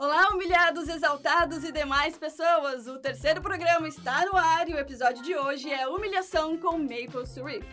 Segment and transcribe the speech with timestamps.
[0.00, 2.86] Olá, humilhados, exaltados e demais pessoas!
[2.86, 7.26] O terceiro programa está no ar e o episódio de hoje é Humilhação com Maple
[7.26, 7.64] Syrup.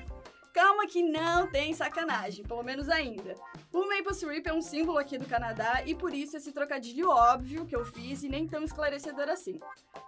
[0.52, 3.36] Calma que não tem sacanagem, pelo menos ainda.
[3.76, 7.66] O Maple Syrup é um símbolo aqui do Canadá e por isso esse trocadilho óbvio
[7.66, 9.60] que eu fiz e nem tão esclarecedor assim.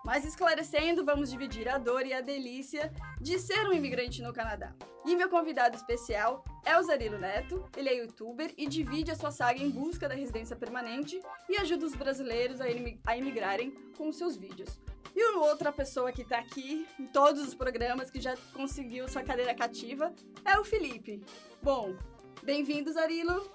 [0.06, 2.90] Mas esclarecendo, vamos dividir a dor e a delícia
[3.20, 4.74] de ser um imigrante no Canadá.
[5.06, 9.32] E meu convidado especial é o Zarilo Neto, ele é youtuber e divide a sua
[9.32, 14.80] saga em busca da residência permanente e ajuda os brasileiros a imigrarem com seus vídeos.
[15.14, 19.54] E outra pessoa que tá aqui em todos os programas que já conseguiu sua cadeira
[19.54, 20.14] cativa
[20.46, 21.22] é o Felipe.
[21.62, 21.98] Bom,
[22.48, 23.52] bem-vindo, Zarilo.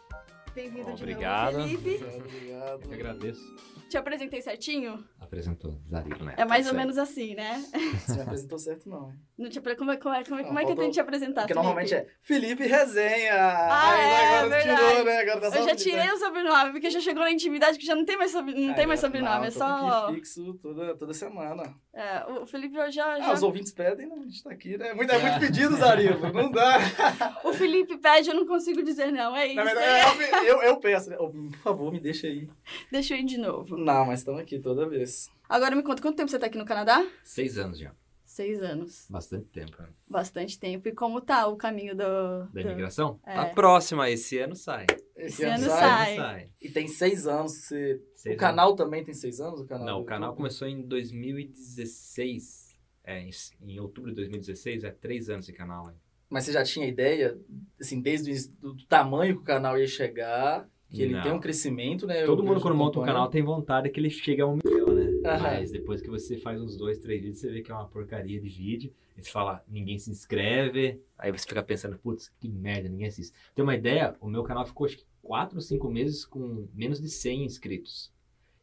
[0.54, 1.56] Bem-vindo de Obrigado.
[1.56, 2.04] novo, Felipe.
[2.04, 2.82] Obrigado.
[2.84, 3.56] Eu agradeço.
[3.92, 5.04] Te apresentei certinho?
[5.20, 6.32] Apresentou Zarilo, né?
[6.38, 6.80] É mais ou Certo.
[6.80, 7.62] menos assim, né?
[8.06, 9.18] Você me apresentou certo, não, hein?
[9.36, 10.88] Não te apre- como, é, como, é, como, é, como é Não, que eu tenho
[10.88, 11.66] que te apresentar, Porque Felipe?
[11.66, 13.34] normalmente é Felipe Resenha.
[13.34, 14.80] Ah, Aí é, agora verdade.
[14.88, 15.18] tirou, né?
[15.18, 17.94] Agora tá só Eu já tirei o sobrenome, porque já chegou na intimidade que já
[17.94, 20.06] não tem mais, sobre, não Ah, tem mais agora- sobrenome, não, é só...
[20.06, 21.74] aqui fixo toda, toda semana.
[21.92, 23.12] É, o Felipe eu já...
[23.16, 24.14] Ah, já- os ouvintes pedem, né?
[24.18, 24.94] A gente tá aqui, né?
[24.94, 26.32] Muito, é muito pedido, Zarilo.
[26.32, 26.78] Não dá.
[27.44, 29.56] O Felipe pede, eu não consigo dizer não, é isso.
[29.56, 31.16] Na verdade, eu, eu, eu peço, né?
[31.16, 32.48] Por favor, me deixa aí.
[32.90, 33.76] Deixa eu ir de novo.
[33.84, 35.28] Não, mas estamos aqui toda vez.
[35.48, 37.04] Agora me conta, quanto tempo você tá aqui no Canadá?
[37.24, 37.92] Seis anos já.
[38.24, 39.06] Seis anos.
[39.10, 39.76] Bastante tempo.
[39.82, 39.88] né?
[40.08, 40.88] Bastante tempo.
[40.88, 42.02] E como tá o caminho do...
[42.02, 43.20] Da do- imigração?
[43.26, 43.34] É.
[43.34, 44.86] Tá próxima, esse ano sai.
[45.14, 46.16] Esse ano ano sai.
[46.16, 46.50] sai.
[46.62, 47.52] E tem seis anos.
[47.52, 48.00] Você...
[48.14, 49.60] Seis o canal também tem seis anos?
[49.60, 50.36] O canal Não, o canal YouTube?
[50.38, 52.72] começou em 2016.
[53.04, 55.90] É, em, em outubro de 2016, é três anos de canal.
[55.90, 55.96] Hein?
[56.30, 57.36] Mas você já tinha ideia,
[57.80, 58.32] assim, desde
[58.62, 61.22] o do tamanho que o canal ia chegar, que ele Não.
[61.22, 62.24] tem um crescimento, né?
[62.24, 65.10] Todo mundo quando monta um canal tem vontade que ele chegue a um milhão, né?
[65.40, 68.40] Mas depois que você faz uns dois, três vídeos, você vê que é uma porcaria
[68.40, 68.92] de vídeo.
[69.16, 71.00] E você fala, ninguém se inscreve.
[71.18, 73.32] Aí você fica pensando, putz, que merda, ninguém assiste.
[73.54, 74.14] Tem uma ideia?
[74.20, 78.12] O meu canal ficou acho que 4 ou 5 meses com menos de 100 inscritos.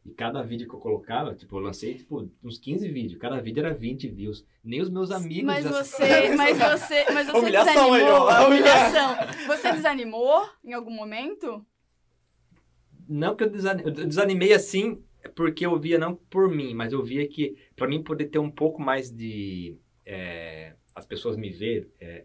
[0.04, 3.20] E cada vídeo que eu colocava, tipo, eu lancei tipo, uns 15 vídeos.
[3.20, 4.44] Cada vídeo era 20 views.
[4.64, 8.26] Nem os meus amigos Mas já- você, mas você, mas você Humilhação aí, desanimou.
[8.28, 8.46] ó.
[8.46, 9.16] humilhação.
[9.46, 11.64] Você desanimou em algum momento?
[13.10, 15.02] Não que eu desanimei, eu desanimei assim
[15.34, 18.50] porque eu via não por mim, mas eu via que para mim poder ter um
[18.50, 19.76] pouco mais de
[20.06, 22.24] é, as pessoas me ver, é,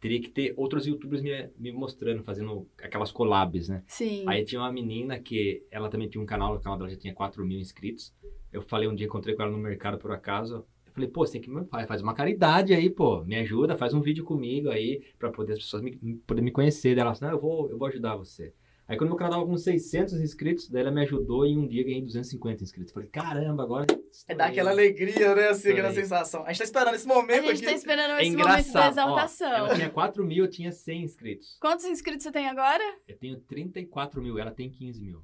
[0.00, 3.82] teria que ter outros youtubers me, me mostrando, fazendo aquelas collabs, né?
[3.86, 4.24] Sim.
[4.26, 7.14] Aí tinha uma menina que ela também tinha um canal, o canal dela já tinha
[7.14, 8.12] 4 mil inscritos.
[8.52, 10.66] Eu falei um dia, encontrei com ela no mercado por acaso.
[10.86, 13.94] Eu falei, pô, você tem que faz, faz uma caridade aí, pô, me ajuda, faz
[13.94, 16.96] um vídeo comigo aí, pra poder as pessoas me, poder me conhecer.
[16.98, 18.52] Ela falou, não, eu vou, eu vou ajudar você.
[18.88, 21.82] Aí quando meu canal tava com 600 inscritos, daí ela me ajudou e um dia
[21.82, 22.92] ganhei 250 inscritos.
[22.92, 23.86] Falei, caramba, agora...
[24.28, 25.48] É dar aquela alegria, né?
[25.48, 26.44] Assim, aquela sensação.
[26.44, 27.78] A gente tá esperando esse A momento gente tá aqui.
[27.78, 28.84] esperando É esse momento da engraçado.
[28.84, 29.52] Ó, exaltação.
[29.52, 31.58] ela tinha 4 mil, eu tinha 100 inscritos.
[31.60, 32.84] Quantos inscritos você tem agora?
[33.08, 35.20] Eu tenho 34 mil, ela tem 15 mil.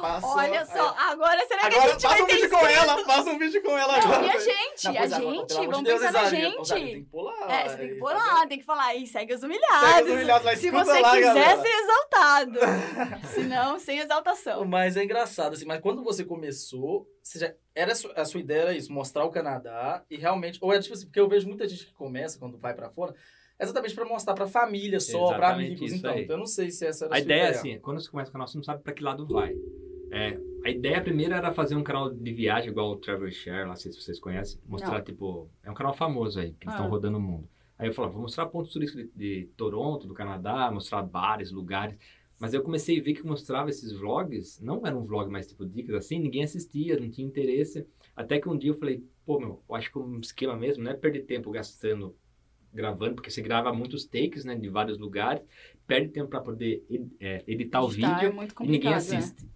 [0.00, 2.66] Passou, Olha só, agora será que a Agora gente vai faça um ter vídeo com
[2.66, 4.26] ela, faça um vídeo com ela Não, agora.
[4.26, 6.22] e a gente, Não, a é, gente, vamos de Deus, pensar na.
[6.24, 6.94] Isarinho, Tem gente.
[7.00, 7.50] que pular.
[7.50, 10.08] É, você tem que lá, tem que falar aí, segue os Segue humilhados.
[10.08, 11.62] os humilhados Se você lá, quiser galera.
[11.62, 12.58] ser exaltado.
[13.34, 14.64] Se não, sem exaltação.
[14.64, 18.40] Mas é engraçado, assim, mas quando você começou, você já, era a sua, a sua
[18.40, 21.46] ideia era isso, mostrar o Canadá e realmente, ou é tipo assim, porque eu vejo
[21.48, 23.14] muita gente que começa quando vai pra fora,
[23.60, 26.12] exatamente pra mostrar pra família só, pra Exatamente amigos, então.
[26.12, 26.22] aí.
[26.24, 27.58] Então eu não sei se essa era a, A sua ideia é ideia.
[27.58, 29.54] assim, quando você começa o canal, você não sabe pra que lado vai.
[30.10, 33.68] É, a ideia primeira era fazer um canal de viagem igual o Travel Share, lá,
[33.68, 34.60] não sei se vocês conhecem.
[34.66, 35.04] Mostrar, Não.
[35.04, 36.90] tipo, é um canal famoso aí, que eles estão Ah.
[36.90, 37.48] rodando o mundo.
[37.78, 41.96] Aí eu falava, vou mostrar pontos turísticos de, de Toronto, do Canadá, mostrar bares, lugares.
[42.40, 45.64] Mas eu comecei a ver que mostrava esses vlogs, não era um vlog mais tipo
[45.66, 47.86] dicas assim, ninguém assistia, não tinha interesse.
[48.16, 50.90] Até que um dia eu falei, pô, meu, eu acho que um esquema mesmo não
[50.90, 52.14] é perder tempo gastando,
[52.72, 55.42] gravando, porque você grava muitos takes, né, de vários lugares,
[55.86, 56.84] perde tempo para poder
[57.20, 59.48] é, editar o Editar vídeo é muito e ninguém complicado, né?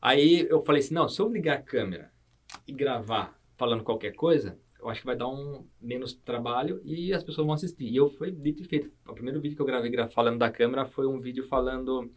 [0.00, 2.12] Aí eu falei assim, não, se eu ligar a câmera
[2.66, 7.24] e gravar falando qualquer coisa, eu acho que vai dar um menos trabalho e as
[7.24, 7.84] pessoas vão assistir.
[7.88, 8.90] E eu foi dito e feito.
[9.08, 12.10] O primeiro vídeo que eu gravei gra- falando da câmera foi um vídeo falando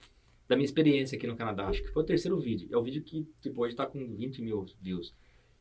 [0.47, 1.67] da minha experiência aqui no Canadá.
[1.67, 2.67] Acho que foi o terceiro vídeo.
[2.71, 5.15] É o vídeo que, tipo, hoje tá com 20 mil views.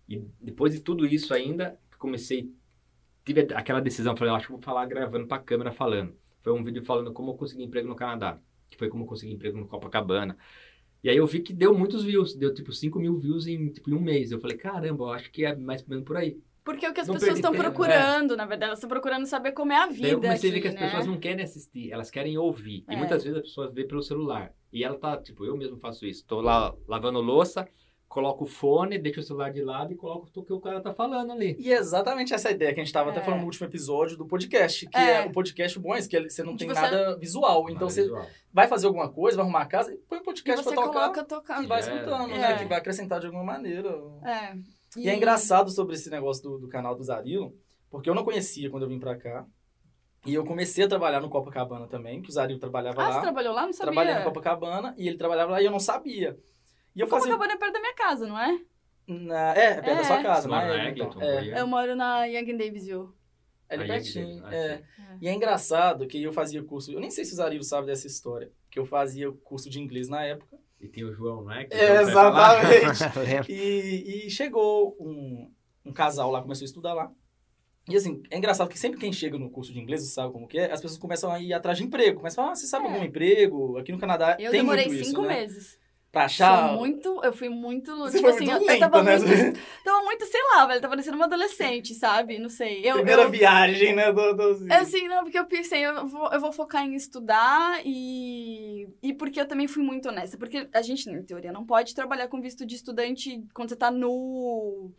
[0.09, 2.53] E depois de tudo isso ainda, comecei,
[3.25, 6.15] tive aquela decisão, falei, acho que vou falar gravando pra câmera falando.
[6.43, 8.39] Foi um vídeo falando como eu consegui emprego no Canadá,
[8.69, 10.37] que foi como eu consegui emprego no Copacabana.
[11.03, 13.91] E aí eu vi que deu muitos views, deu tipo 5 mil views em tipo
[13.91, 14.31] em um mês.
[14.31, 16.39] Eu falei, caramba, eu acho que é mais ou menos por aí.
[16.63, 19.25] Porque é o que as Não pessoas estão tempo, procurando, na verdade, elas estão procurando
[19.27, 20.03] saber como é a vida.
[20.03, 20.87] Daí eu comecei a ver aqui, que as né?
[20.87, 22.85] pessoas não querem assistir, elas querem ouvir.
[22.87, 22.93] É.
[22.93, 24.53] E muitas vezes as pessoas vê pelo celular.
[24.73, 26.25] E ela tá, tipo, eu mesmo faço isso.
[26.27, 27.67] Tô lá lavando louça,
[28.11, 30.93] coloco o fone, deixo o celular de lado e coloco o que o cara tá
[30.93, 31.55] falando ali.
[31.61, 33.13] E é exatamente essa ideia que a gente tava É.
[33.13, 34.85] até falando no último episódio do podcast.
[34.89, 35.23] Que É.
[35.23, 37.63] é, o podcast bom é isso, que ele- você não tem você- nada visual.
[37.71, 38.27] Então Nada você visual.
[38.53, 40.89] vai fazer alguma coisa, vai arrumar a casa, e põe um E podcast pra tocar
[40.93, 41.63] coloca tocar.
[41.63, 41.83] e vai É.
[41.83, 42.39] escutando, É.
[42.39, 42.59] né?
[42.59, 43.89] Que vai acrescentar de alguma maneira.
[44.25, 44.57] É.
[44.99, 47.55] E é engraçado sobre esse negócio do, do canal do Zarilo,
[47.89, 49.47] porque eu não conhecia quando eu vim pra cá.
[50.27, 53.15] E eu comecei a trabalhar no Copacabana também, que o Zarilo trabalhava Ah, lá.
[53.15, 53.67] você trabalhou lá?
[53.67, 53.93] Não sabia.
[53.93, 56.37] Trabalhei no Copacabana e ele trabalhava lá e eu não sabia.
[56.95, 57.33] E eu fazia.
[57.33, 58.61] Copacabana é perto da minha casa, não é?
[59.07, 59.55] Na...
[59.57, 60.05] É, é perto da É.
[60.05, 60.77] sua casa, mora né?
[60.85, 61.51] na Então, Eglinton, é, aí?
[61.51, 63.09] Eu moro na Young Davisville.
[63.69, 64.47] é ali Aí, pertinho.
[64.49, 64.83] é.
[65.21, 66.93] E é engraçado que eu fazia curso.
[66.93, 68.51] Eu nem sei se o Zarilo sabe dessa história.
[68.71, 70.57] Que eu fazia curso de inglês na época.
[70.81, 71.65] E tem o João, não é?
[71.65, 73.49] Que É, exatamente.
[73.53, 75.51] E, e chegou um,
[75.85, 77.11] um casal lá, começou a estudar lá.
[77.89, 80.47] E assim, é engraçado que sempre quem chega no curso de inglês, você sabe como
[80.47, 82.19] que é, as pessoas começam a ir atrás de emprego.
[82.19, 82.93] Começam a falar, ah, você sabe É.
[82.93, 83.77] algum emprego?
[83.79, 85.29] Aqui no Canadá Eu tem demorei muito isso, cinco né?
[85.41, 85.80] meses.
[86.13, 86.71] Pra achar...
[86.71, 89.17] Sou muito, eu fui muito, Você tipo assim, muito eu, lenta, eu tava né?
[89.17, 92.37] muito, tava muito, sei lá, velho, tava parecendo uma adolescente, sabe?
[92.37, 92.81] Não sei.
[92.85, 94.13] Eu, Primeira eu, viagem, né?
[94.13, 94.73] Do, do...
[94.73, 98.89] É assim, não, porque eu pensei, eu vou, eu vou focar em estudar e.
[99.01, 100.37] E porque eu também fui muito honesta.
[100.37, 103.89] Porque a gente, em teoria, não pode trabalhar com visto de estudante quando você tá
[103.89, 104.91] no.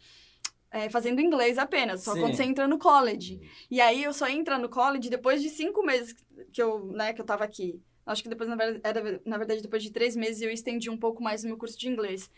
[0.72, 2.22] é, fazendo inglês apenas, só Sim.
[2.22, 3.42] quando você entra no college.
[3.70, 6.16] E aí eu só entro no college depois de cinco meses
[6.54, 7.82] que eu, né, que eu tava aqui.
[8.06, 10.98] Acho que depois, na verdade, era, na verdade, depois de três meses eu estendi um
[10.98, 12.30] pouco mais o meu curso de inglês.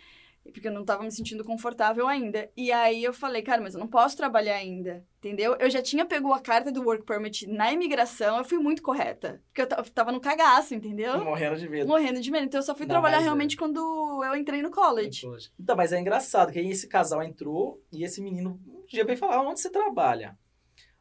[0.52, 2.52] Porque eu não tava me sentindo confortável ainda.
[2.58, 5.56] E aí eu falei, cara, mas eu não posso trabalhar ainda, entendeu?
[5.58, 9.42] Eu já tinha pego a carta do work permit na imigração, eu fui muito correta.
[9.48, 11.24] Porque eu ta- tava no cagaço, entendeu?
[11.24, 11.88] Morrendo de medo.
[11.88, 12.44] Morrendo de medo.
[12.46, 13.24] Então eu só fui Não, trabalhar é.
[13.24, 15.26] realmente quando eu entrei no college.
[15.58, 19.18] Então, mas é engraçado que aí esse casal entrou e esse menino um dia veio
[19.18, 20.38] falar, onde você trabalha?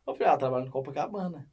[0.06, 1.50] Eu falei, ah, eu trabalho no Copacabana.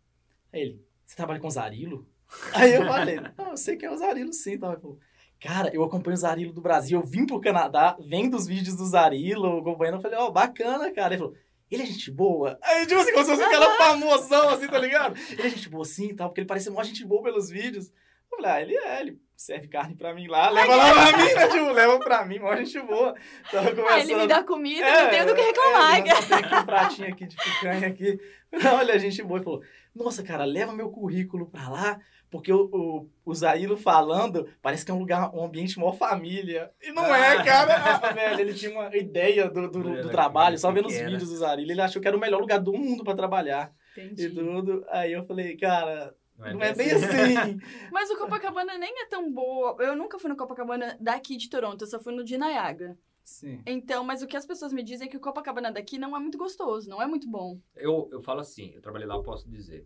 [0.53, 2.07] Aí ele, você trabalha com Zarilo?
[2.53, 4.53] Aí eu falei, não, eu sei que é o Zarilo sim.
[4.53, 4.99] Então, ele falou,
[5.41, 8.85] cara, eu acompanho o Zarilo do Brasil, eu vim pro Canadá, vendo os vídeos do
[8.85, 11.13] Zarilo, acompanhando, eu falei, ó, bacana, cara.
[11.13, 11.35] Ele falou,
[11.71, 12.57] ele é gente boa?
[12.63, 15.15] Aí, tipo assim, como se fosse cara famosão, assim, tá ligado?
[15.31, 17.91] Ele é gente boa sim e tal, porque ele parece mó gente boa pelos vídeos.
[18.31, 21.33] Eu falei, ah, ele é, ele serve carne pra mim lá, leva lá pra mim,
[21.33, 21.47] né?
[21.47, 23.15] Tipo, leva pra mim, mó gente boa.
[23.51, 24.17] Tava Ah, ele conversando.
[24.17, 25.97] me dá comida, não tenho do que reclamar.
[25.99, 28.19] É, tenho aqui um pratinho aqui de picanha aqui.
[28.77, 29.37] Olha, a gente boa.
[29.37, 29.61] Ele falou,
[29.95, 31.99] nossa, cara, leva meu currículo pra lá,
[32.29, 36.71] porque o, o, o Zailo falando parece que é um lugar, um ambiente maior família.
[36.81, 37.43] E não é, Ah.
[37.43, 37.97] cara.
[38.13, 41.71] Velho, ele tinha uma ideia do, do, do trabalho, só vendo os vídeos do Zarilo,
[41.71, 44.29] ele achou que era o melhor lugar do mundo pra trabalhar e Entendi.
[44.29, 44.85] tudo.
[44.89, 47.59] Aí eu falei, cara, Não não é bem assim.
[47.91, 49.75] Mas o Copacabana nem é tão boa.
[49.79, 52.97] Eu nunca fui no Copacabana daqui de Toronto, eu só fui no de Niagara.
[53.23, 53.61] Sim.
[53.65, 56.19] Então, mas o que as pessoas me dizem é que o Copacabana daqui não é
[56.19, 57.59] muito gostoso, não é muito bom.
[57.75, 59.85] Eu, eu falo assim, eu trabalhei lá, eu posso dizer.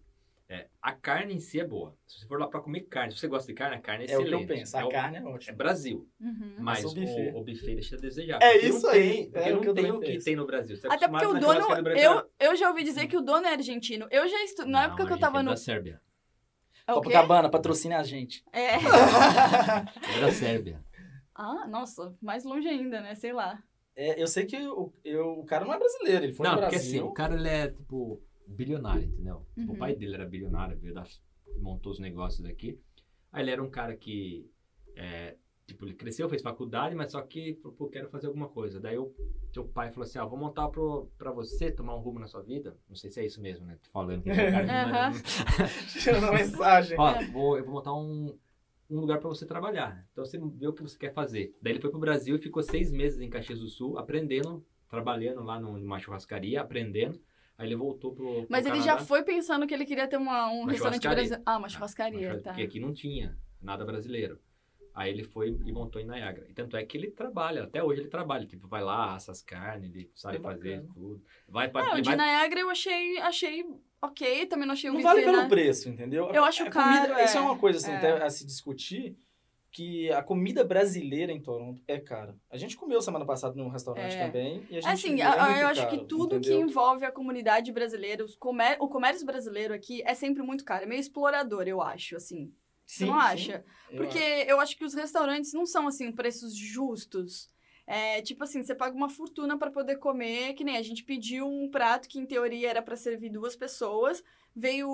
[0.55, 1.97] É, a carne em si é boa.
[2.05, 4.11] Se você for lá pra comer carne, se você gosta de carne, a carne é
[4.11, 4.45] É o excelente.
[4.45, 4.77] que eu penso.
[4.77, 5.57] A é o- carne é É ótima.
[5.57, 6.07] Brasil.
[6.21, 6.55] Uhum.
[6.59, 7.31] Mas o o buffet.
[7.33, 8.39] o, buffet deixa a desejar.
[8.44, 10.19] É Porque isso não aí, Tem, porque é o não que eu tem o que
[10.19, 10.77] tem no Brasil.
[10.77, 12.03] Você é Até porque o dono, Brasil.
[12.03, 14.07] eu, eu já ouvi dizer que o dono é argentino.
[14.11, 14.65] Eu já estu...
[14.67, 15.50] Na época Não, que eu tava é no.
[15.50, 16.00] da Sérvia.
[16.85, 16.95] É o?
[16.95, 18.44] Copacabana, patrocina a gente.
[18.53, 18.75] É.
[20.17, 20.83] É da Sérvia.
[21.33, 23.15] Ah, nossa, mais longe ainda, né?
[23.15, 23.57] Sei lá.
[23.95, 26.62] É, eu sei que o, eu, o cara não é brasileiro, ele foi não, no
[26.62, 27.07] porque assim, Brasil.
[27.07, 29.45] o cara ele é, tipo, bilionário, entendeu?
[29.57, 29.71] Uhum.
[29.71, 30.93] O pai dele era bilionário, veio
[31.59, 32.79] montou os negócios aqui.
[33.31, 34.50] Aí ele era um cara que,
[34.95, 35.35] é,
[35.65, 38.79] tipo, ele cresceu, fez faculdade, mas só que, pô, quero fazer alguma coisa.
[38.79, 39.13] Daí o
[39.51, 42.41] teu pai falou assim, ah, vou montar pro, pra você tomar um rumo na sua
[42.41, 42.77] vida.
[42.88, 43.77] Não sei se é isso mesmo, né?
[43.83, 45.19] Tô falando que cara manda-
[46.01, 46.97] Tirando mensagem.
[47.00, 48.38] Ó, vou, eu vou montar um,
[48.89, 50.05] um lugar pra você trabalhar.
[50.12, 51.55] Então você vê o que você quer fazer.
[51.62, 55.41] Daí ele foi pro Brasil e ficou seis meses em Caxias do Sul, aprendendo, trabalhando
[55.43, 57.19] lá no- numa churrascaria, aprendendo.
[57.57, 59.00] Aí ele voltou pro, pro Mas ele Canadá.
[59.00, 61.15] já foi pensando que ele queria ter uma, um Uma restaurante churrascaria.
[61.15, 61.43] brasileiro.
[61.45, 62.50] Ah, uma Uma churrascaria, churras- tá.
[62.51, 64.39] Porque aqui não tinha nada brasileiro.
[64.95, 66.45] Aí ele foi e montou em Niagara.
[66.50, 68.45] E tanto é que ele trabalha, até hoje ele trabalha.
[68.45, 70.93] Tipo, vai lá, assa as carnes, ele sabe Que fazer bacana.
[70.93, 71.24] tudo.
[71.48, 73.65] Vai pra, Ah, o ele de vai- Niagara eu achei, achei
[74.01, 75.48] ok, também não achei o Não vale pelo né?
[75.48, 76.29] preço, entendeu?
[76.31, 77.43] Eu acho A caro, comida- Isso é é.
[77.43, 77.95] uma coisa assim, É.
[77.98, 79.15] até a se discutir,
[79.74, 82.38] que a comida brasileira em Toronto é cara.
[82.50, 84.25] A gente comeu semana passada num restaurante É.
[84.27, 86.62] também, e a gente Assim, é muito eu acho caro, que tudo que entendeu?
[86.70, 88.24] envolve a comunidade brasileira,
[88.80, 90.84] o comércio brasileiro aqui é sempre muito caro.
[90.84, 92.53] É meio explorador, eu acho, assim.
[92.86, 93.65] Você Sim, não sim, acha?
[93.89, 94.50] eu Porque acho.
[94.51, 97.51] eu acho que os restaurantes não são, assim, preços justos.
[97.88, 101.46] É, tipo assim, você paga uma fortuna pra poder comer, que nem a gente pediu
[101.48, 104.24] um prato que em teoria era pra servir duas pessoas,
[104.55, 104.88] veio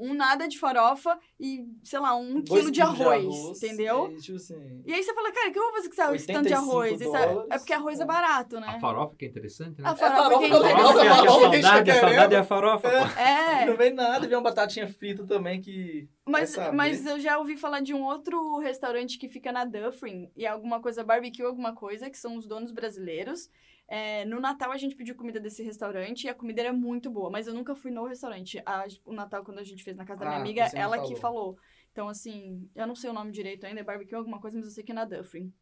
[0.00, 4.12] um nada de farofa e, sei lá, um Dois quilo de quilos arroz, entendeu?
[4.12, 6.26] E, tipo assim, E aí você fala, cara, o que eu vou fazer com esse
[6.26, 7.00] tanto de 85 arroz?
[7.00, 7.50] É- dólares.
[7.50, 8.78] é porque arroz é barato, A né?
[8.80, 9.88] farofa que é interessante, né?
[9.88, 11.60] A farofa, farofa que é que é legal, farofa, a é a farofa que a
[11.60, 13.20] tá saudade, a saudade é a farofa, pô.
[13.20, 16.08] É, Não vem nada, vem uma batatinha frita também que.
[16.26, 20.46] Mas, mas eu já ouvi falar de um outro restaurante que fica na Dufferin, e
[20.46, 23.50] é alguma coisa barbecue, alguma coisa, que são os donos brasileiros.
[23.94, 27.28] É, no Natal a gente pediu comida desse restaurante e a comida era muito boa,
[27.28, 28.58] mas eu nunca fui no restaurante.
[28.64, 31.14] A- o Natal, quando a gente fez na casa da minha Ah, amiga, ela que
[31.16, 31.54] falou.
[31.54, 31.58] falou.
[31.92, 34.72] Então, assim, eu não sei o nome direito ainda, é barbecue alguma coisa, mas eu
[34.72, 35.52] sei que é na Dufferin.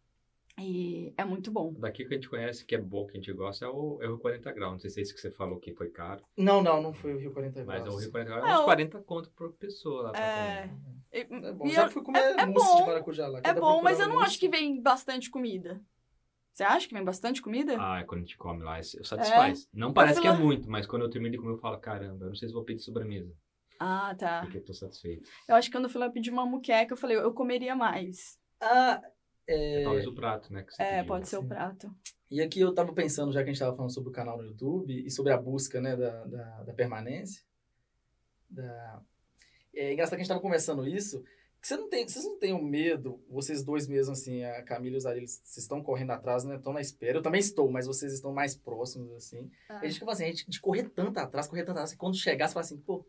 [0.60, 1.72] E é muito bom.
[1.78, 4.06] Daqui que a gente conhece, que é bom, que a gente gosta, é o, é
[4.06, 4.72] o Rio 40 Graus.
[4.75, 7.14] Não sei se é isso que você falou que foi caro, Não, não, não foi
[7.14, 7.94] o Rio 40 mas graus.
[7.96, 10.68] o Rio 40 Graus É, é uns o- 40 conto por pessoa lá pra É.
[10.68, 10.78] comer.
[11.12, 13.40] E- É bom, e já eu- fui comer é- é mousse bom, de maracujá lá.
[13.40, 15.80] que É bom, mas eu não acho que vem bastante comida.
[16.52, 17.76] Você acha que vem bastante comida?
[17.78, 19.69] Ah, é quando a gente come lá, isso satisfaz.
[19.73, 22.28] Não parece que é muito, mas quando eu termino de comer, eu falo, caramba, eu
[22.28, 23.33] não sei se vou pedir sobremesa,
[23.78, 24.42] Ah, tá.
[24.42, 25.28] porque eu tô satisfeito.
[25.49, 28.38] Eu acho que quando eu fui lá pedir uma muqueca, eu falei, eu comeria mais.
[28.61, 29.00] Ah,
[29.47, 29.85] É é...
[29.85, 30.62] talvez o prato, né?
[30.62, 31.07] Que você É, pediu.
[31.07, 31.90] pode ser o prato.
[32.30, 34.45] E aqui eu tava pensando, já que a gente tava falando sobre o canal no
[34.45, 37.42] YouTube e sobre a busca, né, da, da, da permanência.
[38.49, 39.00] Da...
[39.75, 41.25] É engraçado que a gente tava conversando isso.
[41.61, 44.95] Que Você não tem, vocês não têm o medo, vocês dois mesmo, assim, a Camila
[44.95, 46.57] e o Zaril, vocês estão correndo atrás, né?
[46.57, 47.19] Estão na espera.
[47.19, 49.50] Eu também estou, mas vocês estão mais próximos, assim.
[49.69, 49.79] Ah.
[49.81, 52.17] A gente fica assim, a gente, de correr tanto atrás, correr tanto atrás, que quando
[52.17, 53.05] chegar, você fala assim, pô,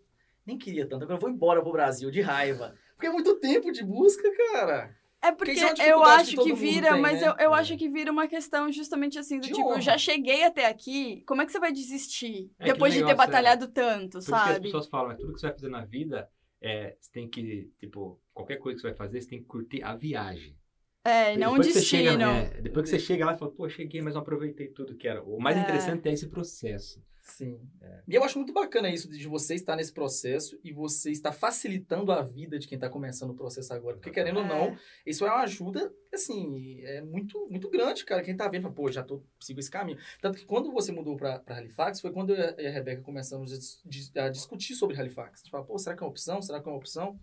[0.46, 2.76] nem queria tanto, agora eu vou embora pro Brasil, de raiva.
[2.96, 4.96] Porque é muito tempo de busca, cara.
[5.24, 7.28] É porque é eu que acho que mundo vira, tem, mas né?
[7.28, 7.60] eu, eu É.
[7.60, 9.82] acho que vira uma questão justamente assim, do De tipo, eu honra.
[9.82, 12.52] já cheguei até aqui, como é que você vai desistir?
[12.58, 14.62] É que depois de ter é- batalhado tanto, Por isso que as sabe?
[14.62, 16.28] pessoas falam, né, tudo que você vai fazer na vida,
[16.62, 19.84] é, você tem que, tipo, qualquer coisa que você vai fazer, você tem que curtir
[19.84, 20.56] a viagem.
[21.04, 22.12] É, não depois que você destino.
[22.12, 22.24] chega,
[22.58, 25.08] é, depois que você chega lá e fala, pô, cheguei, mas não aproveitei tudo que
[25.08, 25.24] era.
[25.24, 25.62] O mais É.
[25.62, 27.02] interessante é esse processo.
[27.24, 27.60] Sim.
[28.08, 32.12] E eu acho muito bacana isso de você estar nesse processo e você estar facilitando
[32.12, 33.96] a vida de quem está começando o processo agora.
[33.96, 34.78] Porque, querendo ou não, É.
[35.06, 38.24] isso é uma ajuda, assim, é muito, muito grande, cara.
[38.24, 40.00] Quem tá vendo, fala, pô, já tô, sigo esse caminho.
[40.20, 43.80] Tanto que quando você mudou para Halifax, foi quando eu e a Rebeca começamos
[44.16, 45.42] a, a discutir sobre Halifax.
[45.42, 46.42] A gente fala, pô, será que é uma opção?
[46.42, 47.20] Será que é uma opção?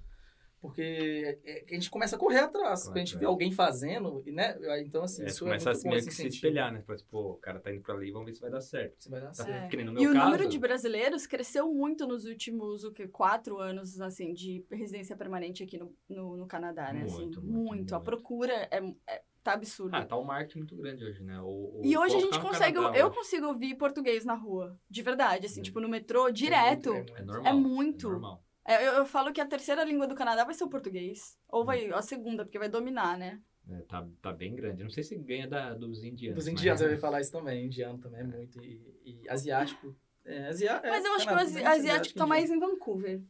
[0.61, 2.85] Porque é- a gente começa a correr atrás.
[2.85, 3.31] Porque a gente vê atrás.
[3.33, 4.57] alguém fazendo, e, né?
[4.81, 6.27] Então, assim, É, você isso é começa a muito se bom meio esse que se
[6.27, 6.83] espelhar, né?
[6.89, 8.95] Assim, pô, o cara tá indo pra ali, vamos ver se vai dar certo.
[8.99, 9.51] Você vai dar Tá certo.
[9.51, 9.69] É.
[9.69, 13.07] Que E o caso, número de brasileiros cresceu muito nos últimos o quê?
[13.07, 17.03] quatro anos assim de residência permanente aqui no, no, no Canadá, né?
[17.05, 18.05] assim, Muito, muito, muito, A muito.
[18.11, 19.97] procura é, é- tá absurda.
[19.99, 21.41] Ah, tá um marketing muito grande hoje, né?
[21.41, 24.79] O, o e hoje a gente tá consegue, Canadá eu consigo ouvir português na rua,
[24.91, 25.63] de verdade, assim, Hum.
[25.63, 26.91] tipo no metrô, direto.
[26.93, 27.47] É muito- É normal.
[27.47, 28.11] É muito.
[28.11, 28.45] normal.
[28.69, 31.39] É, eu, eu falo que a terceira língua do Canadá vai ser o português.
[31.49, 33.41] Ou vai a segunda, porque vai dominar, né?
[33.71, 34.83] É, tá, tá bem grande.
[34.83, 36.37] Não sei se ganha da, dos indianos.
[36.37, 37.65] Dos mas- indianos, eu ia falar isso também.
[37.65, 38.63] Indiano também é muito.
[38.63, 39.97] E, e asiático.
[40.23, 41.67] É, asia, é, Mas eu acho que o Canadá, asi- né?
[41.67, 43.23] asiático tá mais em Vancouver.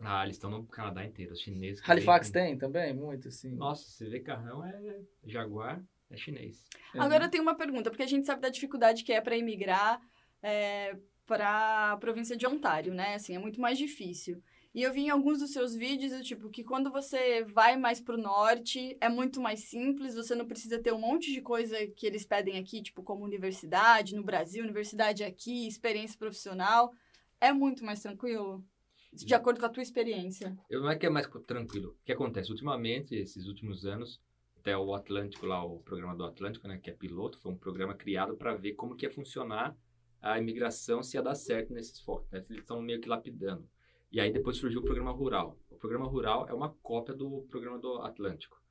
[0.00, 1.32] Ah, eles estão no Canadá inteiro.
[1.34, 1.80] Os chineses.
[1.80, 2.92] que Halifax vêm tem também?
[2.92, 3.54] Muito, sim.
[3.54, 6.68] Nossa, você vê carrão é Jaguar, é chinês.
[6.92, 9.36] É, Agora eu tenho uma pergunta, porque a gente sabe da dificuldade que é para
[9.36, 10.00] imigrar
[10.42, 13.14] é, para a província de Ontário, né?
[13.14, 14.42] Assim, é muito mais difícil.
[14.74, 18.00] E eu vi em alguns dos seus vídeos, do tipo, que quando você vai mais
[18.00, 22.04] pro norte, é muito mais simples, você não precisa ter um monte de coisa que
[22.04, 26.92] eles pedem aqui, tipo, como universidade no Brasil, universidade aqui, experiência profissional.
[27.40, 28.64] É muito mais tranquilo?
[29.12, 30.58] De acordo com a tua experiência.
[30.68, 31.90] Eu não é que é mais tranquilo.
[31.90, 32.50] O que acontece?
[32.50, 34.20] Ultimamente, esses últimos anos,
[34.56, 37.94] até o Atlântico lá, o programa do Atlântico, né, que é piloto, foi um programa
[37.94, 39.76] criado para ver como que ia funcionar
[40.20, 42.28] a imigração, se ia dar certo nesses focos.
[42.32, 42.44] Né?
[42.50, 43.68] Eles estão meio que lapidando.
[44.14, 45.58] E aí depois surgiu o programa rural.
[45.68, 48.62] O programa rural é uma cópia do programa do Atlântico.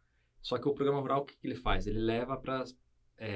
[0.41, 1.85] Só que o programa rural, o que, que ele faz?
[1.85, 2.77] Ele leva para as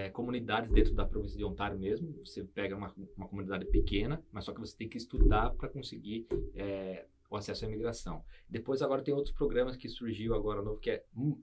[0.10, 2.14] comunidades dentro da província de Ontário mesmo.
[2.26, 6.28] Você pega uma, uma comunidade pequena, mas só que você tem que estudar para conseguir
[6.56, 8.24] é, o acesso à imigração.
[8.50, 11.42] Depois agora tem outros programas que surgiu agora novo, que é mun-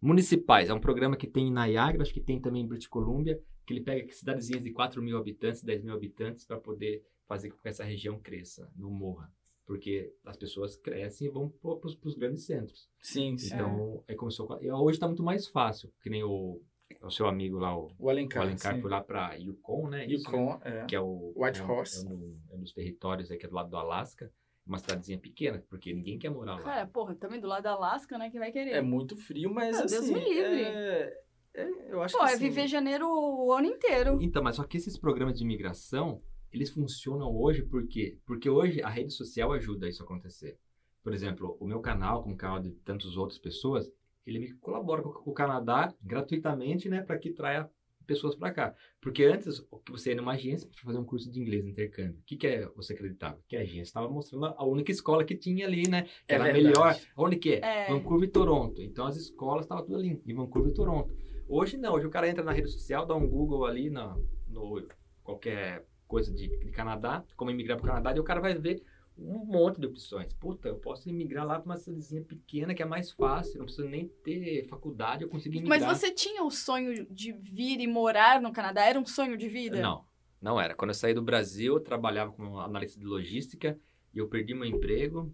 [0.00, 0.68] Municipais.
[0.70, 3.72] É um programa que tem em Niagara, acho que tem também em British Columbia, que
[3.74, 7.68] ele pega cidadezinhas de 4 mil habitantes, 10 mil habitantes, para poder fazer com que
[7.68, 9.30] essa região cresça, não morra.
[9.68, 12.88] Porque as pessoas crescem e vão para os grandes centros.
[13.02, 13.54] Sim, sim.
[13.54, 14.14] Então, é.
[14.14, 14.46] começou.
[14.46, 16.62] com- e Hoje está muito mais fácil, que nem o,
[17.02, 18.42] o seu amigo lá, o, O Alencar.
[18.42, 18.80] o Alencar sim.
[18.80, 20.06] foi lá para Yukon, né?
[20.06, 20.38] Isso, né?
[20.38, 20.86] Yukon, é.
[20.86, 22.06] que é o White é um- Horse.
[22.06, 24.32] É, um, é um dos territórios aí que é do lado do Alasca,
[24.66, 26.62] uma cidadezinha pequena, porque ninguém quer morar lá.
[26.62, 28.30] Cara, porra, também do lado da Alasca, né?
[28.30, 28.70] Quem vai querer?
[28.72, 30.14] É muito frio, mas Ah, Deus assim.
[30.14, 30.62] me livre.
[30.62, 31.20] É,
[31.52, 34.16] é- eu acho Pô, que é assim, viver janeiro o ano inteiro.
[34.22, 38.18] Então, mas só que esses programas de imigração, eles funcionam hoje por quê?
[38.26, 40.58] Porque hoje a rede social ajuda isso a acontecer.
[41.02, 43.90] Por exemplo, o meu canal, como o canal de tantas outras pessoas,
[44.26, 47.70] ele me colabora com com o Canadá gratuitamente, né, para que traia
[48.06, 48.74] pessoas para cá.
[49.00, 52.18] Porque antes, o que você ia numa agência para fazer um curso de inglês intercâmbio,
[52.18, 53.38] o que, que é, você acreditava?
[53.46, 56.02] Que a agência estava mostrando a única escola que tinha ali, né?
[56.26, 56.66] Que É era a verdade.
[56.66, 56.96] melhor.
[57.16, 57.60] Onde que é?
[57.86, 57.88] É.
[57.88, 58.82] Vancouver e Toronto.
[58.82, 61.14] Então as escolas estavam tudo ali, em Vancouver e Toronto.
[61.46, 64.16] Hoje não, hoje o cara entra na rede social, dá um Google ali na,
[64.48, 64.86] no
[65.22, 68.82] qualquer coisa de, de Canadá, como imigrar para o Canadá, e o cara vai ver
[69.16, 70.32] um monte de opções.
[70.34, 73.88] Puta, eu posso imigrar lá para uma cidadezinha pequena que é mais fácil, não preciso
[73.88, 75.94] nem ter faculdade, eu consigo Mas imigrar.
[75.94, 78.84] você tinha o sonho de vir e morar no Canadá?
[78.84, 79.80] Era um sonho de vida?
[79.80, 80.04] Não,
[80.40, 80.74] não era.
[80.74, 83.78] Quando eu saí do Brasil, eu trabalhava como analista de logística
[84.14, 85.32] e eu perdi meu emprego.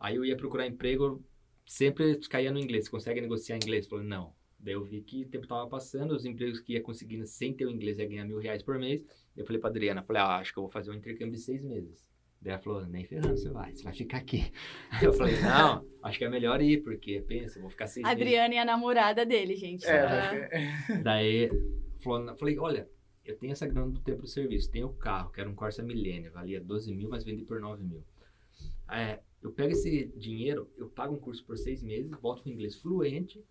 [0.00, 1.22] Aí eu ia procurar emprego,
[1.66, 2.86] sempre caía no inglês.
[2.86, 3.84] Você consegue negociar inglês?
[3.84, 4.34] Eu falei, não.
[4.64, 7.66] Daí eu vi que o tempo estava passando, os empregos que ia conseguindo sem ter
[7.66, 9.04] o inglês ia ganhar mil reais por mês.
[9.36, 11.62] Eu falei pra Adriana, falei, ah, acho que eu vou fazer um intercâmbio de seis
[11.62, 12.02] meses.
[12.40, 14.50] Daí ela falou, nem ferrando você vai, você vai ficar aqui.
[14.90, 18.06] Aí eu falei, não, acho que é melhor ir, porque pensa, eu vou ficar seis
[18.06, 18.22] meses.
[18.22, 19.84] Adriane é a namorada dele, gente.
[19.86, 20.48] É,
[20.88, 20.96] Tá?
[21.04, 21.50] Daí,
[22.02, 22.88] falou, falei, olha,
[23.22, 25.82] eu tenho essa grana do tempo do serviço, tenho o carro, que era um Corsa
[25.82, 28.02] Millennium, valia 12 mil, mas vendi por 9 mil.
[28.90, 32.76] É, eu pego esse dinheiro, eu pago um curso por seis meses, volto com inglês
[32.76, 33.44] fluente.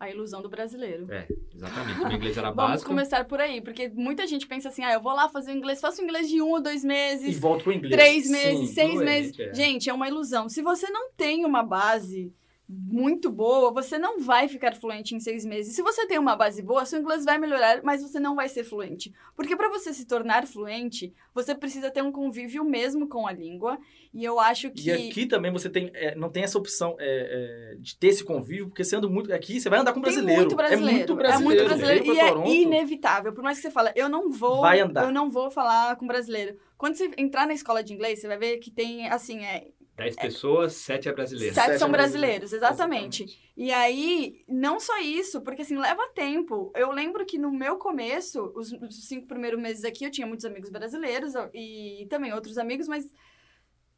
[0.00, 1.06] A ilusão do brasileiro.
[1.12, 2.88] É, exatamente, meu inglês era Vamos básico.
[2.88, 5.78] começar por aí, porque muita gente pensa assim, ah, eu vou lá fazer o inglês,
[5.78, 7.94] faço o inglês de um ou dois E meses, volta pro inglês.
[7.94, 8.74] três meses, Sim.
[8.74, 9.38] seis meses.
[9.38, 9.52] é.
[9.54, 10.48] Gente, é uma ilusão.
[10.48, 12.32] Se você não tem uma base
[12.72, 15.74] muito boa, você não vai ficar fluente em seis meses.
[15.74, 18.62] Se você tem uma base boa, seu inglês vai melhorar, mas você não vai ser
[18.62, 19.12] fluente.
[19.34, 23.76] Porque para você se tornar fluente, você precisa ter um convívio mesmo com a língua.
[24.14, 27.72] E eu acho que E aqui também você tem, é, não tem essa opção é,
[27.72, 29.32] é, de ter esse convívio, porque sendo muito.
[29.32, 30.42] Aqui você vai andar com brasileiro.
[30.42, 30.94] muito brasileiro.
[30.94, 31.60] É muito brasileiro.
[31.60, 33.32] É muito brasileiro e é Toronto, inevitável.
[33.32, 35.04] Por mais que você fale, eu não vou, Vai andar.
[35.04, 36.56] eu não vou falar com brasileiro.
[36.78, 39.68] Quando você entrar na escola de inglês, você vai ver que tem assim, é,
[40.04, 41.54] 10 pessoas, 7 é brasileiro.
[41.54, 43.52] Sete Sete são é brasileiros, exatamente.
[43.56, 46.72] E aí, não só isso, porque assim, leva tempo.
[46.74, 50.46] Eu lembro que no meu começo, os, os cinco primeiros meses aqui, eu tinha muitos
[50.46, 53.12] amigos brasileiros e também outros amigos, mas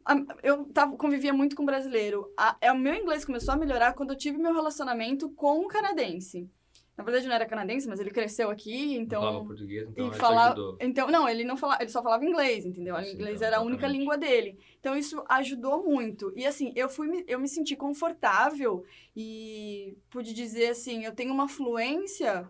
[0.05, 2.33] a- eu tava, convivia muito com brasileiro.
[2.37, 5.69] A- é, o meu inglês começou a melhorar quando eu tive meu relacionamento com um
[5.69, 6.51] canadense.
[6.97, 9.23] Na verdade, não era canadense, mas ele cresceu aqui, então.
[9.23, 10.11] falava português, então e
[10.49, 10.77] ajudou.
[10.81, 12.95] então, não, ele não falava, ele só falava inglês, entendeu?
[12.95, 14.59] O Sim, inglês então, era a única língua dele.
[14.79, 16.33] Então isso ajudou muito.
[16.37, 18.85] E assim, eu fui me- eu me senti confortável
[19.17, 22.49] e pude dizer assim, eu tenho uma fluência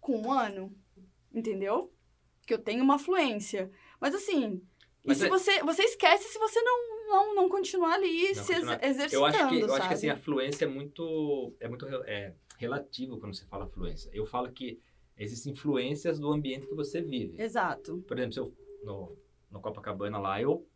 [0.00, 0.74] com um ano,
[1.32, 1.92] entendeu?
[2.44, 3.70] Que eu tenho uma fluência.
[4.00, 4.60] Mas assim,
[5.04, 8.34] e Mas se é- você você esquece se você não não, não continuar ali Não
[8.42, 8.84] se continuar.
[8.84, 9.78] exercitando, Eu acho que, eu sabe?
[9.78, 14.10] acho que assim, a fluência é muito, é muito é, relativo quando você fala fluência.
[14.12, 14.78] Eu falo que
[15.16, 17.40] existem influências do ambiente que você vive.
[17.40, 17.98] Exato.
[18.06, 18.52] Por exemplo, se eu,
[18.84, 19.16] no,
[19.50, 20.66] no Copacabana lá, eu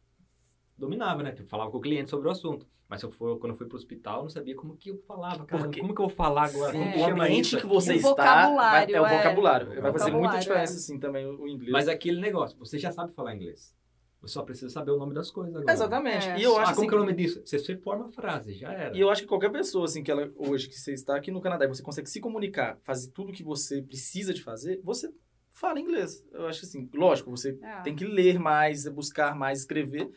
[0.76, 1.34] dominava, né?
[1.38, 2.66] Eu falava com o cliente sobre o assunto.
[2.88, 4.98] Mas se eu for, quando eu fui pro hospital, eu não sabia como que eu
[5.06, 5.62] falava, cara.
[5.62, 6.72] Porque- Como que eu vou falar agora?
[6.72, 8.08] Sim, o ambiente que você O está.
[8.08, 9.16] vocabulário, vai- é o é.
[9.18, 9.80] vocabulário.
[9.80, 10.76] Vai fazer muita diferença, é.
[10.76, 11.70] assim, também, o inglês.
[11.70, 13.76] Mas é aquele negócio, você já sabe falar inglês.
[14.20, 15.72] Você só precisa saber o nome das coisas agora.
[15.72, 16.28] Exatamente.
[16.28, 16.38] É.
[16.38, 17.42] E eu ah, acho como assim, que é o nome disso?
[17.44, 18.96] Você, você forma a frase, já era.
[18.96, 21.40] E eu acho que qualquer pessoa, assim, que ela hoje que você está aqui no
[21.40, 25.10] Canadá e você consegue se comunicar, fazer tudo que você precisa de fazer, você
[25.50, 26.22] fala inglês.
[26.32, 27.80] Eu acho que assim, lógico, você É.
[27.82, 30.10] tem que ler mais, buscar mais, escrever.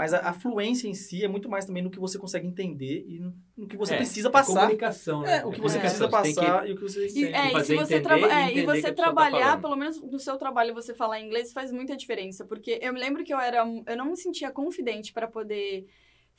[0.00, 3.04] Mas a, a fluência em si é muito mais também no que você consegue entender
[3.06, 4.60] e no, no que você É, precisa é passar.
[4.62, 5.40] comunicação, né?
[5.40, 5.80] É, o que você É.
[5.80, 8.18] precisa tem que- passar e o que você E, é, e se fazer você, entender
[8.20, 9.60] e é, e você tá trabalhar, falando.
[9.60, 12.46] pelo menos no seu trabalho, você falar inglês faz muita diferença.
[12.46, 13.58] Porque eu me lembro que eu era.
[13.86, 15.86] Eu não me sentia confidente para poder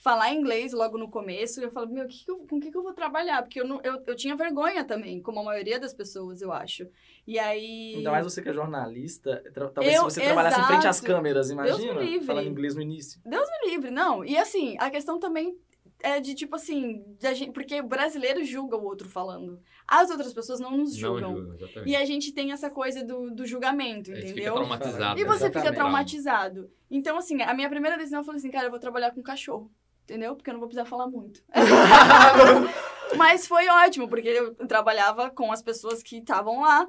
[0.04, 1.60] falar inglês logo no começo.
[1.60, 3.44] E eu falava, meu, que que eu- com o que, que eu vou trabalhar?
[3.44, 6.88] Porque eu, não, eu, eu tinha vergonha também, como a maioria das pessoas, eu acho.
[7.28, 7.94] E aí.
[7.98, 11.14] Ainda mais você que é jornalista, talvez Eu- se você trabalhasse em frente às exato.
[11.14, 12.26] câmeras, Deus imagina, me livre.
[12.26, 13.22] falando inglês no início.
[13.26, 14.26] me livre, não.
[14.26, 15.56] E assim, a questão também
[16.04, 19.62] é de tipo assim, da gente, porque o brasileiro julga o outro falando.
[19.88, 21.36] As outras pessoas não nos Não julgam.
[21.38, 21.90] julga, exatamente.
[21.92, 24.54] E a gente tem essa coisa do, do julgamento, você fica entendeu?
[24.56, 25.20] traumatizado.
[25.20, 25.76] E você fica Exatamente.
[25.76, 26.72] traumatizado.
[26.90, 29.72] Então, assim, a minha primeira decisão eu falei assim, cara, eu vou trabalhar com cachorro.
[30.12, 30.36] Entendeu?
[30.36, 31.42] Porque eu não vou precisar falar muito.
[33.16, 36.86] Mas foi ótimo, porque eu trabalhava com as pessoas que estavam lá.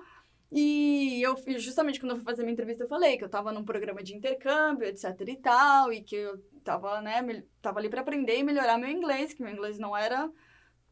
[0.50, 3.64] E eu justamente quando eu fui fazer minha entrevista, eu falei que eu tava num
[3.64, 8.38] programa de intercâmbio, etc e tal, e que eu tava, né, tava ali pra aprender
[8.38, 10.28] e melhorar meu inglês, que meu inglês não era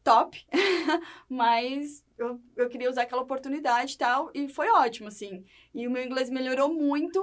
[0.03, 0.43] top,
[1.29, 5.43] mas eu, eu queria usar aquela oportunidade e tal, e foi ótimo, assim.
[5.75, 7.21] E o meu inglês melhorou muito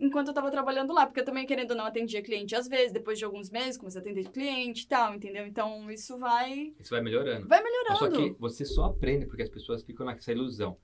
[0.00, 2.92] enquanto eu tava trabalhando lá, porque eu também, querendo ou não, atendia cliente às vezes,
[2.92, 5.46] depois de alguns meses, comecei a atender cliente e tal, entendeu?
[5.46, 7.46] Então, isso vai, Isso vai melhorando.
[7.46, 7.98] vai Mas melhorando.
[7.98, 10.76] Só que você só aprende porque as pessoas ficam nessa ilusão.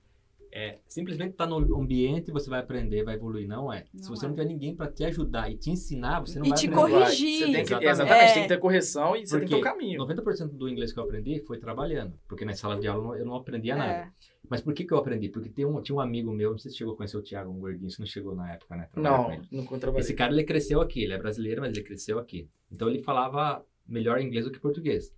[0.57, 3.45] é, simplesmente estar no ambiente você vai aprender, vai evoluir.
[3.45, 3.83] Não é.
[3.93, 4.29] Não Se você é.
[4.29, 6.91] não tiver ninguém para te ajudar e te ensinar, você não E vai te aprender.
[6.93, 7.39] corrigir.
[7.39, 7.89] Você tem que, Exatamente.
[7.91, 8.33] exatamente, É.
[8.35, 9.99] tem que ter correção e você tem que ter o Porque caminho.
[9.99, 12.17] 90% do inglês que eu aprendi foi trabalhando.
[12.25, 13.91] Porque na sala de aula eu não- eu não aprendia nada.
[13.91, 14.09] É.
[14.49, 15.29] Mas por que, que eu aprendi?
[15.29, 17.51] Porque tem um, tinha um amigo meu, não sei se chegou a conhecer o Thiago,
[17.51, 18.89] um gordinho, você não chegou na época, né?
[18.95, 20.01] Não, nunca trabalhei.
[20.01, 22.49] Esse cara, ele cresceu aqui, ele é brasileiro, mas ele cresceu aqui.
[22.71, 25.13] Então ele falava melhor inglês do que português.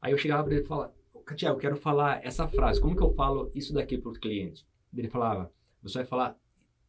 [0.00, 0.94] Aí eu chegava pra ele e falava,
[1.36, 4.66] Thiago, eu quero falar essa frase, como que eu falo isso daqui pro cliente?
[4.94, 5.50] Ele falava,
[5.82, 6.38] você vai falar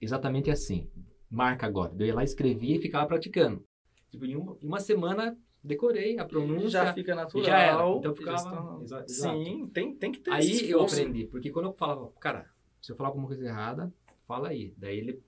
[0.02, 0.89] exatamente assim,
[1.30, 1.93] marca agora.
[1.98, 3.63] Eu ia lá, escrevia e ficava praticando.
[4.12, 6.69] Tipo, em uma, em uma semana, decorei a pronúncia.
[6.69, 7.45] já fica natural.
[7.45, 7.89] já era.
[7.89, 8.82] Então e ficava...
[8.84, 9.12] exato.
[9.12, 10.95] Sim, tem, tem que ter esse Aí eu esforço.
[11.02, 12.49] aprendi, porque quando eu falava, cara,
[12.82, 13.93] se eu falar alguma coisa errada,
[14.28, 14.73] fala aí.
[14.78, 15.23] Daí ele,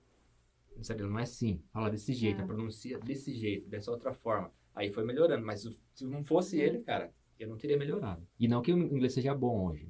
[0.82, 2.44] sabe, não é assim, fala desse jeito, É.
[2.46, 4.52] pronuncia desse jeito, dessa outra forma.
[4.74, 5.62] Aí foi melhorando, mas
[5.94, 8.26] se não fosse ele, cara, eu não teria melhorado.
[8.38, 9.88] E não que o inglês seja bom hoje,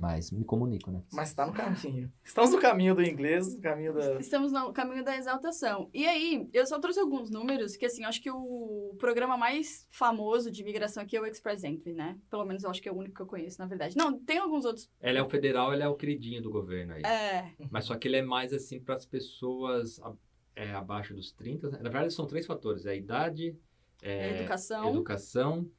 [0.00, 1.02] mas me comunico, né?
[1.12, 2.12] Mas tá no caminho.
[2.24, 4.18] Estamos no caminho do inglês, no caminho da...
[4.18, 5.90] Estamos no caminho da exaltação.
[5.92, 9.86] E aí, eu só trouxe alguns números que, assim, eu acho que o programa mais
[9.90, 12.18] famoso de imigração aqui é o Express Entry, né?
[12.30, 13.96] Pelo menos eu acho que é o único que eu conheço, na verdade.
[13.96, 14.88] Não, tem alguns outros.
[15.00, 17.02] Ele é o federal, ele é o queridinho do governo aí.
[17.02, 20.00] É, Mas só que ele é mais assim para as pessoas
[20.54, 21.70] é, abaixo dos 30.
[21.70, 21.78] né?
[21.82, 23.56] Na verdade, são três fatores: é a idade,
[24.02, 25.70] é, educação, educação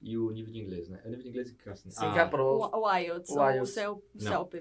[0.00, 1.00] e o nível de inglês, né?
[1.04, 2.76] É o nível de inglês que assim, Sim, a- que é a prova.
[2.76, 3.70] o, o IELTS, O ou o IELTS.
[3.74, 4.02] CEL.
[4.18, 4.54] CELP.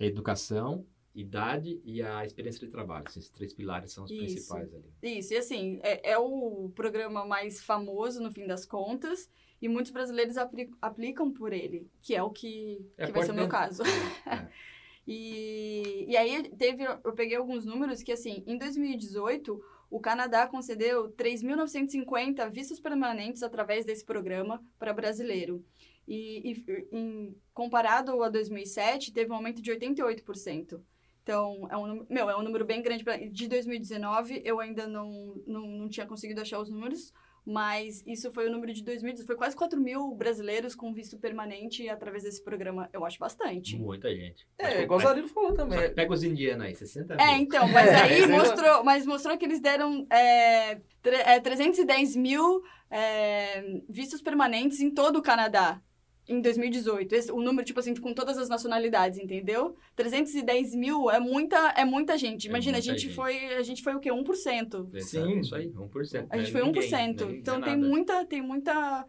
[0.00, 3.04] a educação, idade e a experiência de trabalho.
[3.08, 4.20] Esses três pilares são os Isso.
[4.20, 4.92] principais ali.
[5.02, 9.30] Isso, e assim, é, é o programa mais famoso, no fim das contas,
[9.62, 13.30] e muitos brasileiros apli- aplicam por ele, que é o que, É que vai ser
[13.30, 13.82] o meu caso.
[14.26, 14.48] É.
[15.06, 21.10] E, e aí teve, eu peguei alguns números que assim, em 2018, o Canadá concedeu
[21.12, 25.64] 3.950 vistos permanentes através desse programa para brasileiro.
[26.06, 30.80] E, e em- comparado a 2007, teve um aumento de 88%.
[31.22, 33.02] Então, é um, meu, é um número bem grande.
[33.02, 37.12] Pra, de 2019, eu ainda não, não, não tinha conseguido achar os números,
[37.46, 39.26] mas isso foi o número de 2018.
[39.26, 42.88] Foi quase 4 mil brasileiros com visto permanente através desse programa.
[42.92, 43.76] Eu acho bastante.
[43.76, 44.46] Muita gente.
[44.58, 45.94] Mas, É, pô, igual o mas- Zarilo falou também.
[45.94, 47.36] Pega os indianos aí, 60 É, mil.
[47.42, 52.16] então, mas É, aí é mostrou, mas mostrou que eles deram é, tre- é, 310
[52.16, 55.80] mil é, vistos permanentes em todo o Canadá
[56.28, 57.14] em 2018.
[57.14, 59.76] Esse, o número, tipo assim, com todas as nacionalidades, entendeu?
[59.94, 62.46] 310 mil é muita, é muita gente.
[62.46, 63.14] É Imagina, a muita gente gente.
[63.14, 64.10] foi, a gente foi o quê?
[64.10, 64.94] 1%.
[64.94, 65.38] Exato, Sim.
[65.40, 66.26] Isso aí, 1%.
[66.30, 66.66] A gente foi é 1%.
[66.66, 67.88] ninguém, não é então tem nada.
[67.88, 69.06] muita, tem muita,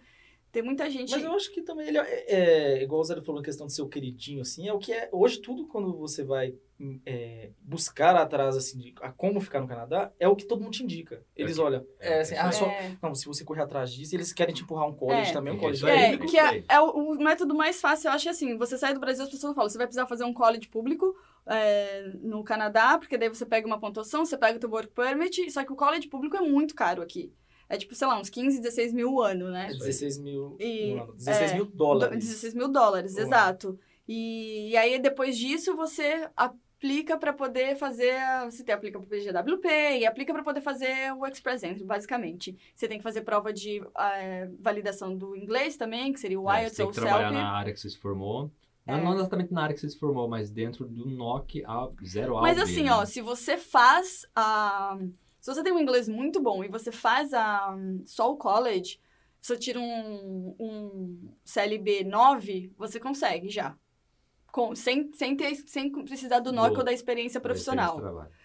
[0.52, 1.12] tem muita gente.
[1.12, 3.74] Mas eu acho que também ele é, é, igual o Zé falou, a questão de
[3.74, 5.10] ser o queridinho, assim, é o que é.
[5.12, 6.56] Hoje, tudo quando você vai
[7.06, 10.74] é, buscar atrás, assim, de a como ficar no Canadá, é o que todo mundo
[10.74, 11.24] te indica.
[11.36, 12.66] Eles É olham, é, é, assim, é ah, isso só.
[12.66, 12.98] É.
[13.02, 15.34] Não, se você correr atrás disso, eles querem te empurrar um college É.
[15.34, 16.28] também, um college É, público.
[16.32, 19.24] que é, é o, o método mais fácil, eu acho assim, você sai do Brasil,
[19.24, 23.30] as pessoas falam, você vai precisar fazer um college público é, no Canadá, porque daí
[23.30, 26.36] você pega uma pontuação, você pega o teu work permit, só que o college público
[26.36, 27.32] é muito caro aqui.
[27.68, 29.68] É tipo, sei lá, uns 15, 16 mil o ano, né?
[29.72, 32.20] É 16 mil, E- um ano, 16 é, mil dólares.
[32.24, 33.80] 16 mil dólares, Um exato.
[34.08, 36.30] E, e aí, depois disso, você
[36.86, 38.14] aplica para poder fazer.
[38.46, 39.68] Você tem, aplica para o PGWP
[40.00, 42.56] e aplica para poder fazer o Express Entry, basicamente.
[42.76, 46.62] Você tem que fazer prova de eh, validação do inglês também, que seria o É,
[46.62, 47.42] IELTS você tem ou que o trabalhar CELP.
[47.44, 48.52] na área que você se formou.
[48.86, 49.04] Não, É.
[49.04, 52.42] não exatamente na área que você se formou, mas dentro do NOC a zero A
[52.44, 52.94] Mas assim, né?
[52.94, 54.96] ó, se você faz a.
[55.42, 59.00] Se você tem um inglês muito bom e você faz a só o college,
[59.42, 63.76] você tira um, um CLB 9, você consegue já.
[64.56, 66.80] Com, sem, sem, ter, sem precisar do NOC Boa.
[66.80, 68.00] ou da experiência profissional.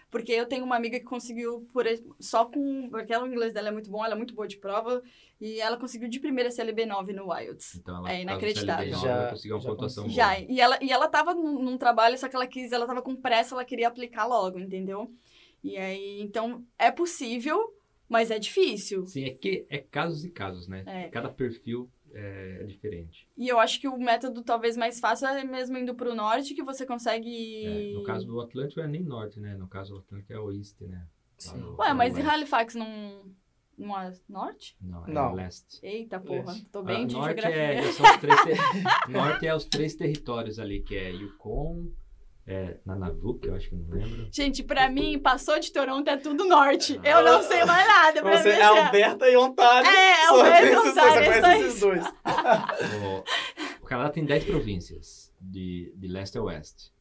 [0.09, 1.85] Porque eu tenho uma amiga que conseguiu por,
[2.19, 2.89] só com.
[2.89, 5.01] Porque ela, o inglês dela é muito bom, ela é muito boa de prova.
[5.39, 7.75] E ela conseguiu de primeira CLB 9 no IELTS.
[7.75, 8.91] Então, ela, É inacreditável.
[8.93, 10.13] CLB9, Já- ela conseguiu uma já pontuação boa.
[10.13, 13.01] Já, e ela, e ela tava num, num trabalho, só que ela quis, ela tava
[13.01, 15.09] com pressa, ela queria aplicar logo, entendeu?
[15.63, 17.73] E aí, então, é possível,
[18.09, 19.05] mas é difícil.
[19.05, 20.83] Sim, é que é casos e casos, né?
[20.85, 21.07] É.
[21.07, 23.27] Cada perfil é, é diferente.
[23.37, 26.63] E eu acho que o método talvez mais fácil é mesmo indo pro norte, que
[26.63, 27.65] você consegue...
[27.65, 29.55] É, no caso do Atlântico é nem norte, né?
[29.55, 31.05] No caso do Atlântico é oeste, né?
[31.37, 31.57] Sim.
[31.57, 32.29] no- Ué, mas e leste.
[32.29, 33.25] Halifax não,
[33.77, 34.77] não é norte?
[34.79, 35.33] Não, é Não.
[35.33, 35.79] leste.
[35.81, 36.65] Eita porra, Leste.
[36.69, 37.61] tô bem Ah, de norte geografia.
[37.61, 38.57] é, são os três ter-
[39.09, 41.87] norte é os três territórios ali, que é Yukon,
[42.45, 44.27] é, Nunavut, eu acho que não lembro.
[44.31, 46.99] Gente, pra mim, passou de Toronto é tudo norte.
[47.03, 48.21] Eu não sei mais nada.
[48.21, 49.89] Pra Você é Alberta e Ontário.
[49.89, 52.03] É, Alberta e Ontário, Você é conhece só esses dois.
[53.81, 56.91] O, o Canadá tem 10 províncias, de, de leste a oeste.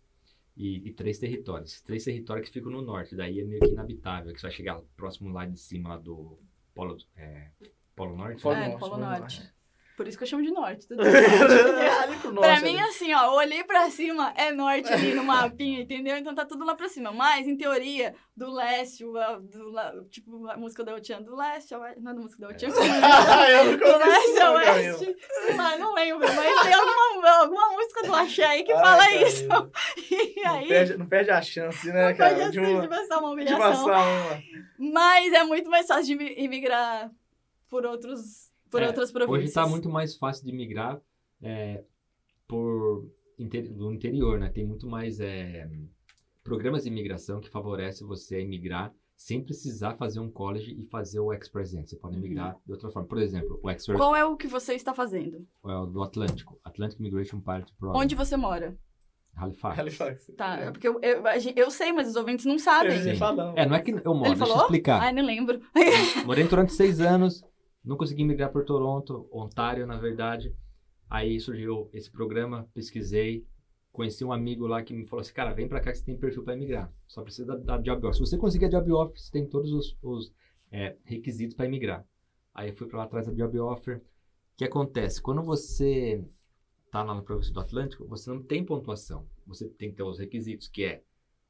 [0.56, 1.80] E, e três territórios.
[1.80, 4.80] Três territórios que ficam no norte, daí é meio que inabitável, que você vai chegar
[4.96, 6.38] próximo lá de cima, lá do
[6.74, 7.48] Polo, é,
[7.96, 8.42] Polo Norte.
[8.42, 9.54] Polo É, Norte, Polo Polo Norte.
[10.00, 10.88] Por isso que eu chamo de norte.
[10.88, 11.02] Tudo
[12.40, 12.88] pra mim, ali.
[12.88, 16.16] assim, ó, eu olhei pra cima, é norte ali no mapinha, entendeu?
[16.16, 17.12] Então tá tudo lá pra cima.
[17.12, 21.74] Mas, em teoria, do leste, o- a- do, tipo, a música da Ocean, do leste
[21.74, 22.00] ao oeste.
[22.00, 22.88] Não é da música da Ocean, como é?
[23.60, 25.16] eu nunca do leste ao não, oeste.
[25.44, 29.12] Sei lá, não lembro, mas tem alguma, alguma música do Axé aí que Ai, fala
[29.16, 29.44] isso.
[30.10, 32.34] E Não aí, perde, não perde a chance, né, não cara?
[32.36, 33.58] pode de, assim, uma, de passar uma de humilhação.
[33.86, 34.42] passar uma.
[34.78, 37.10] Mas é muito mais fácil de imi- imigrar
[37.68, 39.38] por outros, por É, outras províncias.
[39.38, 41.00] Hoje está muito mais fácil de migrar
[41.42, 41.82] é,
[42.46, 43.06] por
[43.38, 44.48] inter, do interior, né?
[44.48, 45.68] Tem muito mais é,
[46.42, 51.20] programas de imigração que favorecem você a imigrar sem precisar fazer um college e fazer
[51.20, 51.88] o Express Entry.
[51.90, 52.22] Você pode Uhum.
[52.22, 53.06] migrar de outra forma.
[53.06, 55.46] Por exemplo, o Express Qual é o que você está fazendo?
[55.66, 58.78] é o do Atlântico, Atlantic Immigration Pilot Program, Onde você mora?
[59.36, 59.78] Halifax.
[59.78, 60.26] Halifax.
[60.36, 60.70] Tá, É.
[60.70, 61.22] porque eu, eu,
[61.54, 62.96] eu sei, mas os ouvintes não sabem.
[62.96, 63.16] Eu Sim.
[63.16, 63.56] falando.
[63.56, 64.62] É, não é que eu moro, Ele deixa eu falou?
[64.62, 65.00] explicar.
[65.02, 65.60] Ai, nem lembro.
[66.26, 67.42] Morei Toronto seis anos,
[67.84, 70.54] não consegui migrar por Toronto, Ontário, na verdade.
[71.08, 73.44] Aí surgiu esse programa, pesquisei,
[73.92, 76.16] conheci um amigo lá que me falou assim, cara, vem pra cá que você tem
[76.16, 76.92] perfil pra imigrar.
[77.06, 78.14] Só precisa da, da job offer.
[78.14, 80.32] Se você conseguir a job offer, você tem todos os, os,
[80.70, 82.06] é, requisitos para imigrar.
[82.54, 83.98] Aí eu fui pra lá atrás da job offer.
[83.98, 84.02] O
[84.56, 85.20] que acontece?
[85.20, 86.24] Quando você
[86.90, 89.26] tá lá no província do Atlântico, você não tem pontuação.
[89.46, 91.02] Você tem que ter os requisitos, que é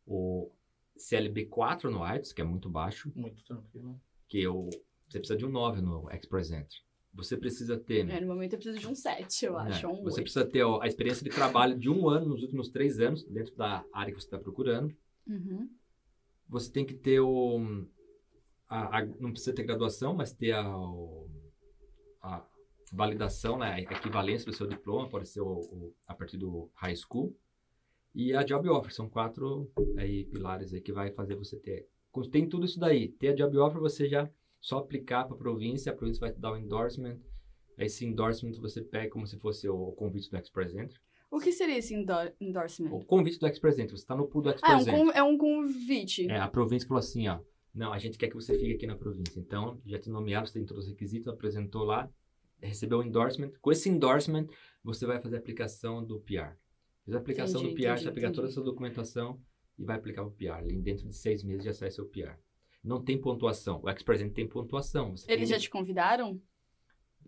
[0.07, 0.51] o
[0.97, 4.01] CLB4 no IELTS, que é muito baixo, Muito tranquilo.
[4.29, 4.69] que eu,
[5.11, 6.79] você precisa de um 9 no Express Entry.
[7.13, 8.09] Você precisa ter...
[8.09, 9.89] É, no momento eu preciso de um 7, eu né, acho.
[9.89, 10.23] ou Um você 8.
[10.23, 13.55] precisa ter ó, a experiência de trabalho de um ano nos últimos três anos, dentro
[13.57, 14.95] da área que você está procurando.
[15.27, 15.69] Uhum.
[16.49, 17.85] Você tem que ter o...
[18.69, 20.65] a- a- não precisa ter graduação, mas ter a,
[22.23, 22.45] a
[22.93, 26.95] validação, né, a equivalência do seu diploma, pode ser o- o- a partir do high
[26.95, 27.37] school.
[28.15, 31.89] E a job offer, são quatro aí, pilares aí que vai fazer você ter.
[32.33, 33.09] Tem tudo isso daí.
[33.09, 34.29] Ter a job offer, você já
[34.61, 37.19] só aplicar para a província, a província vai te dar o endorsement.
[37.79, 40.99] Esse endorsement você pega como se fosse o convite do Express Entry.
[41.31, 42.91] O que seria esse endor- endorsement?
[42.93, 44.93] O convite do Express Entry, você está no pool do Ah, é Express um, Entry.
[45.05, 46.31] con- é um convite.
[46.31, 47.39] É, a província falou assim, ó,
[47.73, 49.39] não, a gente quer que você fique aqui na província.
[49.39, 52.11] Então, já te nomearam, você tem todos os requisitos, apresentou lá,
[52.61, 53.53] recebeu o endorsement.
[53.63, 54.47] Com esse endorsement,
[54.83, 56.57] você vai fazer a aplicação do PR.
[57.05, 58.37] Fez a aplicação Entendi, do PR, entendi, você vai pegar entendi.
[58.37, 59.41] toda essa documentação
[59.79, 60.67] e vai aplicar o PR.
[60.83, 62.37] Dentro de seis meses já sai seu PR.
[62.83, 63.81] Não tem pontuação.
[63.83, 65.17] O Express Entry tem pontuação.
[65.17, 66.41] Você Eles tem- já te convidaram?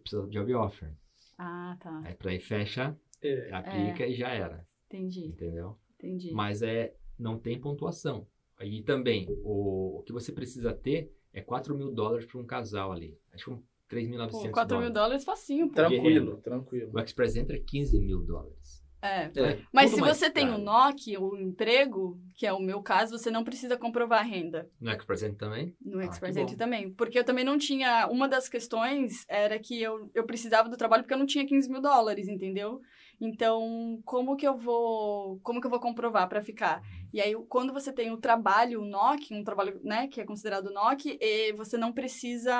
[0.00, 0.92] precisa de job offer.
[1.38, 2.00] Ah, tá.
[2.04, 3.52] Aí, pra aí fecha, É.
[3.52, 4.66] aplica e já era.
[4.86, 5.78] Entendi, Entendeu?
[5.94, 6.32] entendi.
[6.32, 8.26] mas é não tem pontuação.
[8.60, 12.92] E também, o, o que você precisa ter é 4 mil dólares para um casal
[12.92, 13.18] ali.
[13.32, 15.74] Acho que um 3.900 Pô, 4 mil dólares facinho, pô.
[15.74, 16.90] Tranquilo, tranquilo.
[16.94, 18.81] O Express Entry é 15 mil dólares.
[19.02, 19.30] É.
[19.36, 19.58] É.
[19.72, 20.60] Mas se você tem caro.
[20.60, 24.70] um NOC, o emprego, que é o meu caso, você não precisa comprovar a renda.
[24.80, 25.74] No Entry também?
[25.84, 26.04] No Ah.
[26.04, 26.90] Entry também.
[26.92, 28.06] Porque eu também não tinha.
[28.06, 31.68] Uma das questões era que eu, eu precisava do trabalho porque eu não tinha 15
[31.68, 32.80] mil dólares, entendeu?
[33.20, 35.38] Então, como que eu vou.
[35.42, 36.82] Como que eu vou comprovar para ficar?
[37.12, 40.72] E aí, quando você tem o trabalho, o NOC, um trabalho, né, que é considerado
[40.72, 42.52] NOC, e você não precisa.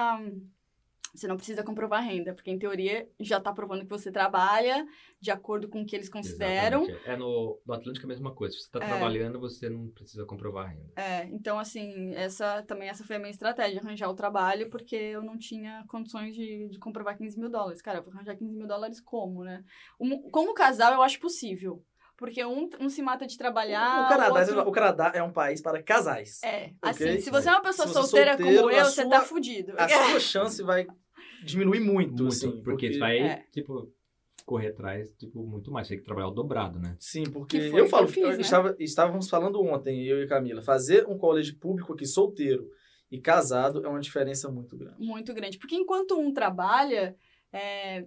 [1.14, 4.86] Você não precisa comprovar a renda, porque em teoria já está provando que você trabalha
[5.20, 6.84] de acordo com o que eles consideram.
[6.84, 7.08] Exatamente.
[7.10, 8.54] É no, no Atlântico é a mesma coisa.
[8.54, 8.88] Se você está É.
[8.88, 10.92] trabalhando, você não precisa comprovar a renda.
[10.96, 15.22] É, então assim, essa também essa foi a minha estratégia, arranjar o trabalho, porque eu
[15.22, 17.82] não tinha condições de, de comprovar 15 mil dólares.
[17.82, 19.62] Cara, eu vou arranjar 15 mil dólares como, né?
[20.00, 21.84] Um- como casal, eu acho possível.
[22.16, 24.04] Porque um, um se mata de trabalhar.
[24.06, 24.68] o, Canadá, outro...
[24.68, 26.40] o Canadá é um país para casais.
[26.44, 27.08] É, Ok?
[27.08, 29.20] assim, se você é uma pessoa é solteira, solteiro, como eu, a você sua- tá
[29.22, 29.72] fudido.
[29.76, 30.86] A sua chance vai
[31.44, 32.60] diminuir muito, Muito, assim.
[32.62, 33.46] porque, você vai, É.
[33.50, 33.92] tipo,
[34.44, 35.88] correr atrás, tipo, muito mais.
[35.88, 36.96] Tem que trabalhar o dobrado, né?
[36.98, 38.40] Sim, porque eu falo, eu fiz, eu né?
[38.40, 42.68] estava, estávamos falando ontem, eu e a Camila, fazer um colégio público aqui solteiro
[43.10, 44.96] e casado é uma diferença muito grande.
[44.98, 45.58] muito grande.
[45.58, 47.14] Porque enquanto um trabalha,
[47.52, 48.06] é,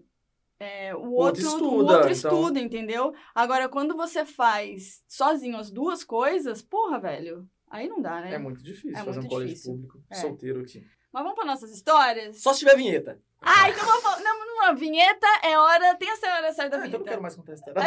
[0.59, 3.13] é, o outro outro, estuda, o outro então- estuda, entendeu?
[3.33, 8.33] Agora, quando você faz sozinho as duas coisas, porra, velho, aí não dá, né?
[8.33, 10.15] É muito difícil É fazer muito um colégio público É.
[10.15, 10.83] solteiro aqui.
[11.15, 12.41] Mas vamos para nossas histórias?
[12.41, 13.17] Só se tiver vinheta.
[13.41, 14.19] Ah, então vamos falar.
[14.19, 15.95] Não, não, não, vinheta é hora.
[15.95, 16.99] Tem a hora certa da Ah, então eu vinheta.
[16.99, 17.81] não quero mais contar a história.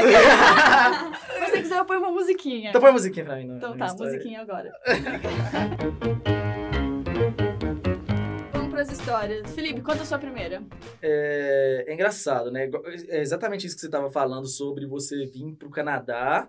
[1.34, 2.70] Se você quiser, eu ponho uma musiquinha.
[2.70, 3.54] então põe a musiquinha pra mim.
[3.54, 4.12] Então tá, história.
[4.14, 4.72] musiquinha agora.
[8.50, 9.50] Vamos pras histórias.
[9.54, 10.62] Felipe, conta a sua primeira.
[11.02, 12.70] É, é engraçado, né?
[13.08, 16.48] É exatamente isso que você estava falando sobre você vir pro Canadá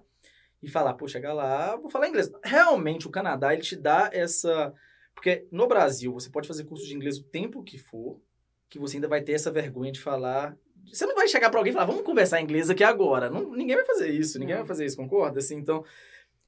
[0.64, 2.32] e falar, pô, chegar lá, vou falar inglês.
[2.42, 4.74] Realmente, o Canadá, ele te dá essa...
[5.20, 8.22] Porque no Brasil, você pode fazer curso de inglês o tempo que for,
[8.70, 10.58] que você ainda vai ter essa vergonha de falar...
[10.94, 13.30] Você não vai chegar pra alguém e falar, vamos conversar inglês aqui agora.
[13.30, 14.62] Não, ninguém vai fazer isso, ninguém Não.
[14.62, 15.40] vai fazer isso, concorda?
[15.40, 15.84] Assim, então...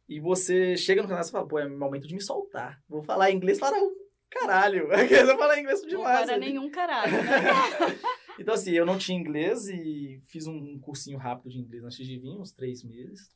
[0.07, 2.81] E você chega no Canadá e fala, pô, é momento de me soltar.
[2.87, 3.93] Vou falar inglês para um
[4.29, 4.87] caralho.
[5.11, 6.25] Eu vou falar inglês Não demais.
[6.25, 6.45] para ali.
[6.45, 7.99] nenhum caralho, né?
[8.39, 12.17] Então, assim, eu não tinha inglês e fiz um cursinho rápido de inglês antes de
[12.17, 13.29] vir, uns três meses.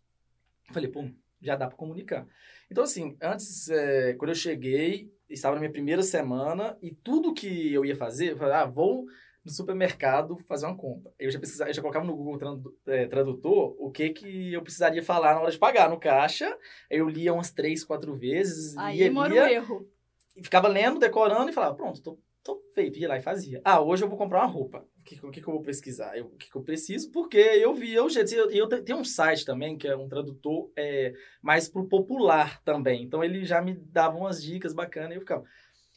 [0.71, 1.05] Falei, pô,
[1.41, 2.25] já dá para comunicar.
[2.71, 7.73] Então, assim, antes, é, quando eu cheguei, estava na minha primeira semana e tudo que
[7.73, 9.05] eu ia fazer, eu falei, ah, vou
[9.43, 11.13] no supermercado fazer uma compra.
[11.19, 15.03] Eu já pesquisava, eu já colocava no Google é, Tradutor o que que eu precisaria
[15.03, 16.47] falar na hora de pagar no caixa.
[16.91, 19.87] Aí eu lia umas três, quatro vezes, Aí lia, mora o lia, erro.
[20.35, 22.97] e ficava lendo, decorando e falava, pronto, tô, tô feito.
[22.99, 23.59] Ia lá e fazia.
[23.65, 24.87] Ah, hoje eu vou comprar uma roupa.
[24.99, 26.15] O que, o que, eu vou pesquisar?
[26.17, 27.11] Eu- o que, eu preciso?
[27.11, 28.31] Porque eu via o jeito.
[28.33, 31.87] E eu, eu te- tenho um site também, que é um tradutor é, mais pro
[31.87, 33.03] popular também.
[33.03, 35.43] Então ele já me dava umas dicas bacanas e eu ficava.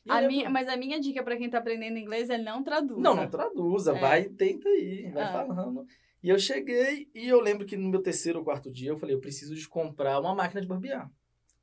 [0.07, 2.65] E A eu- minha, mas a minha dica pra quem tá aprendendo inglês é não
[2.65, 3.01] traduza.
[3.01, 4.01] Não, não traduza, É.
[4.01, 5.33] vai, tenta aí, vai Ah.
[5.33, 5.85] falando.
[6.23, 9.15] E eu cheguei e eu lembro que no meu terceiro ou quarto dia eu falei,
[9.15, 11.11] eu preciso de comprar uma máquina de barbear.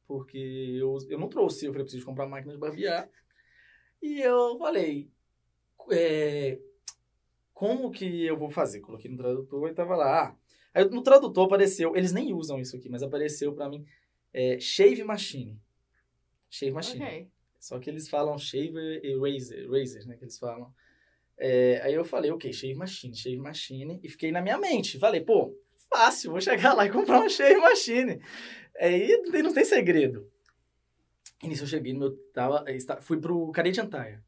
[0.08, 0.38] Porque
[0.80, 3.10] eu, eu não trouxe, eu falei, eu preciso de comprar uma máquina de barbear.
[4.02, 5.10] E eu falei,
[5.92, 6.60] é,
[7.54, 8.82] como que eu vou fazer?
[8.82, 10.24] Coloquei no tradutor e tava lá.
[10.28, 10.38] Ah,
[10.74, 13.86] aí no tradutor apareceu, eles nem usam isso aqui, mas apareceu pra mim,
[14.34, 15.60] é, Shave Machine.
[16.50, 17.04] Shave Machine.
[17.04, 17.36] Ok.
[17.66, 20.16] Só que eles falam shaver e razor, razor, né?
[20.18, 20.72] Que eles falam.
[21.36, 24.00] É, aí eu falei, ok, shave machine, shave machine.
[24.04, 25.00] E fiquei na minha mente.
[25.00, 25.52] Falei, pô,
[25.90, 28.22] fácil, vou chegar lá e comprar uma shave machine.
[28.80, 30.30] Aí tem, não tem segredo.
[31.44, 32.12] E nisso eu cheguei no meu.
[32.34, 34.20] Tava, esta- fui pro Tire.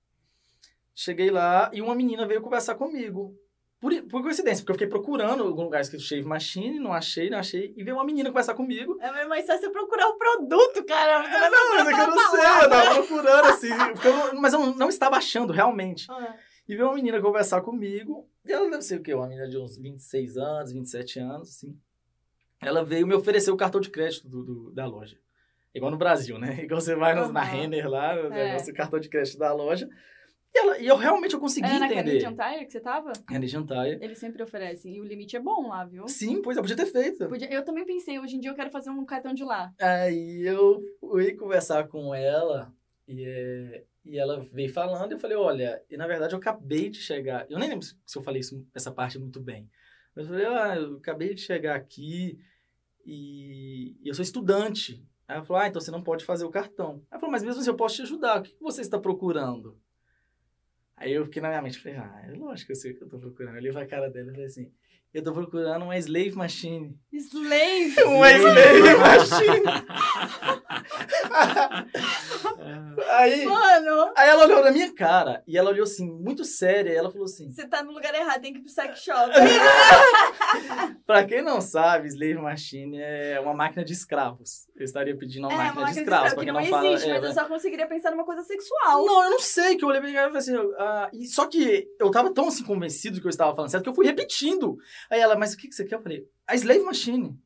[0.94, 3.36] Cheguei lá e uma menina veio conversar comigo.
[3.80, 7.38] Por, por coincidência, porque eu fiquei procurando algum lugar escrito shave machine, não achei, não
[7.38, 7.76] achei.
[7.78, 8.98] E veio uma menina conversar comigo.
[9.00, 11.22] É mais fácil você procurar o produto, cara.
[11.24, 13.68] Você vai Não, mas é que eu não sei, eu tava procurando assim.
[14.34, 16.10] eu mas eu não- não estava achando realmente.
[16.10, 16.36] Ah,
[16.68, 18.28] E veio uma menina conversar comigo.
[18.44, 19.14] E ela deve ser o quê?
[19.14, 21.78] Uma menina de uns 26 anos, 27 anos, assim.
[22.60, 25.20] Ela veio me oferecer o cartão de crédito do, do- da loja.
[25.74, 26.58] Igual no Brasil, né?
[26.66, 27.42] Igual você vai no- na.
[27.44, 28.30] Renner lá, É.
[28.30, 29.88] negócio, o cartão de crédito da loja.
[30.56, 32.22] E, ela, e eu realmente eu consegui Era na entender.
[32.22, 33.12] Canadian Tire que você tava?
[33.28, 34.00] Canadian Tire.
[34.04, 34.96] Eles sempre oferecem.
[34.96, 36.08] E o limite é bom lá, viu?
[36.08, 37.28] Sim, pois eu podia ter feito.
[37.28, 39.72] Podia- Eu também pensei, hoje em dia eu quero fazer um cartão de lá.
[39.80, 42.74] Aí eu fui conversar com ela
[43.08, 46.90] e, é, e ela veio falando e eu falei, olha, e na verdade eu acabei
[46.90, 47.46] de chegar.
[47.50, 49.70] Eu nem lembro se se eu falei isso, essa parte muito bem.
[50.16, 52.40] Mas eu falei, ah, eu acabei de chegar aqui
[53.06, 55.04] e, e eu sou estudante.
[55.28, 57.04] Aí ela falou, ah, então você não pode fazer o cartão.
[57.12, 58.40] Ela falou, mas mesmo assim eu posso te ajudar.
[58.40, 59.78] O que você está procurando?
[60.96, 63.04] Aí eu fiquei na minha mente, falei, ah, é lógico que eu sei o que
[63.04, 63.56] eu tô procurando.
[63.56, 64.72] Eu olhei pra cara dela e falei assim,
[65.14, 66.96] eu tô procurando uma slave machine.
[67.12, 67.96] Slave!
[68.06, 69.64] Uma slave machine!
[73.10, 76.96] Aí, Mano, aí ela olhou na minha cara e ela olhou assim, muito séria, e
[76.96, 79.32] ela falou assim: você tá no lugar errado, tem que ir pro sex shop.
[81.06, 84.68] Pra quem não sabe, Slave Machine é uma máquina de escravos.
[84.76, 86.62] Eu estaria pedindo uma é, máquina uma de máquina escravos, de pra que quem não,
[86.62, 86.88] não, fala.
[86.88, 89.06] existe, é, mas eu só conseguiria pensar numa coisa sexual.
[89.06, 91.48] Não, eu não sei, que eu olhei pra ela e falei assim, ah, e só
[91.48, 94.78] que eu tava tão assim convencido que eu estava falando certo que eu fui repetindo.
[95.10, 95.96] Aí ela, mas o que, que você quer?
[95.96, 97.40] Eu falei, a Slave Machine.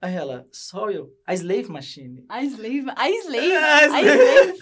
[0.00, 2.24] Aí ela, só eu, a Slave Machine.
[2.28, 4.58] A slave, a slave, a slave.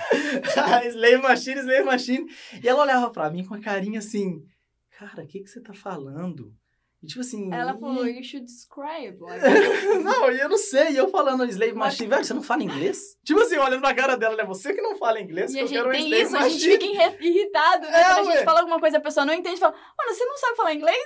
[0.57, 2.27] a slave Machine, Slave Machine.
[2.63, 4.45] E ela olhava pra mim com uma carinha assim,
[4.91, 6.55] cara, o que, que você tá falando?
[7.03, 7.53] E tipo assim...
[7.53, 9.19] Ela e- falou, you should describe.
[9.21, 9.45] Like,
[10.05, 13.17] não, e eu não sei, e eu falando Slave Machine, velho, você não fala inglês?
[13.25, 14.45] Tipo assim, olhando na cara dela, né?
[14.45, 16.69] Você que não fala inglês, e que a eu gente quero Slave isso, a gente
[16.69, 16.93] Machine.
[16.93, 18.01] fica irritado, né?
[18.01, 18.33] É, Quando a ué.
[18.37, 21.05] gente fala alguma coisa, a pessoa não entende, fala, mano, você não sabe falar inglês?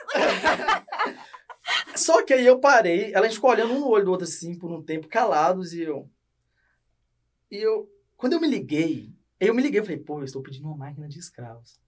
[1.96, 4.70] Só que aí eu parei, ela ficou olhando um no olho do outro assim por
[4.70, 6.08] um tempo, calados, e eu.
[7.50, 7.88] E eu.
[8.16, 11.08] Quando eu me liguei, eu me liguei, eu falei, pô, eu estou pedindo uma máquina
[11.08, 11.80] de escravos.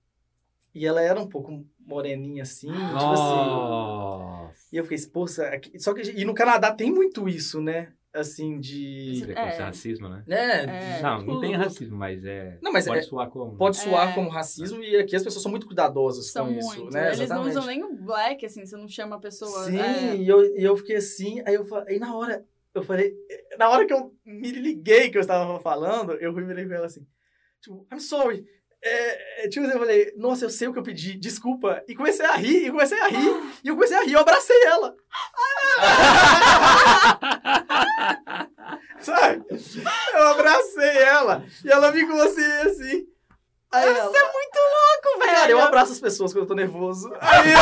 [0.78, 4.58] E ela era um pouco moreninha assim, tipo assim.
[4.72, 6.02] E eu fiquei, poxa, aqui- só que.
[6.02, 7.92] E no Canadá tem muito isso, né?
[8.12, 9.20] Assim, de.
[9.22, 9.64] Preconceito, É.
[9.64, 10.24] racismo, né?
[10.26, 10.96] Né?
[10.98, 11.02] É.
[11.02, 12.58] Não, não tipo, tem racismo, mas é.
[12.62, 13.56] Não, mas pode é- soar como.
[13.56, 14.14] Pode soar É.
[14.14, 16.66] como racismo e aqui as pessoas são muito cuidadosas São com muito.
[16.66, 17.08] isso, né?
[17.08, 17.50] Eles não Exatamente.
[17.50, 19.64] usam nem o black, assim, você não chama a pessoa.
[19.64, 20.16] Sim, é.
[20.16, 23.14] e, eu, e eu fiquei assim, aí eu falei, aí na hora, eu falei,
[23.58, 26.74] na hora que eu me liguei que eu estava falando, eu fui me liguei com
[26.74, 27.06] ela assim,
[27.60, 28.44] tipo, I'm sorry.
[28.82, 31.82] É, é, tipo, eu falei, nossa, eu sei o que eu pedi, desculpa.
[31.88, 34.62] E comecei a rir, e comecei a rir, e eu comecei a rir, eu abracei
[34.64, 34.94] ela.
[39.00, 39.44] Sabe?
[40.14, 43.06] Eu abracei ela, e ela ficou assim, assim.
[43.72, 45.32] Aí ela, Louco, velho.
[45.32, 47.12] Cara, eu abraço as pessoas quando eu tô nervoso.
[47.20, 47.58] Aí eu.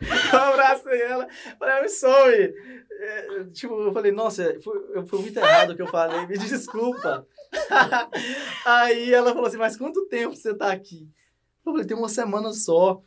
[0.32, 1.28] eu abracei ela.
[1.58, 2.54] Falei, I'm sorry.
[3.02, 7.26] É, tipo, eu falei, nossa, foi, foi muito errado o que eu falei, me desculpa.
[8.64, 11.08] Aí ela falou assim, mas quanto tempo você tá aqui?
[11.64, 13.02] Eu falei, tem uma semana só.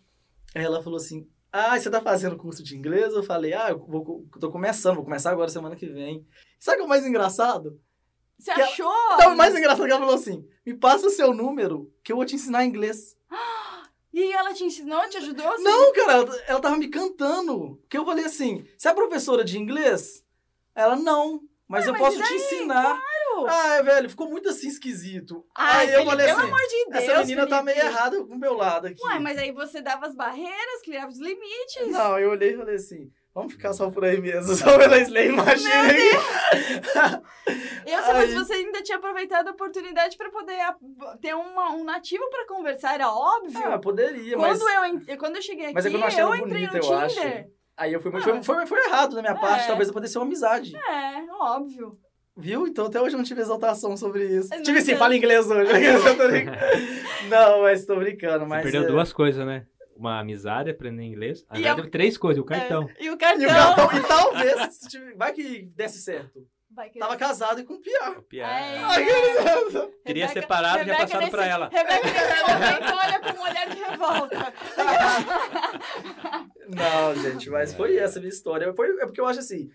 [0.56, 3.14] Aí ela falou assim, ah, você tá fazendo curso de inglês?
[3.14, 6.26] Eu falei, ah, eu vou, tô começando, vou começar agora semana que vem.
[6.60, 7.80] Sabe o que é o mais engraçado?
[8.39, 9.18] Você que ela- achou?
[9.20, 12.12] Não, o mais engraçado é que ela falou assim: me passa o seu número que
[12.12, 13.16] eu vou te ensinar inglês.
[14.14, 15.47] E ela te ensinou, te ajudou?
[15.49, 15.64] Assim?
[15.64, 17.82] Não, cara, ela, ela tava me cantando.
[17.89, 20.24] Que eu falei assim: você é professora de inglês?
[20.76, 21.41] Ela, não.
[21.68, 22.36] Mas Ué, eu mas posso e te daí?
[22.38, 22.84] ensinar.
[22.84, 23.47] Claro.
[23.47, 25.43] Ah, velho, ficou muito assim esquisito.
[25.55, 27.80] Ai, aí eu Felipe, falei pelo assim: amor de Deus, essa menina tá Felipe.
[27.80, 29.03] meio errada com o meu lado aqui.
[29.07, 31.88] Ué, mas aí você dava as barreiras, criava os limites.
[31.88, 35.30] Não, eu olhei e falei assim: vamos ficar só por aí mesmo, só pela Slay
[35.32, 37.24] Machine aqui.
[37.86, 40.58] Eu sei, mas você ainda tinha aproveitado a oportunidade pra poder
[41.22, 43.60] ter uma- um nativo pra conversar, era óbvio.
[43.66, 44.58] Ah, poderia, mas.
[44.58, 46.86] quando, eu, en- quando eu cheguei aqui, Mas é eu achei ela entrei bonita, no
[46.94, 47.16] eu acho.
[47.16, 47.48] Tinder.
[47.76, 48.22] Aí eu fui, Ah.
[48.22, 49.68] foi, foi, foi errado da minha parte, É.
[49.68, 50.76] talvez eu pudesse ser uma amizade.
[50.76, 51.98] É, óbvio.
[52.36, 52.66] Viu?
[52.68, 54.52] Então até hoje eu não tive exaltação sobre isso.
[54.54, 55.70] Eu Tive sim, fala inglês hoje.
[55.86, 56.00] Eu
[57.30, 58.40] não, mas tô brincando.
[58.46, 59.66] Você Mas perdeu é- duas coisas, né?
[59.96, 61.46] Uma amizade, aprender inglês.
[61.50, 62.89] Na E a- três coisas, o cartão.
[62.98, 63.46] É, E o E, cartão.
[63.46, 64.80] o cartão, e talvez,
[65.16, 66.39] vai que desse certo.
[67.00, 68.20] Tava casado e com piar.
[68.24, 68.52] Piada.
[68.52, 71.70] Ai, Ai, Rebeca- Teria separado e já passado nesse- pra ela.
[71.72, 74.54] Rebeca nesse momento olha com um olhar de revolta.
[76.68, 78.74] Não, gente, mas foi essa a minha história.
[78.74, 79.70] Foi, é porque eu acho assim,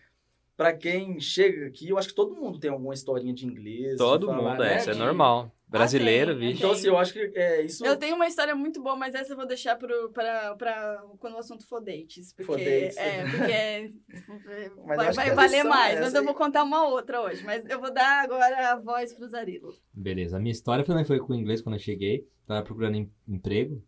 [0.58, 3.92] pra quem chega aqui, eu acho que todo mundo tem alguma historinha de inglês.
[3.92, 4.74] de Todo falar, mundo, né?
[4.82, 5.50] é De- normal.
[5.68, 6.58] Brasileiro, tem, vixe.
[6.62, 7.84] Então, assim, eu acho que é isso.
[7.84, 11.34] Eu tenho uma história muito boa, mas essa eu vou deixar pro, pra, pra quando
[11.34, 12.32] o assunto for dates.
[12.32, 12.96] Porque, For dates.
[12.96, 13.90] É, porque é-
[14.86, 15.98] Mas vai, vai valer mais.
[15.98, 16.26] é mas eu aí.
[16.26, 17.44] vou contar uma outra hoje.
[17.44, 19.74] Mas eu vou dar agora a voz pro Zarilo.
[19.92, 22.26] Beleza, a minha história também foi com inglês quando eu cheguei.
[22.46, 23.80] Tava procurando em- emprego.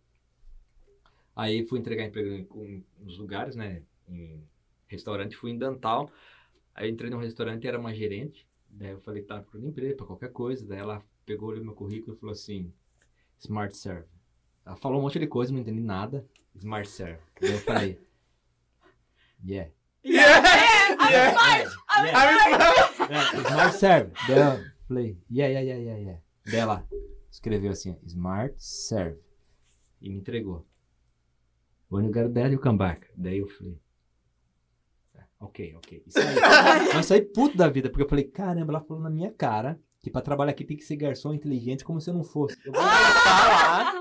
[1.35, 3.83] Aí fui entregar emprego em, em- nos lugares, né?
[4.07, 4.45] Em
[4.87, 6.11] restaurante, fui em Dantal.
[6.81, 8.49] Aí eu entrei num restaurante e era uma gerente.
[8.71, 10.67] Daí eu falei, tá procurando emprego pra qualquer coisa.
[10.67, 12.73] Daí ela pegou olhou meu currículo e falou assim:
[13.39, 14.09] Smart Serve.
[14.65, 16.27] Ela falou um monte de coisa, não entendi nada.
[16.55, 17.21] Smart Serve.
[17.39, 18.01] Daí eu falei,
[19.47, 19.71] yeah.
[20.03, 20.41] Yeah!
[21.11, 21.77] Yeah, smart,
[22.07, 23.35] yeah.
[23.35, 24.13] É, Smart Serve.
[24.27, 26.23] Daí eu falei, yeah, yeah, yeah, yeah, yeah.
[26.47, 26.89] Daí ela
[27.31, 29.21] escreveu assim, Smart Serve.
[30.01, 30.67] E me entregou.
[31.91, 33.07] When you get that, you come back.
[33.15, 33.90] Daí eu falei, "Ah,
[35.41, 36.03] ok, ok.
[36.07, 36.97] Isso aí.
[36.97, 40.11] Eu saí puto da vida, porque eu falei, caramba, ela falou na minha cara que
[40.11, 42.57] pra trabalhar aqui tem que ser garçom inteligente como se eu não fosse.
[42.65, 43.93] Eu vou voltar lá,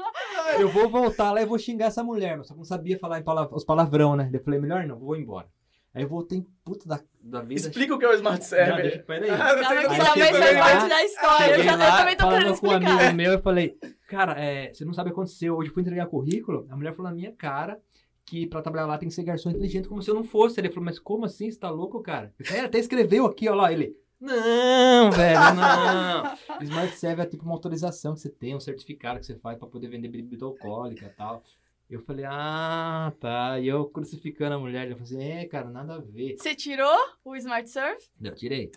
[0.59, 3.19] eu vou voltar lá e vou xingar essa mulher, mas só que não sabia falar
[3.19, 4.29] em pala- os palavrão, né?
[4.31, 5.47] Eu falei, melhor não, vou embora.
[5.93, 7.61] Aí eu voltei puto da, da vida.
[7.61, 8.81] Explica o que é o Smart Server.
[8.83, 9.29] deixa, peraí.
[9.31, 11.55] Ah, Calma não que faz também, lá, parte da história.
[11.57, 12.99] Eu, já, eu lá, também tô querendo falando com um explicar.
[12.99, 13.75] amigo meu, eu falei,
[14.07, 15.57] cara, é, você não sabe o que aconteceu.
[15.57, 17.79] Hoje eu fui entregar currículo, a mulher falou na minha cara
[18.29, 20.59] que pra trabalhar lá tem que ser garçom inteligente, como se eu não fosse.
[20.59, 21.49] Ele falou, mas como assim?
[21.49, 22.33] Você tá louco, cara?
[22.51, 23.71] "É, até escreveu aqui, ó lá.
[23.73, 26.37] Ele, não, velho, não.
[26.61, 29.67] Smart Serve é tipo uma autorização que você tem, um certificado que você faz pra
[29.67, 31.41] poder vender bebida alcoólica e tal.
[31.89, 33.59] Eu falei, ah, tá.
[33.59, 36.35] E eu crucificando a mulher, ele falou assim, é, cara, nada a ver.
[36.37, 38.07] Você tirou o Smart Surf?
[38.21, 38.71] Eu tirei.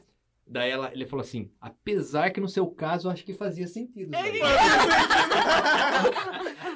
[0.47, 4.11] Daí ela, ele falou assim, apesar que no seu caso eu acho que fazia sentido.
[4.11, 4.19] Zé."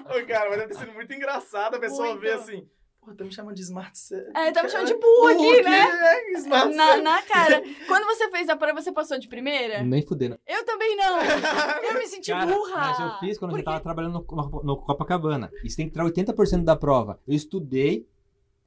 [0.08, 2.20] Ô, cara, mas deve ter sido muito engraçado a pessoa Muito.
[2.20, 2.66] ver assim.
[3.00, 4.32] Pô, tá me chamando de Smart Server.
[4.34, 5.80] É, tá me chamando de burro aqui, né?
[5.80, 7.62] É, Smart Na, na cara.
[7.86, 9.82] Quando você fez a prova, você passou de primeira?
[9.82, 10.38] Nem fudendo.
[10.46, 11.18] Eu também não.
[11.84, 12.76] Eu me senti Cara, burra.
[12.76, 15.50] mas eu fiz quando eu tava trabalhando no, no- no Copacabana.
[15.62, 17.20] E você tem que tirar 80% da prova.
[17.28, 18.08] Eu estudei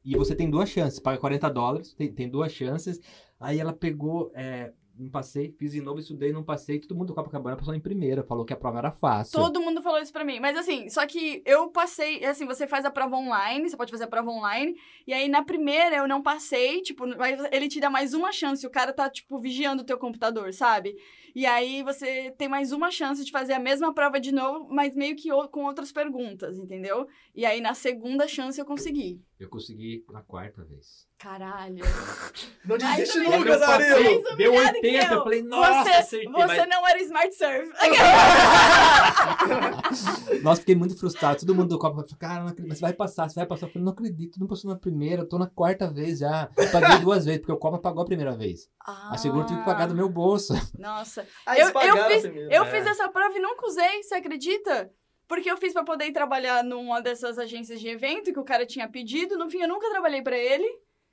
[0.06, 1.00] e você tem duas chances.
[1.00, 3.00] Paga 40 dólares, tem, tem duas chances.
[3.41, 6.78] Aí ela pegou, é, não passei, fiz de novo, estudei, não passei.
[6.78, 9.39] Todo mundo do Copacabana passou em primeira, falou que a prova era fácil.
[9.39, 10.39] Todo mundo falou isso pra mim.
[10.39, 14.04] Mas assim, só que eu passei, assim, você faz a prova online, você pode fazer
[14.04, 14.76] a prova online,
[15.08, 18.68] e aí na primeira eu não passei, tipo, mas ele te dá mais uma chance,
[18.68, 20.97] o cara tá, tipo, vigiando o teu computador, sabe?
[21.36, 24.95] E aí você tem mais uma chance de fazer a mesma prova de novo, mas
[24.95, 27.07] meio que com outras perguntas, entendeu?
[27.36, 29.21] E aí na segunda chance eu consegui.
[29.39, 31.07] Eu consegui na quarta vez.
[31.17, 31.84] Caralho.
[32.65, 33.39] Não desiste também.
[33.39, 34.21] nunca, Zarilo.
[34.23, 35.17] passei, deu humilhado 80, que eu.
[35.17, 36.32] eu falei, nossa, Você- acertei.
[36.32, 37.71] Você mas- não era Smart Surf.
[40.43, 41.39] Nossa, fiquei muito frustrado.
[41.39, 43.67] Todo mundo do Copa falou, cara, não acredito, você vai passar, você vai passar.
[43.67, 46.49] Eu falei, não acredito, não passou na primeira, eu tô na quarta vez já.
[46.57, 48.69] Eu paguei duas vezes, porque o Copa pagou a primeira vez.
[48.86, 50.53] A segunda eu tive que pagar do meu bolso.
[50.77, 51.18] Nossa.
[51.45, 52.53] Aí Eu- eles pagaram eu fiz- primeiro.
[52.53, 52.72] Eu É.
[52.72, 54.91] fiz essa prova e nunca usei, você acredita?
[55.28, 58.65] Porque eu fiz pra poder ir trabalhar numa dessas agências de evento que o cara
[58.65, 59.38] tinha pedido.
[59.38, 60.67] No fim, eu nunca trabalhei pra ele.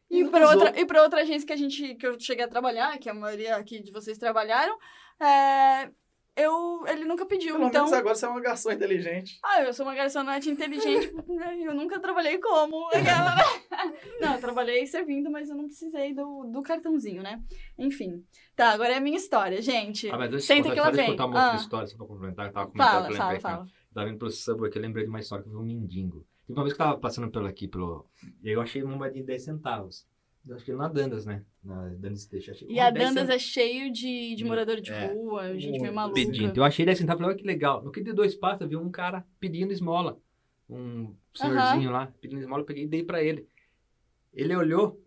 [0.08, 0.60] E usou.
[0.66, 3.56] outra, e outra agência que a gente que eu cheguei a trabalhar, que a maioria
[3.56, 4.78] aqui de vocês trabalharam,
[5.18, 5.65] é, eu,
[7.16, 7.54] nunca pediu.
[7.54, 9.38] Pelo então, menos agora você é uma garçom inteligente.
[9.42, 12.86] ah, eu sou uma garçonete inteligente, né, eu nunca trabalhei como.
[12.88, 13.42] aquela, né?
[14.20, 17.42] não, eu trabalhei servindo, mas eu não precisei do, do cartãozinho, né?
[17.78, 18.22] Enfim.
[18.54, 20.10] Tá, agora é a minha história, gente.
[20.10, 21.56] Ah, mas deixa Senta eu que contar, deixa eu contar uma outra Ah.
[21.56, 22.46] história, só pra complementar.
[22.46, 23.40] Eu tava comentando Fala, que eu fala, lembrei.
[23.40, 23.66] fala.
[23.94, 26.26] Tava indo pro Subway que eu lembrei de uma história que eu vi um mendigo.
[26.46, 28.06] Teve uma vez que eu tava passando pelo aqui, pelo...
[28.42, 30.06] E aí eu achei uma moedinha de 10 centavos.
[30.50, 31.42] Acho que na Dandas, né?
[31.64, 32.52] Na Dandas Station.
[32.52, 35.12] Achei E a 10 Dandas é cheio de, de morador de É.
[35.12, 36.14] rua, gente meio maluca.
[36.14, 36.56] Pedindo.
[36.56, 37.82] Eu achei 10 centavos, falei, olha que legal.
[37.82, 40.18] No que de dois passos, eu vi um cara pedindo esmola.
[40.70, 43.48] um senhorzinho lá, pedindo esmola, eu peguei e dei pra ele.
[44.32, 45.00] Ele olhou,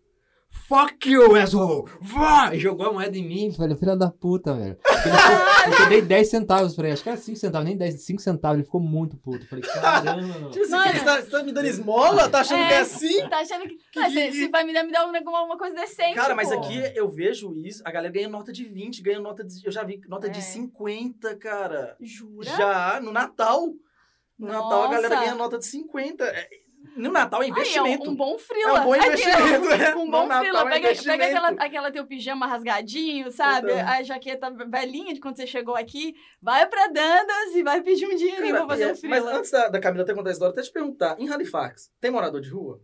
[0.52, 1.90] fuck you, asshole!
[2.02, 2.54] Vá!
[2.54, 3.52] E jogou a moeda em mim.
[3.52, 4.78] Falei, filha da puta, velho.
[5.00, 8.22] Ficou- eu dei 10 centavos pra ele, acho que era 5 centavos, nem 10, 5
[8.22, 8.56] centavos.
[8.58, 9.48] Ele ficou muito puto.
[9.48, 10.50] Falei, caramba, mano.
[10.52, 10.94] Tipo assim, Mano.
[10.94, 12.30] você, tá, você tá me dando esmola?
[12.30, 12.68] Tá achando É.
[12.68, 13.30] que é assim?
[13.30, 13.76] Tá achando que.
[13.92, 16.16] Que- Ah, se, se vai me dar, me dá uma, uma coisa decente.
[16.16, 16.56] Cara, mas pô.
[16.56, 19.66] aqui eu vejo isso, a galera ganha nota de 20, ganha nota de.
[19.66, 20.30] Eu já vi nota É.
[20.30, 21.96] de 50, cara.
[22.02, 22.46] Jura?
[22.58, 23.68] Já, no Natal.
[24.38, 25.22] No Natal a galera Nossa.
[25.26, 26.24] ganha nota de 50.
[26.24, 26.48] É,
[26.96, 28.10] No Natal é Aí, é investimento.
[28.10, 28.78] um, um bom frila.
[28.78, 29.96] É um bom Aqui, investimento, é.
[29.96, 30.60] Um No bom Natal frila.
[30.60, 31.24] é Pega, pega investimento.
[31.24, 33.72] aquela, aquela teu pijama rasgadinho, sabe?
[33.72, 33.88] Então.
[33.88, 36.14] A jaqueta velhinha de quando você chegou aqui.
[36.42, 39.34] Vai pra Dandas e vai pedir um dinheirinho Cara, pra fazer é, um mas frila.
[39.38, 42.42] antes da, da Camila ter contado a história, até te perguntar, em Halifax, tem morador
[42.42, 42.82] de rua?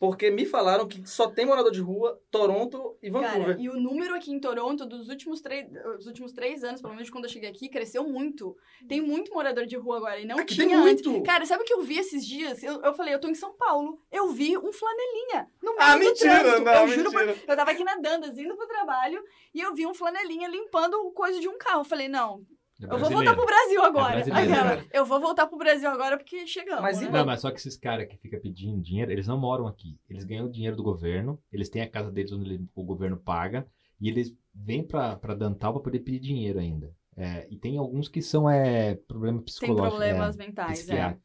[0.00, 3.48] Porque me falaram que só tem morador de rua Toronto e Vancouver.
[3.48, 6.94] Cara, e o número aqui em Toronto dos últimos três, os últimos três anos, pelo
[6.94, 8.56] menos de quando eu cheguei aqui, cresceu muito.
[8.88, 11.06] Tem muito morador de rua agora e não Aqui tinha tem antes.
[11.06, 11.22] muito.
[11.22, 12.62] Cara, sabe o que eu vi esses dias?
[12.62, 14.00] Eu, eu falei, eu tô em São Paulo.
[14.10, 16.64] Eu vi um flanelinha no meio ah, do mentira, trânsito.
[16.64, 17.44] não, eu juro por mentira.
[17.46, 19.22] Eu tava aqui na Dandas, indo pro trabalho,
[19.52, 21.80] e eu vi um flanelinha limpando o coisa de um carro.
[21.80, 22.42] Eu falei, não,
[22.82, 24.14] É eu vou voltar pro Brasil agora.
[24.14, 24.52] brasileiro.
[24.52, 26.82] Aquela, eu vou voltar pro Brasil agora porque chegamos.
[26.82, 27.08] Mas né?
[27.10, 29.98] Não, mas só que esses caras que ficam pedindo dinheiro, eles não moram aqui.
[30.08, 33.66] Eles ganham o dinheiro do governo, eles têm a casa deles onde o governo paga,
[34.00, 36.94] e eles vêm pra, pra Dantal pra poder pedir dinheiro ainda.
[37.16, 39.88] É, e tem alguns que são é, problema Tem psicológico.
[39.98, 40.96] problemas é, mentais, é.
[40.96, 41.16] é.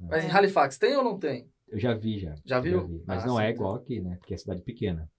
[0.00, 1.48] Mas em Halifax, tem ou não tem?
[1.66, 2.34] Eu já vi, já.
[2.44, 2.86] Já viu?
[2.86, 3.02] vi.
[3.06, 3.50] Mas Ah, não é tá.
[3.50, 4.16] igual aqui, né?
[4.18, 5.10] Porque é cidade pequena.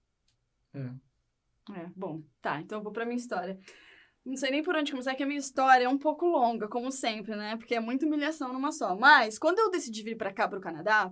[0.76, 3.58] É, bom, tá, então eu vou pra minha história.
[4.30, 6.92] Não sei nem por onde começar, que a minha história é um pouco longa, como
[6.92, 7.58] sempre, né?
[7.58, 8.96] Porque é muita humilhação numa só.
[8.96, 11.12] Mas, quando eu decidi vir pra cá, pro Canadá,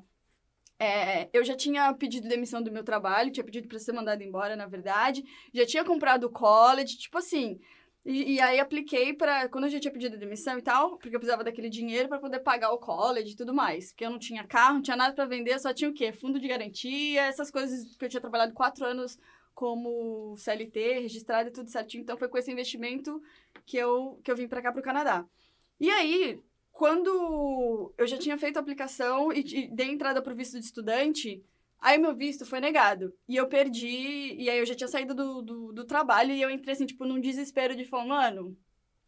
[0.79, 4.55] é, eu já tinha pedido demissão do meu trabalho, tinha pedido pra ser mandado embora,
[4.55, 5.23] na verdade.
[5.51, 7.59] Já tinha comprado o college, tipo assim.
[8.05, 9.49] E, e aí apliquei pra.
[9.49, 12.41] Quando eu já tinha pedido demissão e tal, porque eu precisava daquele dinheiro pra poder
[12.41, 13.89] pagar o college e tudo mais.
[13.91, 16.13] Porque eu não tinha carro, não tinha nada pra vender, só tinha o quê?
[16.13, 19.17] Fundo de garantia, essas coisas que eu tinha trabalhado quatro anos
[19.57, 22.03] como CLT, registrado e tudo certinho.
[22.03, 23.19] Então foi com esse investimento
[23.65, 25.25] que eu, que eu vim pra cá pro Canadá.
[25.79, 26.39] E aí,
[26.71, 31.43] quando eu já tinha feito a aplicação e, e dei entrada pro visto de estudante,
[31.79, 33.11] aí meu visto foi negado.
[33.27, 36.51] E eu perdi, e aí eu já tinha saído do, do, do trabalho e eu
[36.51, 38.55] entrei assim, tipo, num desespero de falar, mano,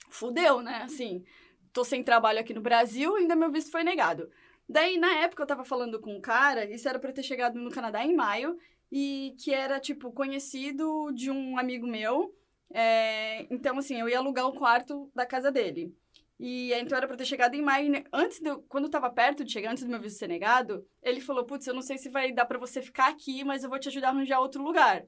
[0.10, 0.82] fudeu, né?
[0.82, 1.24] Assim,
[1.72, 4.28] tô sem trabalho aqui no Brasil ainda meu visto foi negado.
[4.68, 7.70] Daí, na época, eu tava falando com um cara, isso era eu ter chegado no
[7.70, 8.58] Canadá em maio,
[8.92, 12.34] e que era, tipo, conhecido de um amigo meu.
[12.72, 15.96] É, então, assim, eu ia alugar o quarto da casa dele.
[16.40, 17.92] E então era pra ter chegado em maio.
[17.92, 20.88] né, Antes de quando eu tava perto de chegar, antes do meu visto ser negado,
[21.04, 23.70] ele falou: Putz, eu não sei se vai dar pra você ficar aqui, mas eu
[23.70, 25.06] vou te ajudar a arranjar outro lugar.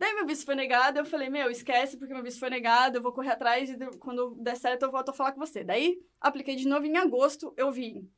[0.00, 3.02] Daí meu visto foi negado, eu falei, meu, esquece, porque meu visto foi negado, eu
[3.02, 5.62] vou correr atrás e quando der certo eu volto a falar com você.
[5.62, 8.10] Daí, apliquei de novo em agosto, eu vim.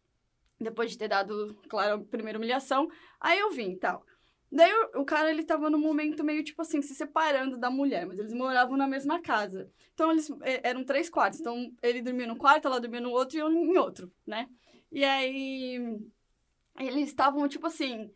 [0.60, 2.88] Depois de ter dado, claro, a primeira humilhação,
[3.20, 4.06] aí eu vim e tal.
[4.54, 8.06] Daí o, o cara, ele tava num momento meio, tipo assim, se separando da mulher,
[8.06, 9.70] mas eles moravam na mesma casa.
[9.94, 11.40] Então, eles é, eram três quartos.
[11.40, 14.46] Então, ele dormia num quarto, ela dormia no outro e eu em outro, né?
[14.90, 15.98] E aí,
[16.78, 18.10] eles estavam, tipo assim...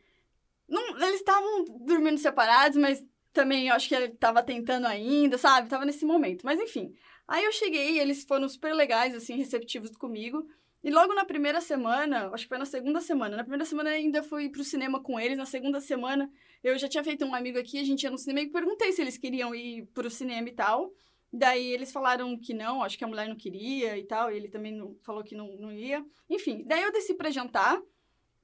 [0.68, 5.70] Não, eles estavam dormindo separados, mas também eu acho que ele tava tentando ainda, sabe?
[5.70, 6.44] Tava nesse momento.
[6.44, 6.92] Mas, enfim.
[7.26, 10.46] Aí eu cheguei, eles foram super legais, assim, receptivos comigo.
[10.86, 14.22] E logo na primeira semana, acho que foi na segunda semana, na primeira semana ainda
[14.22, 16.30] fui pro cinema com eles, na segunda semana
[16.62, 19.02] eu já tinha feito um amigo aqui, a gente ia no cinema e perguntei se
[19.02, 20.92] eles queriam ir pro cinema e tal.
[21.32, 24.48] Daí eles falaram que não, acho que a mulher não queria e tal, e ele
[24.48, 26.06] também não, falou que não, não ia.
[26.30, 27.82] Enfim, daí eu desci pra jantar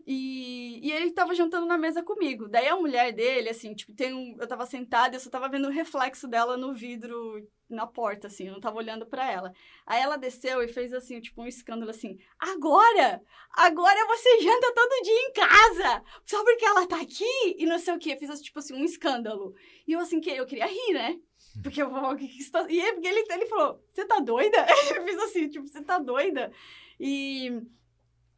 [0.07, 2.49] e, e ele tava jantando na mesa comigo.
[2.49, 5.49] Daí a mulher dele, assim, tipo, tem um, eu tava sentada e eu só tava
[5.49, 9.53] vendo o reflexo dela no vidro na porta, assim, eu não tava olhando pra ela.
[9.87, 13.23] Aí ela desceu e fez assim, tipo, um escândalo assim: agora!
[13.55, 16.03] Agora você janta todo dia em casa!
[16.27, 18.17] Só porque ela tá aqui e não sei o quê.
[18.17, 19.55] Fiz tipo assim, um escândalo.
[19.87, 21.19] E eu assim, que eu queria rir, né?
[21.63, 22.67] Porque eu o que que está...
[22.69, 24.57] E ele, ele falou, você tá doida?
[24.97, 26.51] Eu fiz assim, tipo, você tá doida?
[26.99, 27.61] E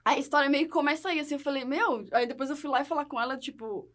[0.05, 2.07] a história meio que começa aí, assim, eu falei, meu...
[2.13, 3.89] Aí depois eu fui lá e falar com ela, tipo,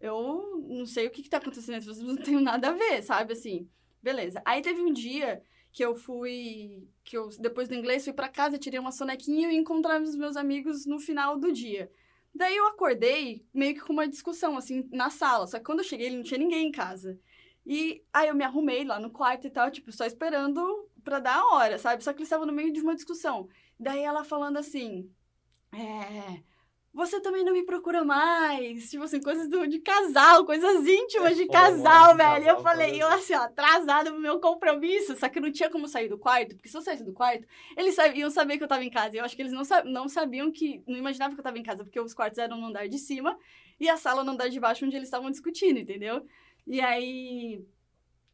[0.00, 3.02] eu não sei o que que tá acontecendo entre vocês, não tenho nada a ver,
[3.02, 3.68] sabe, assim.
[4.02, 4.40] Beleza.
[4.44, 5.42] Aí teve um dia
[5.72, 6.88] que eu fui...
[7.02, 10.36] Que eu, depois do inglês, fui pra casa, tirei uma sonequinha e encontrava os meus
[10.36, 11.90] amigos no final do dia.
[12.34, 15.46] Daí eu acordei meio que com uma discussão, assim, na sala.
[15.46, 17.18] Só que quando eu cheguei, não tinha ninguém em casa.
[17.66, 21.36] E aí eu me arrumei lá no quarto e tal, tipo, só esperando pra dar
[21.36, 22.04] a hora, sabe?
[22.04, 23.48] Só que eles estavam no meio de uma discussão.
[23.78, 25.10] Daí ela falando assim,
[25.72, 26.42] é...
[26.92, 28.90] você também não me procura mais.
[28.90, 32.24] Tipo assim, coisas do, de casal, coisas íntimas É de foda, casal, né?
[32.34, 32.48] velho.
[32.48, 35.16] Eu falei, eu assim, ó, atrasada pro meu compromisso.
[35.16, 37.46] Só que não tinha como sair do quarto, porque se eu saísse do quarto,
[37.76, 39.16] eles sabiam saber que eu tava em casa.
[39.16, 40.82] Eu acho que eles não, não sabiam que.
[40.86, 43.38] Não imaginavam que eu tava em casa, porque os quartos eram no andar de cima
[43.80, 46.26] e a sala no andar de baixo, onde eles estavam discutindo, entendeu?
[46.66, 47.64] E aí.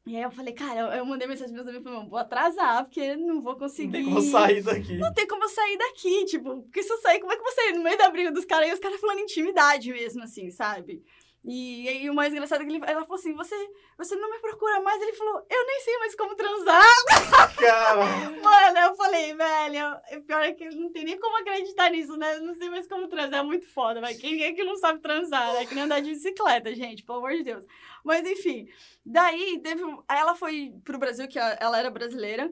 [0.07, 3.17] E aí eu falei, cara, eu mandei mensagem pra meus amigos, falei, vou atrasar, porque
[3.17, 3.87] não vou conseguir.
[3.87, 4.97] Não tem como sair daqui.
[4.99, 7.45] Não tem como eu sair daqui, tipo, porque se eu sair, como é que eu
[7.45, 10.51] vou sair no meio da briga dos caras e os caras falando intimidade mesmo, assim,
[10.51, 11.03] sabe?
[11.47, 13.55] E aí o mais engraçado é que ele, ela falou assim, você,
[13.99, 15.01] você não me procura mais?
[15.03, 16.83] Ele falou, eu nem sei mais como transar.
[17.61, 22.17] Cara, Mano, eu falei, velho, o pior é que não tem nem como acreditar nisso,
[22.17, 22.37] né?
[22.37, 25.03] Eu não sei mais como transar, é muito foda, mas quem é que não sabe
[25.03, 25.67] transar, né?
[25.67, 27.67] Que nem andar de bicicleta, gente, pelo amor de Deus.
[28.03, 28.67] Mas enfim,
[29.05, 29.83] daí teve.
[30.09, 32.51] ela foi pro Brasil, que ela era brasileira.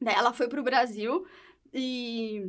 [0.00, 1.26] Daí ela foi pro Brasil
[1.74, 2.48] e.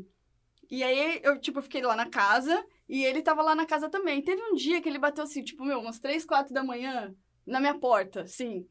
[0.70, 4.22] E aí eu, tipo, fiquei lá na casa e ele tava lá na casa também.
[4.22, 7.16] Teve um dia que ele bateu assim, tipo, meu, umas três, quatro da manhã
[7.46, 8.68] na minha porta, assim.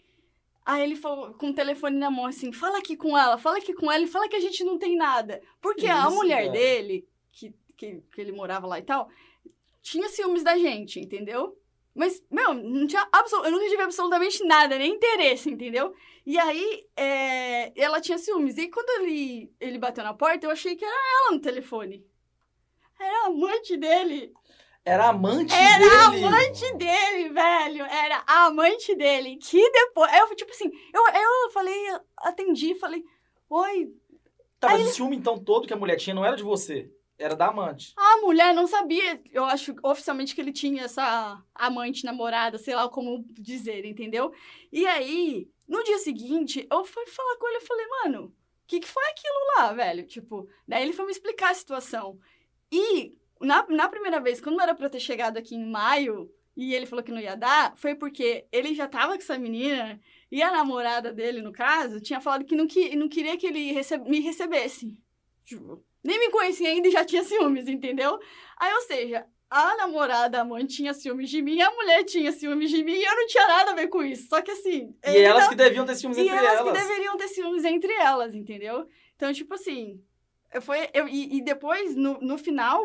[0.64, 3.74] Aí ele falou com o telefone na mão assim: fala aqui com ela, fala aqui
[3.74, 5.40] com ela e fala que a gente não tem nada.
[5.60, 9.08] Porque Que a isso, mulher dele, que, que, que ele morava lá e tal,
[9.82, 11.56] tinha ciúmes da gente, entendeu?
[11.94, 13.44] Mas, meu, não tinha absol...
[13.44, 15.92] eu nunca tive absolutamente nada, nem interesse, entendeu?
[16.24, 18.56] E aí, é, ela tinha ciúmes.
[18.56, 22.06] E quando ele, ele bateu na porta, eu achei que era ela no telefone.
[23.00, 24.32] Era amante dele.
[24.84, 26.24] era amante Era dele.
[26.26, 27.84] amante dele, velho.
[27.84, 29.36] Era a amante dele.
[29.36, 30.12] Que depois.
[30.18, 31.02] Eu, tipo assim, eu,
[31.46, 31.74] eu falei,
[32.18, 33.04] atendi, falei,
[33.48, 33.92] oi.
[34.58, 36.90] Tá, mas Aí o ciúme então todo que a mulher tinha não era de você,
[37.18, 37.94] era da amante.
[37.96, 42.86] A mulher não sabia, eu acho, oficialmente, que ele tinha essa amante, namorada, sei lá
[42.88, 44.30] como dizer, entendeu?
[44.70, 48.32] E aí, no dia seguinte, eu fui falar com ele e falei, mano, o
[48.66, 50.06] que, que foi aquilo lá, velho?
[50.06, 52.18] Tipo, daí ele foi me explicar a situação.
[52.72, 56.74] E na, na primeira vez, quando era pra eu ter chegado aqui em maio, e
[56.74, 60.00] ele falou que não ia dar, foi porque ele já tava com essa menina,
[60.30, 63.72] e a namorada dele, no caso, tinha falado que não, que, não queria que ele
[63.72, 64.96] rece- me recebesse.
[65.44, 68.18] Tipo, nem me conhecia ainda e já tinha ciúmes, entendeu?
[68.58, 72.70] Aí, ou seja, a namorada, a mãe tinha ciúmes de mim, a mulher tinha ciúmes
[72.70, 74.28] de mim e eu não tinha nada a ver com isso.
[74.28, 74.94] Só que assim.
[75.04, 76.72] E elas não- que deviam ter ciúmes e entre elas, elas.
[76.82, 78.86] que deveriam ter ciúmes entre elas, entendeu?
[79.16, 80.00] Então, tipo assim.
[80.52, 82.84] Eu foi, eu, e, e depois, no, no final,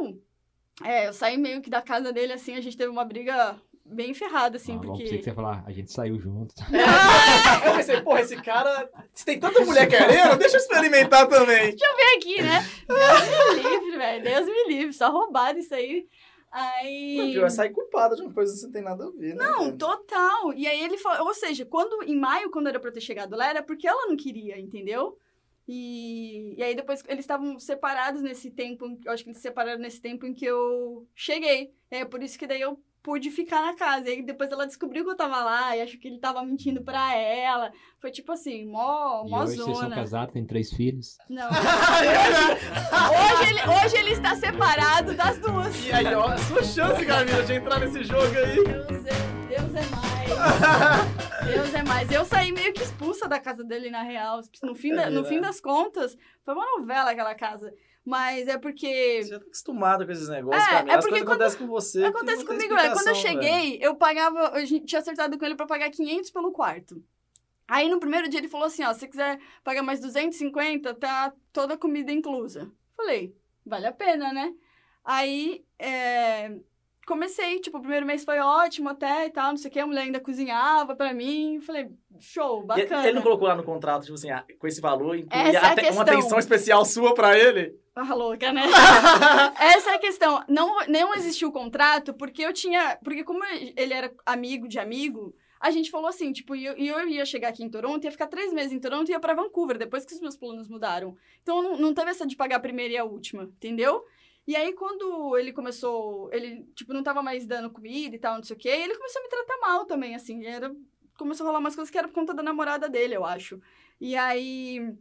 [0.83, 4.13] é, eu saí meio que da casa dele, assim, a gente teve uma briga bem
[4.13, 5.03] ferrada, assim, Ah, bom, porque.
[5.03, 6.53] pensei que você ia falar, a gente saiu junto.
[7.65, 8.89] Eu pensei, porra, esse cara.
[9.13, 11.75] Se tem tanta mulher querendo, deixa eu experimentar também.
[11.75, 12.65] Vem aqui, né?
[12.87, 14.23] Deus me livre, velho.
[14.23, 14.93] Deus me livre.
[14.93, 16.07] Só roubado isso aí.
[16.51, 17.35] Aí.
[17.35, 19.43] Não, é sair culpada de uma coisa que não tem nada a ver, né?
[19.43, 20.53] Não, total.
[20.53, 23.35] E aí ele falou, ou seja, quando em maio, quando era pra eu ter chegado
[23.35, 25.17] lá, era porque ela não queria, entendeu?
[25.67, 29.79] E, e aí depois eles estavam separados nesse tempo, eu acho que eles se separaram
[29.79, 31.73] nesse tempo em que eu cheguei.
[31.89, 34.09] É por isso que daí eu pude ficar na casa.
[34.09, 36.81] E aí depois ela descobriu que eu tava lá e acho que ele tava mentindo
[36.83, 37.71] pra ela.
[37.99, 39.95] Foi tipo assim, mó, E mó hoje vocês são zona.
[39.95, 41.17] casados, têm três filhos.
[41.29, 41.47] Não.
[43.05, 45.85] Hoje ele, hoje ele está separado das duas.
[45.85, 48.63] E aí, ó, a sua chance, Camila, de entrar nesse jogo aí.
[48.63, 49.13] Deus é,
[49.49, 51.15] Deus é mais.
[51.45, 52.11] Deus é mais.
[52.11, 54.41] Eu saí meio que expulsa da casa dele, na real.
[54.63, 57.73] No fim, da- no fim das contas, foi uma novela aquela casa.
[58.03, 59.21] Mas é porque.
[59.23, 60.93] Você já tá acostumado com esses negócios, É, Camila.
[60.93, 62.03] é porque coisas acontecem com você.
[62.05, 62.91] Acontece comigo, é.
[62.91, 64.53] Quando eu cheguei, eu pagava.
[64.65, 67.03] Tinha acertado com ele pra pagar 500 pelo quarto.
[67.67, 71.33] Aí no primeiro dia ele falou assim: ó, se você quiser pagar mais 250, tá
[71.51, 72.71] toda a comida inclusa.
[72.95, 73.35] Falei,
[73.65, 74.53] vale a pena, né?
[75.03, 76.51] Aí é,
[77.05, 79.87] comecei, tipo, o primeiro mês foi ótimo até e tal, não sei o que, a
[79.87, 81.59] mulher ainda cozinhava pra mim.
[81.61, 81.89] Falei,
[82.19, 83.07] show, E bacana.
[83.07, 86.01] Ele não colocou lá no contrato, tipo assim, ah, com esse valor, incluía é uma
[86.01, 87.75] atenção especial sua pra ele?
[87.95, 88.63] Ah, louca, né?
[89.57, 90.43] Essa é a questão.
[90.49, 92.97] Não, não existiu o contrato porque eu tinha.
[93.01, 96.87] Porque, como ele era amigo de amigo, a gente falou assim, tipo, e eu, e
[96.87, 99.33] eu ia chegar aqui em Toronto, ia ficar três meses em Toronto e ia pra
[99.33, 101.15] Vancouver, depois que os meus planos mudaram.
[101.41, 104.03] Então não, não teve essa de pagar a primeira e a última, entendeu?
[104.47, 108.43] E aí, quando ele começou, ele, tipo, não tava mais dando comida e tal, não
[108.43, 110.75] sei o quê, ele começou a me tratar mal também, assim, era,
[111.17, 113.59] começou a rolar umas coisas que era por conta da namorada dele, eu acho.
[113.99, 114.95] E aí,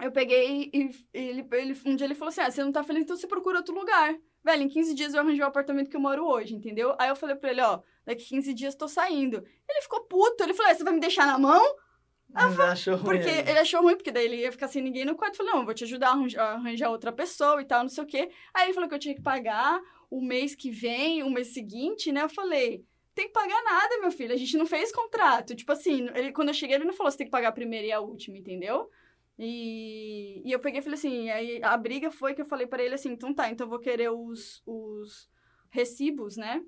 [0.00, 3.02] eu peguei e ele, ele, um dia ele falou assim, ah, você não tá feliz,
[3.02, 4.16] então você procura outro lugar.
[4.44, 6.96] Velho, em 15 dias eu arranjei o apartamento que eu moro hoje, entendeu?
[6.98, 9.36] Aí eu falei pra ele, ó, daqui 15 dias tô saindo.
[9.68, 11.62] Ele ficou puto, ele falou, ah, você vai me deixar na mão?
[12.32, 13.04] Mas achou ruim.
[13.04, 15.34] Porque ele achou ruim, porque daí ele ia ficar sem ninguém no quarto.
[15.34, 17.82] Eu falei, não, eu vou te ajudar a arranjar, a arranjar outra pessoa e tal,
[17.82, 18.30] não sei o quê.
[18.54, 19.80] Aí ele falou que eu tinha que pagar
[20.10, 22.22] o mês que vem, o mês seguinte, né?
[22.22, 24.32] Eu falei, tem que pagar nada, meu filho.
[24.32, 25.54] A gente não fez contrato.
[25.54, 27.86] Tipo assim, ele, quando eu cheguei, ele não falou, você tem que pagar a primeira
[27.86, 28.88] e a última, entendeu?
[29.38, 32.82] E, e eu peguei e falei assim, aí a briga foi que eu falei pra
[32.82, 35.28] ele assim, então tá, então eu vou querer os, os
[35.70, 36.62] recibos, né?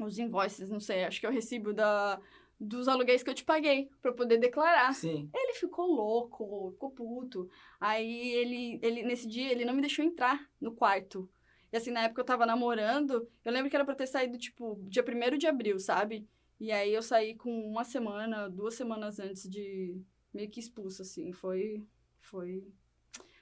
[0.00, 2.20] Os invoices, não sei, acho que é o recibo da,
[2.58, 4.92] dos aluguéis que eu te paguei pra eu poder declarar.
[4.94, 5.28] Sim.
[5.34, 7.48] Ele ficou louco, ficou puto.
[7.80, 11.28] Aí ele, ele, nesse dia, ele não me deixou entrar no quarto.
[11.72, 14.78] E assim, na época eu tava namorando, eu lembro que era pra ter saído, tipo,
[14.84, 16.26] dia 1 de abril, sabe?
[16.60, 20.00] E aí eu saí com uma semana, duas semanas antes de
[20.32, 21.32] meio que expulso, assim.
[21.32, 21.84] Foi.
[22.20, 22.64] Foi.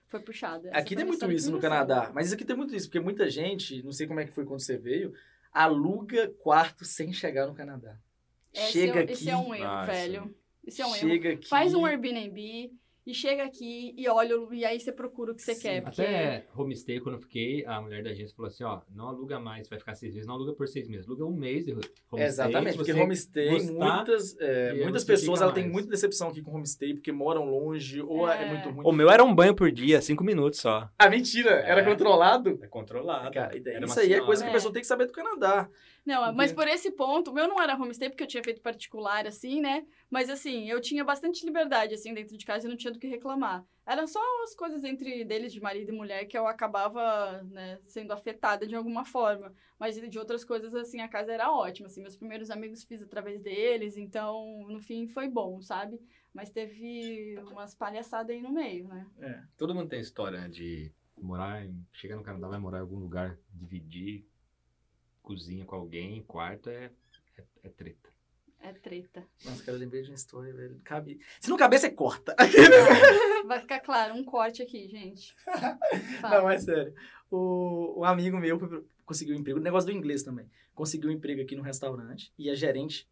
[0.07, 0.69] Foi puxado.
[0.69, 1.61] Essa Aqui foi tem muito isso no.
[1.61, 2.11] Canadá.
[2.15, 4.45] Mas isso aqui tem muito isso, porque muita gente, não sei como é que foi
[4.45, 5.13] quando você veio,
[5.53, 7.99] aluga quarto sem chegar no Canadá.
[8.55, 9.13] Esse chega é, aqui.
[9.13, 10.35] Esse é um erro, isso velho.
[10.67, 11.09] Esse é um erro.
[11.09, 11.49] chega aqui.
[11.49, 12.71] Faz um Airbnb
[13.05, 15.83] e chega aqui e olha, e aí você procura o que você Sim, quer.
[15.83, 16.01] Porque...
[16.03, 19.69] Até homestay, quando eu fiquei, a mulher da agência falou assim, ó, não aluga mais,
[19.69, 22.27] vai ficar seis meses, não aluga por seis meses, aluga um mês de homestay.
[22.27, 26.53] Exatamente, se porque homestay, gostar, muitas, é, muitas pessoas ela tem muita decepção aqui com
[26.55, 28.49] homestay, porque moram longe, ou é, É.
[28.49, 28.87] muito ruim.
[28.87, 30.89] O meu era um banho por dia, cinco minutos só.
[30.97, 31.51] Ah, mentira!
[31.51, 31.85] Era É.
[31.85, 32.61] controlado?
[32.63, 33.33] É controlado.
[33.33, 34.55] Cara, Era isso aí é coisa que a É.
[34.55, 35.69] pessoa tem que saber do Canadá.
[36.05, 39.25] Não, mas por esse ponto, o meu não era homestay porque eu tinha feito particular,
[39.27, 39.87] assim, né?
[40.11, 43.07] Mas assim, eu tinha bastante liberdade, assim, dentro de casa e não tinha do que
[43.07, 43.65] reclamar.
[43.87, 48.13] Eram só as coisas entre deles, de marido e mulher, que eu acabava, né, sendo
[48.13, 49.55] afetada de alguma forma.
[49.79, 52.03] Mas de outras coisas, assim, a casa era ótima, assim.
[52.03, 56.01] Meus primeiros amigos fiz através deles, então, no fim, foi bom, sabe?
[56.35, 59.07] Mas teve umas palhaçadas aí no meio, né?
[59.21, 59.43] É.
[59.57, 62.99] Todo mundo tem história né, de morar, em, chegar no Canadá, vai morar em algum
[62.99, 64.27] lugar, dividir
[65.23, 66.91] cozinha com alguém, quarto, é,
[67.39, 68.11] é, é treta.
[68.61, 69.27] É treta.
[69.45, 70.81] Nossa, cara, eu lembrei de uma história, velho.
[70.85, 71.19] Cabe...
[71.41, 72.35] Se não caber, você corta.
[73.45, 75.35] Vai ficar claro, um corte aqui, gente.
[76.23, 76.95] Não, é sério.
[77.29, 80.49] O, o amigo meu foi conseguiu um emprego, negócio do inglês também.
[80.75, 83.09] Conseguiu um emprego aqui no restaurante e a gerente,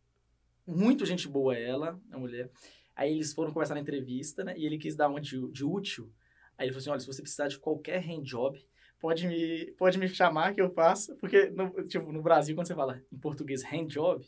[0.67, 2.51] muito gente boa ela, a mulher.
[2.95, 4.55] Aí eles foram conversar na entrevista, né?
[4.57, 6.11] E ele quis dar uma de, de útil.
[6.57, 8.65] Aí ele falou assim: olha, se você precisar de qualquer hand job,
[9.01, 11.17] pode me, pode me chamar que eu faço.
[11.17, 14.25] Porque, no, tipo, no Brasil, quando você fala em português hand job,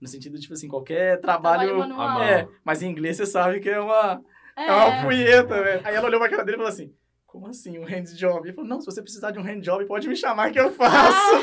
[0.00, 1.76] no sentido, tipo assim, qualquer trabalho.
[1.86, 4.22] Trabalho é, mas em inglês você sabe que é uma.
[4.56, 5.80] É uma punheta, velho.
[5.86, 6.92] Aí ela olhou pra cara dele e falou assim:
[7.26, 8.46] Como assim, um hand job?
[8.46, 10.72] Ele falou: Não, se você precisar de um hand job, pode me chamar que eu
[10.72, 11.36] faço.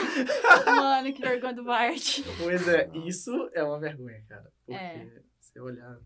[0.66, 2.20] Mano, que vergonha do Bart.
[2.38, 4.52] Pois é, isso é uma vergonha, cara.
[4.66, 5.08] Porque É.
[5.40, 5.98] você olhar.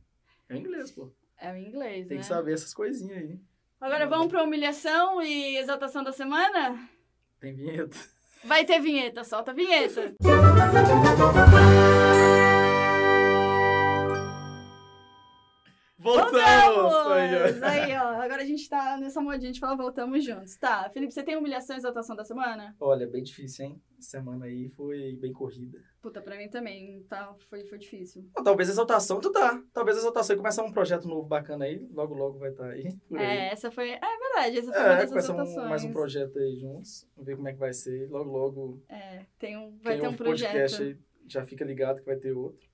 [0.49, 1.11] É inglês, pô.
[1.41, 2.21] É o inglês, Tem né?
[2.23, 3.39] que saber essas coisinhas aí.
[3.81, 6.77] Agora vamos pra humilhação e exaltação da semana?
[7.39, 7.97] Tem vinheta.
[8.43, 10.13] Vai ter vinheta, solta a vinheta.
[15.99, 16.93] Voltamos!
[16.93, 17.11] Ó.
[17.13, 18.21] Aí, ó.
[18.21, 20.55] Agora a gente tá nessa modinha de falar voltamos juntos.
[20.55, 22.73] Tá, Felipe, você tem humilhação e exaltação da semana?
[22.79, 23.81] Olha, bem difícil, hein?
[23.99, 25.77] Semana aí foi bem corrida.
[26.01, 27.35] Puta, pra mim também, tá?
[27.49, 28.25] Foi, foi difícil.
[28.45, 29.61] Talvez a exaltação, tu tá.
[29.73, 31.85] Talvez a exaltação e começar um projeto novo bacana aí.
[31.91, 32.95] Logo, logo vai estar aí.
[33.09, 33.25] Por aí.
[33.25, 33.89] É, essa foi.
[33.89, 35.65] É verdade, essa foi uma É, das começar exaltações.
[35.65, 37.05] um, mais um projeto aí juntos.
[37.15, 38.09] Vamos ver como é que vai ser.
[38.09, 40.81] Logo, logo, É, tem um, vai ter um podcast projeto.
[40.97, 40.97] aí
[41.27, 42.68] já fica ligado que vai ter outro.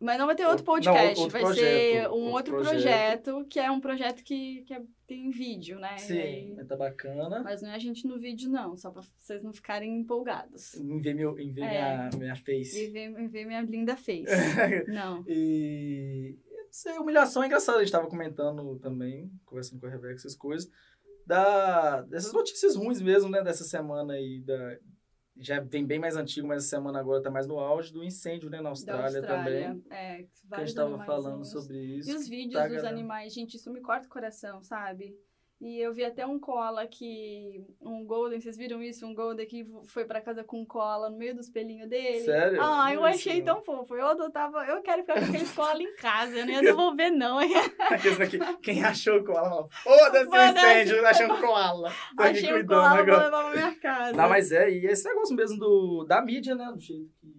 [0.00, 3.22] Mas não vai ter outro Não, podcast, outro vai projeto, ser um outro outro projeto.
[3.24, 5.96] projeto, que é um projeto que, que é- tem vídeo, né?
[5.98, 7.42] Sim, aí- vai tá bacana.
[7.42, 10.74] Mas não é a gente no vídeo, não, só pra vocês não ficarem empolgados.
[10.74, 11.96] Enviei, meu, enviei É.
[11.96, 12.84] minha, minha face.
[12.84, 14.26] E ver, ver minha linda face.
[14.86, 15.24] não.
[15.26, 17.78] E não sei, humilhação é engraçada.
[17.78, 20.70] A gente tava comentando também, conversando com a Rebeca, essas coisas,
[21.26, 23.42] da, dessas notícias ruins mesmo, né?
[23.42, 24.40] Dessa semana aí.
[24.46, 24.78] Da,
[25.38, 28.50] já vem bem mais antigo, mas essa semana agora tá mais no auge do incêndio,
[28.50, 28.60] né?
[28.60, 29.68] Na Austrália, Austrália.
[29.68, 29.84] também.
[29.90, 31.06] É, Que a gente tava animaizinhos.
[31.24, 32.10] falando sobre isso.
[32.10, 32.94] E os vídeos tá, dos galera?
[32.94, 35.14] animais, gente, isso me corta o coração, sabe?
[35.60, 37.66] E eu vi até um koala que.
[37.80, 39.04] Um golden, vocês viram isso?
[39.04, 42.20] Um golden que foi pra casa com um koala no meio dos pelinhos dele.
[42.20, 42.62] Sério?
[42.62, 43.56] Ah, eu achei isso, não.
[43.56, 43.96] tão fofo.
[43.96, 44.64] Eu adotava.
[44.66, 46.38] Eu quero ficar com aquele koala em casa.
[46.38, 47.38] Eu não ia devolver, não.
[48.18, 51.92] Daqui, quem achou o koala, fala, foda-se o incêndio, achando o koala.
[52.16, 53.24] Tô aqui achei um cuidando koala, vou agora.
[53.24, 54.12] levar pra minha casa.
[54.16, 56.70] Não, mas é, e esse negócio mesmo do, da mídia, né?
[56.72, 57.36] Do jeito que.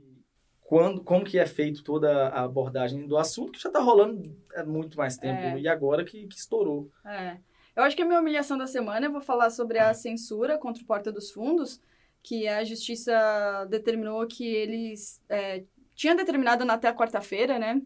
[0.61, 4.21] Quando, como que é feito toda a abordagem do assunto, que já tá rolando
[4.53, 5.41] há muito mais tempo.
[5.41, 5.59] É.
[5.59, 6.91] E agora que, que estourou.
[7.03, 7.37] É.
[7.75, 10.83] Eu acho que a minha humilhação da semana eu vou falar sobre a censura contra
[10.83, 11.81] o Porta dos Fundos,
[12.21, 15.21] que a justiça determinou que eles.
[15.29, 15.63] É,
[15.95, 17.81] tinha determinado na- até a quarta-feira, né?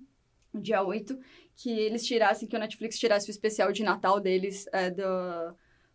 [0.54, 1.18] Dia 8,
[1.56, 5.04] que eles tirassem, que o Netflix tirasse o especial de Natal deles é, do,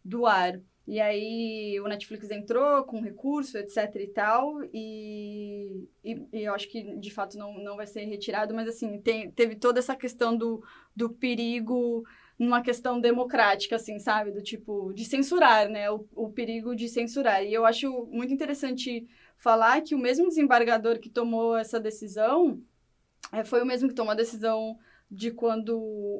[0.04, 0.60] do ar.
[0.86, 6.66] E aí o Netflix entrou com recurso, etc e tal, e, e, e eu acho
[6.68, 10.34] que de fato não, não vai ser retirado, mas assim, tem, teve toda essa questão
[10.36, 10.64] do,
[10.96, 12.04] do perigo
[12.38, 14.30] numa questão democrática, assim, sabe?
[14.30, 15.90] Do tipo, de censurar, né?
[15.90, 17.44] O, o perigo de censurar.
[17.44, 22.62] E eu acho muito interessante falar que o mesmo desembargador que tomou essa decisão
[23.32, 24.78] eh, foi o mesmo que tomou a decisão
[25.10, 25.78] de quando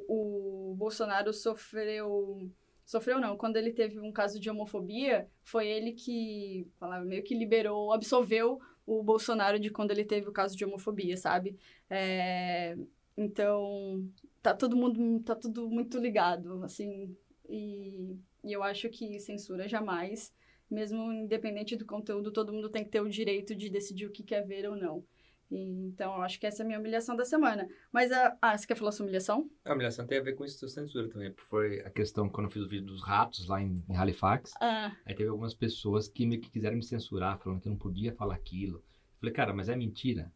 [0.08, 2.50] o Bolsonaro sofreu.
[2.84, 7.34] Sofreu não, quando ele teve um caso de homofobia, foi ele que falava, meio que
[7.34, 11.54] liberou, absolveu o Bolsonaro de quando ele teve o caso de homofobia, sabe?
[11.90, 12.74] É,
[13.14, 14.02] então,
[14.48, 17.16] tá todo mundo, tá tudo muito ligado, assim,
[17.48, 20.32] e, e eu acho que censura jamais,
[20.70, 24.22] mesmo independente do conteúdo, todo mundo tem que ter o direito de decidir o que
[24.22, 25.04] quer ver ou não.
[25.50, 27.66] Então, eu acho que essa é a minha humilhação da semana.
[27.90, 29.50] Mas, a, ah, você quer falar sua humilhação?
[29.64, 31.32] A humilhação tem a ver com isso da censura também.
[31.36, 34.52] Foi a questão quando eu fiz o vídeo dos ratos lá em, em Halifax.
[34.60, 37.78] Ah, Aí teve algumas pessoas que me que quiseram me censurar, falando que eu não
[37.78, 38.78] podia falar aquilo.
[38.78, 40.30] Eu falei, cara, mas é mentira.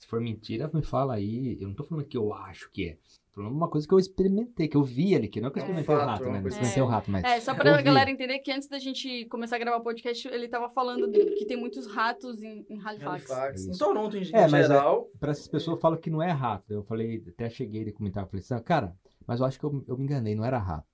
[0.00, 1.56] Se for mentira, me fala aí.
[1.60, 2.98] Eu não tô falando que eu acho que é.
[3.36, 5.64] Uma coisa que eu experimentei, que eu vi ali, que não é que eu É.
[5.64, 6.38] experimentei o Fato, rato, é né?
[6.38, 6.84] Eu coisa- experimentei É.
[6.84, 7.24] o rato, mas.
[7.24, 7.82] É, só pra vi.
[7.82, 11.34] galera entender que antes da gente começar a gravar o podcast, ele tava falando do-
[11.36, 13.30] que tem muitos ratos em, em Halifax.
[13.30, 13.66] Halifax.
[13.66, 13.78] Em Isso.
[13.78, 15.08] Toronto, em, É, em mas é- geral.
[15.18, 16.72] Pra essas pessoas falam que não é rato.
[16.72, 18.94] Eu falei, até cheguei de comentar, eu falei assim, "Ah, cara,
[19.26, 20.86] mas eu acho que eu, eu me enganei, não era rato.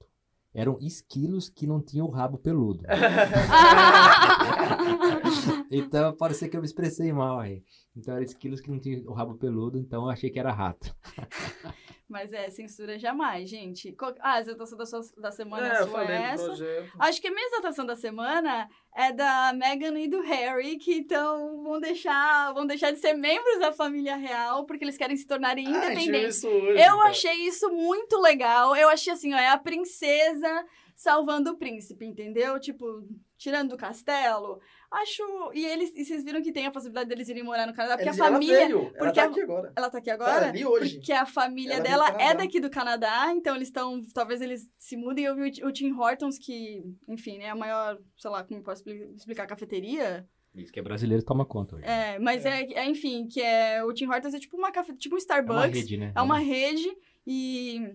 [0.55, 2.82] Eram esquilos que não tinham o rabo peludo.
[5.70, 7.62] então pode ser que eu me expressei mal aí.
[7.95, 10.95] Então eram esquilos que não tinham o rabo peludo, então eu achei que era rato.
[12.09, 13.90] Mas é, censura jamais, gente.
[13.92, 16.52] Qual- Ah, a exaltação da, sua, da semana É, sua é essa.
[17.00, 21.64] Acho que a minha exaltação da semana é da Meghan e do Harry, que então
[21.64, 25.66] vão deixar, vão deixar de ser membros da família real, porque eles querem se tornarem
[25.66, 26.36] Ah, independentes.
[26.36, 27.11] isso hoje, Eu cara.
[27.11, 28.76] achei isso muito legal.
[28.76, 32.59] Eu achei assim, ó, é a princesa salvando o príncipe, entendeu?
[32.61, 33.02] Tipo,
[33.36, 34.61] tirando do castelo.
[34.91, 35.22] Acho.
[35.55, 35.93] E eles.
[35.97, 38.24] E vocês viram que tem a possibilidade deles irem morar no Canadá, porque Eles- a
[38.32, 38.57] família.
[38.57, 39.72] Ela veio, ela porque tá a- aqui agora.
[39.76, 40.49] Ela tá aqui Tá agora?
[40.49, 40.95] ali hoje.
[40.97, 44.01] Porque a família Ela veio dela é daqui do Canadá, então eles estão.
[44.14, 45.24] Talvez eles se mudem.
[45.24, 48.64] Eu vi o, o Tim Hortons, que, enfim, né, a maior, sei lá, como eu
[48.64, 50.26] posso expli- explicar, cafeteria.
[50.55, 51.84] Isso que é brasileiro toma conta hoje.
[51.84, 52.62] É, mas é.
[52.72, 53.84] é, enfim, que é.
[53.84, 55.62] O Tim Hortons é tipo uma cafe, tipo um Starbucks.
[55.62, 56.12] É uma rede, né?
[56.14, 57.95] É uma rede e,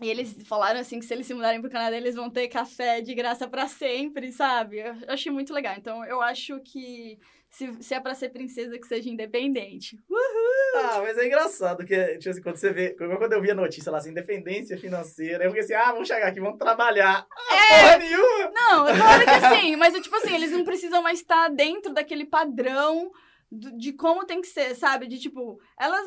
[0.00, 3.00] e eles falaram assim que se eles se mudarem pro Canadá, eles vão ter café
[3.00, 4.78] de graça pra sempre, sabe?
[4.78, 5.74] Eu achei muito legal.
[5.78, 7.18] Então, eu acho que
[7.48, 9.96] se, se é pra ser princesa, que seja independente.
[10.76, 13.92] Ah, mas é engraçado que, tipo assim, quando você vê, quando eu vi a notícia
[13.92, 17.24] lá, assim, independência financeira, eu fiquei assim, ah, vamos chegar aqui, vamos trabalhar.
[17.30, 17.80] Ah, É.
[17.82, 18.50] porra nenhuma!
[18.52, 23.12] Não, claro que sim, mas tipo assim, eles não precisam mais estar dentro daquele padrão
[23.52, 25.06] de como tem que ser, sabe?
[25.06, 26.04] De tipo, elas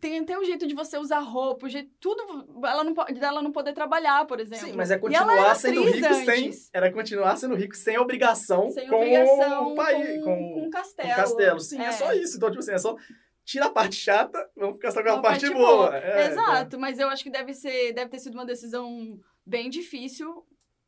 [0.00, 2.22] tem até o jeito de você usar roupa, o jeito, tudo,
[2.64, 4.66] ela não pode, dela não poder trabalhar, por exemplo.
[4.66, 6.46] Sim, mas é continuar sendo rico sem.
[6.46, 6.70] antes.
[6.72, 10.18] Era continuar sendo rico sem obrigação Sem com obrigação, o país.
[10.18, 11.08] com, Com, com com castelo.
[11.12, 11.60] o castelo.
[11.60, 11.84] Sim, é.
[11.86, 11.92] É.
[11.92, 12.36] só isso.
[12.36, 12.96] Então, tipo assim, é só.
[13.44, 15.76] Tira a parte chata, vamos ficar só com a Uma parte, parte boa.
[15.90, 15.96] boa.
[15.98, 20.46] É, Exato, mas eu acho que deve ser, deve ter sido uma decisão bem difícil,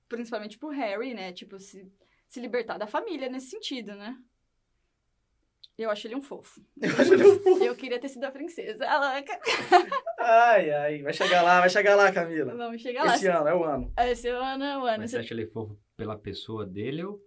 [0.09, 1.33] principalmente pro Harry, né?
[1.33, 1.91] Tipo, se,
[2.29, 4.17] se libertar da família nesse sentido, né?
[5.79, 6.61] Eu acho ele um fofo.
[6.81, 7.65] Eu acho ele um fofo.
[7.65, 8.85] Eu queria ter sido a princesa.
[10.19, 11.03] Ai, ai.
[11.03, 12.55] Vai chegar lá, vai chegar lá, Camila.
[12.55, 13.15] Vamos chegar lá.
[13.15, 13.93] Esse ano, é o ano.
[13.99, 14.99] Esse ano é o ano.
[14.99, 17.21] Mas você acha ele fofo pela pessoa dele ou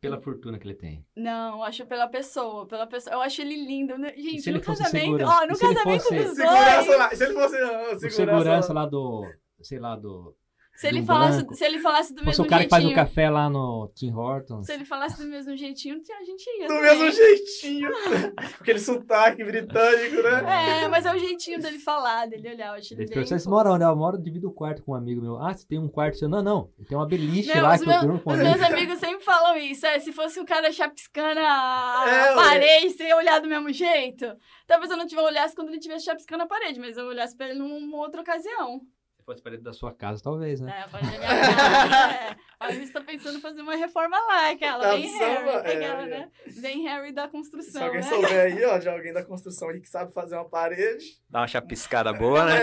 [0.00, 1.04] pela fortuna que ele tem?
[1.16, 3.14] Não, eu acho pela pessoa, pela pessoa.
[3.16, 3.98] Eu acho ele lindo.
[3.98, 4.12] né?
[4.16, 5.32] Gente, se ele no fosse casamento, segurança?
[5.42, 6.98] ó, no se ele casamento fosse- dos Segurança dois.
[6.98, 7.10] lá.
[7.10, 9.22] Se ele fosse O segurança, segurança lá do.
[9.60, 10.36] Sei lá, do.
[10.78, 12.86] Se ele do falasse, se ele falasse do Fosse mesmo o cara que faz o
[12.86, 14.64] jeitinho, café lá no Tim Hortons.
[14.64, 16.68] se ele falasse do mesmo jeitinho, a gente ia.
[16.68, 16.82] Do também.
[16.82, 17.88] mesmo jeitinho.
[18.60, 20.82] Aquele sotaque britânico, né?
[20.84, 22.68] É, mas é o jeitinho dele falar, dele olhar.
[22.68, 23.82] Eu acho ele Ele bem vocês moram onde?
[23.82, 25.36] Eu moro, divido o quarto com um amigo meu.
[25.38, 26.28] Ah, você tem um quarto seu?
[26.28, 26.70] Não, não.
[26.88, 29.24] Tem uma beliche Meu, lá os que meus- eu durmo com Os meus amigos sempre
[29.24, 29.84] falam isso.
[29.84, 34.26] É, se fosse o cara chapiscando a É, parede, você ia olhar do mesmo jeito.
[34.66, 37.48] Talvez eu não tivesse olhasse quando ele estivesse chapiscando a parede, mas eu olhasse pra
[37.48, 38.80] ele numa outra ocasião.
[39.28, 40.84] Se fosse dentro da sua casa, talvez, né?
[40.84, 41.06] É, pode.
[41.16, 42.36] É.
[42.58, 46.02] A gente tá pensando em fazer uma reforma lá, aquela, Tá bem Harry, é, aquela,
[46.02, 46.06] é.
[46.06, 46.28] né?
[46.60, 48.08] Bem Harry da Se construção, alguém né?
[48.08, 51.46] souber aí, ó, de alguém da construção aí que sabe fazer uma parede, Dá uma
[51.46, 52.58] chapiscada boa, né?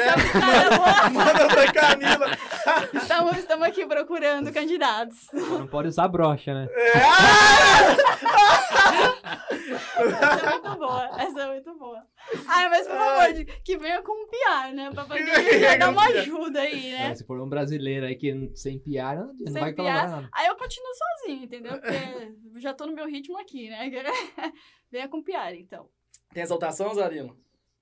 [0.76, 1.10] Boa.
[1.14, 2.28] manda pra Camila.
[2.94, 5.28] Estamos, estamos aqui procurando candidatos.
[5.34, 6.68] Não pode usar brocha, né?
[6.72, 7.96] É, ah!
[9.96, 11.22] Essa é muito boa.
[11.22, 12.04] Essa é muito boa.
[12.48, 14.92] Ai, mas por favor, que venha com um PR, né?
[14.92, 15.26] Pra poder
[15.78, 17.12] dar uma ajuda aí, né?
[17.12, 19.76] É, se for um brasileiro aí que sem piar, não, não Sem vai piar.
[19.76, 20.30] colaborar nada.
[20.34, 21.74] Aí eu continuo sozinho, entendeu?
[21.74, 23.90] Porque eu já tô no meu ritmo aqui, né?
[24.92, 25.88] Venha com PR, então.
[26.34, 27.38] Tem exaltação, Zarino?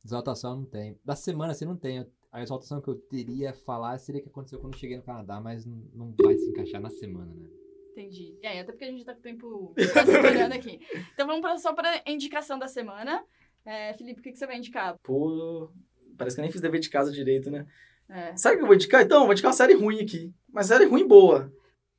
[0.05, 0.99] Exaltação não tem.
[1.03, 2.05] Da semana, assim, não tem.
[2.34, 5.67] A exaltação que eu teria falar seria que aconteceu quando eu cheguei no Canadá, mas
[5.67, 7.47] não, vai se encaixar na semana, né?
[7.91, 8.36] Entendi.
[8.41, 10.79] E aí, até porque a gente tá com o tempo acelerando aqui.
[11.13, 13.23] Então vamos pra, só pra indicação da semana.
[13.63, 14.97] É, Felipe, o que, que você vai indicar?
[15.03, 15.69] Pô,
[16.17, 17.67] parece que eu nem fiz dever de casa direito, né?
[18.09, 18.36] É.
[18.36, 19.03] Sabe o que eu vou indicar?
[19.03, 20.34] Então, eu vou indicar uma série ruim aqui.
[20.49, 21.53] Uma série ruim boa.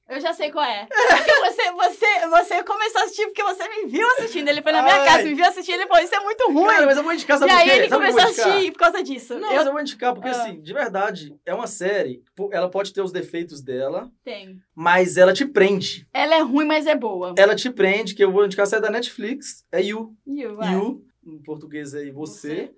[0.09, 0.87] Eu já sei qual é.
[0.87, 4.49] Porque você, você, você começou a assistir porque você me viu assistindo.
[4.49, 5.07] Ele foi na minha Ai.
[5.07, 6.67] casa, me viu assistindo e falou, isso é muito ruim.
[6.67, 8.79] Cara, mas eu vou indicar, e sabe por aí ele Sabe começou a assistir por
[8.79, 9.35] causa disso.
[9.39, 10.33] Não, eu mas eu vou indicar, porque Ah.
[10.33, 14.59] assim, de verdade, é uma série, ela pode ter os defeitos dela, tenho.
[14.75, 16.07] mas ela te prende.
[16.13, 17.35] Ela é ruim, mas é boa.
[17.39, 20.15] Ela te prende, que eu vou indicar a série da Netflix, é You.
[20.27, 20.73] You, vai.
[20.75, 22.35] You, em português aí, você.
[22.35, 22.75] Você.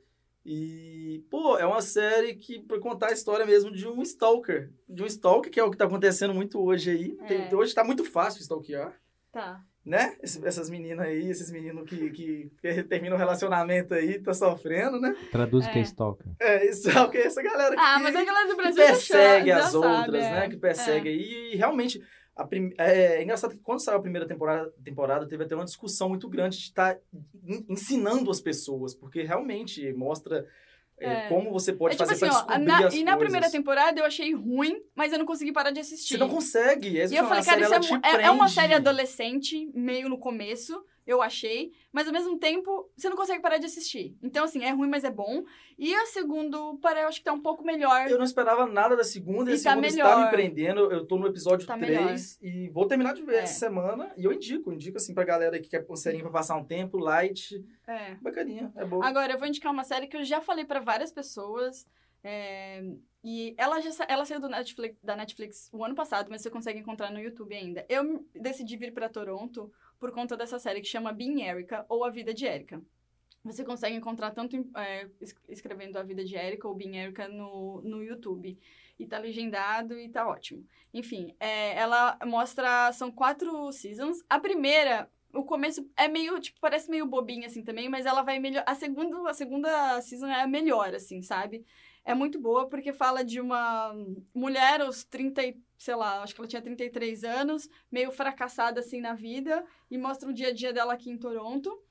[0.49, 4.71] E, pô, é uma série que, pra contar a história mesmo de um stalker.
[4.89, 7.17] De um stalker, que é o que tá acontecendo muito hoje aí.
[7.27, 7.55] Tem- É.
[7.55, 8.95] hoje tá muito fácil stalkear,
[9.33, 9.61] Tá.
[9.85, 10.17] né?
[10.23, 15.01] Esse- essas meninas aí, esses meninos que, que, que terminam o relacionamento aí, tá sofrendo,
[15.01, 15.17] né?
[15.33, 15.85] Traduz o que é É.
[15.85, 16.27] stalker.
[16.41, 17.81] É, stalker, essa galera que...
[17.83, 20.31] Ah, mas a galera do que Brasil já persegue já as sabe, outras, é.
[20.31, 20.49] né?
[20.49, 21.53] Que persegue aí.
[21.55, 22.01] E realmente,
[22.45, 22.71] prim...
[22.79, 26.29] é, é engraçado que quando saiu a primeira temporada, temporada teve até uma discussão muito
[26.29, 26.99] grande de estar
[27.69, 30.47] ensinando as pessoas, porque realmente mostra
[30.99, 31.29] é, É.
[31.29, 33.19] como você pode É tipo fazer assim, pra ó, na- e na coisas.
[33.19, 36.15] primeira temporada eu achei ruim, mas eu não consegui parar de assistir.
[36.15, 36.99] Você não consegue.
[36.99, 40.19] É E eu que falei, cara, isso é, é, é uma série adolescente, meio no
[40.19, 44.17] começo, eu achei, mas ao mesmo tempo você não consegue parar de assistir.
[44.23, 45.45] Então, assim, é ruim, mas é bom.
[45.79, 48.09] E a segunda, para eu acho que tá um pouco melhor.
[48.11, 50.25] Eu não esperava nada da segunda, e, E a tá segunda está melhor.
[50.25, 50.93] me prendendo.
[50.93, 53.39] Eu tô no episódio Tá 3 e vou terminar de ver É.
[53.41, 54.13] essa semana.
[54.17, 56.99] E eu indico, indico assim pra galera que quer uma serinha pra passar um tempo,
[56.99, 58.15] light, É.
[58.17, 59.07] bacaninha, é boa.
[59.07, 61.87] Agora, eu vou indicar uma série que eu já falei pra várias pessoas.
[62.29, 62.83] é,
[63.23, 66.81] e ela já ela saiu do Netflix, da Netflix o ano passado, mas você consegue
[66.81, 67.87] encontrar no YouTube ainda.
[67.89, 72.11] Eu decidi vir pra Toronto por conta dessa série que chama Being Erica ou A
[72.11, 72.83] Vida de Erica.
[73.45, 77.81] Você consegue encontrar tanto é, es- escrevendo A Vida de Erica ou Being Erica no,
[77.83, 78.59] no YouTube.
[78.99, 80.67] E tá legendado e tá ótimo.
[80.93, 82.93] Enfim, é, ela mostra.
[82.93, 84.25] São quatro seasons.
[84.29, 88.39] A primeira o começo é meio, tipo, parece meio bobinha assim também, mas ela vai
[88.39, 88.65] melhor.
[88.67, 91.65] A segunda, a segunda season é a melhor, assim, sabe?
[92.09, 93.93] É muito boa porque fala de uma
[94.33, 99.01] mulher aos 30, e, sei lá, acho que ela tinha 33 anos, meio fracassada assim
[99.01, 101.83] na vida, e mostra o dia a dia dela aqui em Toronto.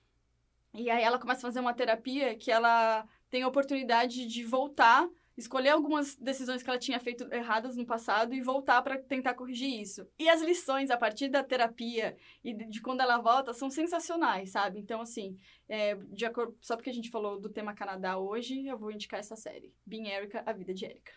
[0.74, 5.06] E aí ela começa a fazer uma terapia que ela tem a oportunidade de voltar,
[5.38, 9.82] escolher algumas decisões que ela tinha feito erradas no passado e voltar para tentar corrigir
[9.82, 10.08] isso.
[10.18, 14.80] E as lições a partir da terapia e de, quando ela volta são sensacionais, sabe?
[14.80, 18.78] Então, assim, é, de acordo, só porque a gente falou do tema Canadá hoje, eu
[18.78, 19.74] vou indicar essa série.
[19.86, 21.14] Being Erica, A Vida de Erica.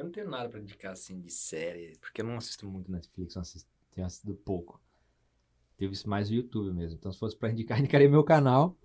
[0.00, 1.94] Eu não tenho nada pra indicar assim de série.
[2.00, 4.80] Porque eu não assisto muito Netflix, eu assisto, tenho assistido pouco.
[5.76, 6.98] Tenho visto mais o YouTube mesmo.
[6.98, 8.76] Então, se fosse pra indicar, indicaria meu canal.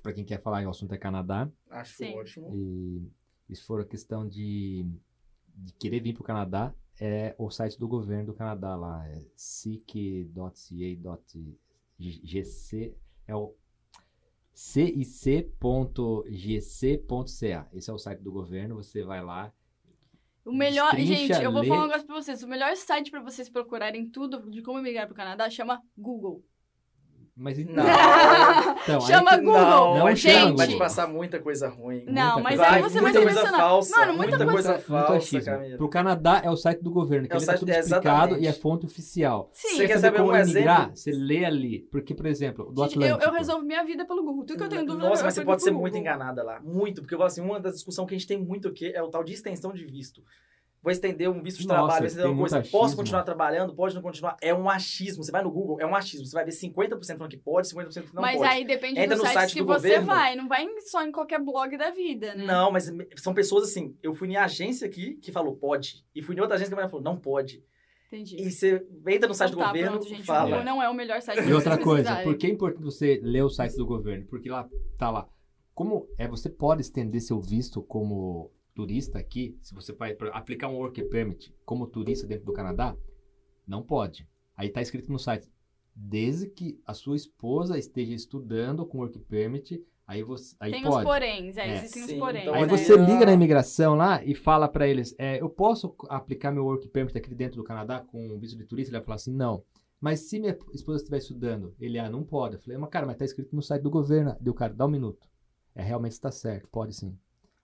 [0.00, 1.50] Pra quem quer falar, o assunto é Canadá.
[1.68, 2.14] Acho Sim.
[2.14, 2.54] ótimo.
[2.54, 3.10] E,
[3.52, 4.86] se for a questão de,
[5.54, 9.06] de querer vir pro Canadá, é o site do governo do Canadá lá.
[9.08, 10.34] É sic.ca.gc.
[13.26, 13.54] É o
[14.52, 16.28] cic.gc.ca.
[17.72, 18.76] Esse é o site do governo.
[18.76, 19.52] Você vai lá.
[20.44, 22.42] O melhor, gente, eu vou falar um negócio pra vocês.
[22.42, 26.44] O melhor site pra vocês procurarem tudo de como migrar pro Canadá chama Google.
[27.36, 27.74] Mas então.
[27.74, 27.82] Não.
[28.82, 29.60] então, aí Chama que- Google.
[29.60, 30.56] Não, Não vai, chama te, gente.
[30.56, 32.04] vai te passar muita coisa ruim.
[32.06, 32.62] Não, Muita mas coisa.
[32.64, 34.72] aí Vai, você vai muita ser coisa falsa, Mano, muita, muita coisa.
[34.74, 35.40] coisa falsa.
[35.42, 35.76] Camila.
[35.76, 38.38] Pro Canadá é o site do governo, que É o tá site- tudo é, explicado
[38.38, 39.50] e é fonte oficial.
[39.52, 40.76] Sim, Você Quer quer saber saber como um emigrar?
[40.82, 40.96] exemplo?
[40.96, 41.80] Você lê ali.
[41.90, 43.30] Porque, por exemplo, do Gente, eu, Atlântico.
[43.32, 44.44] eu resolvo minha vida pelo Google.
[44.44, 46.60] Tudo que eu tenho dúvida Nossa, mas você pode ser muito enganada lá.
[46.62, 49.02] Muito, porque eu falo assim, uma das discussões que a gente tem muito aqui é
[49.02, 50.22] o tal de extensão de visto.
[50.84, 52.60] Vou estender um visto de Nossa, trabalho, estender uma coisa.
[52.60, 52.96] Posso achismo.
[52.98, 53.74] continuar trabalhando?
[53.74, 54.36] Pode não continuar?
[54.42, 55.24] É um achismo.
[55.24, 56.26] Você vai no Google, é um achismo.
[56.26, 58.50] Você vai ver 50% falando que pode, 50% que não mas pode.
[58.50, 60.06] aí depende Entra do no site, site que do você governo.
[60.06, 60.36] vai.
[60.36, 62.44] Não vai só em qualquer blog da vida, né?
[62.44, 63.96] Não, mas são pessoas assim.
[64.02, 66.04] Eu fui em agência aqui que falou pode.
[66.14, 67.64] E fui em outra agência que falou não pode.
[68.08, 68.36] Entendi.
[68.36, 70.22] E você entra no site Então do tá, governo pronto, gente.
[70.22, 70.62] Fala.
[70.62, 73.42] Não é o melhor site pra E outra coisa, por que é importante você ler
[73.42, 74.26] o site do governo?
[74.26, 74.68] Porque lá
[74.98, 75.26] tá lá.
[75.74, 80.76] Como é, você pode estender seu visto como turista aqui, se você vai aplicar um
[80.76, 82.96] work permit como turista dentro do Canadá,
[83.66, 84.28] não pode.
[84.56, 85.48] Aí tá escrito no site,
[85.94, 90.96] desde que a sua esposa esteja estudando com work permit, aí você aí Tem pode.
[90.96, 91.74] os poréns, é, É.
[91.76, 92.42] existem os Sim, poréns.
[92.42, 92.66] então Aí né?
[92.68, 96.88] você liga na imigração lá e fala pra eles, é, eu posso aplicar meu work
[96.88, 98.90] permit aqui dentro do Canadá com visto de turista?
[98.90, 99.62] Ele vai falar assim, não.
[100.00, 102.56] Mas se minha esposa estiver estudando, ele, ah, não pode.
[102.56, 104.36] Eu falei, mas cara, mas tá escrito no site do governo.
[104.40, 105.26] Deu, cara, dá um minuto.
[105.74, 107.16] É, realmente está certo, pode sim.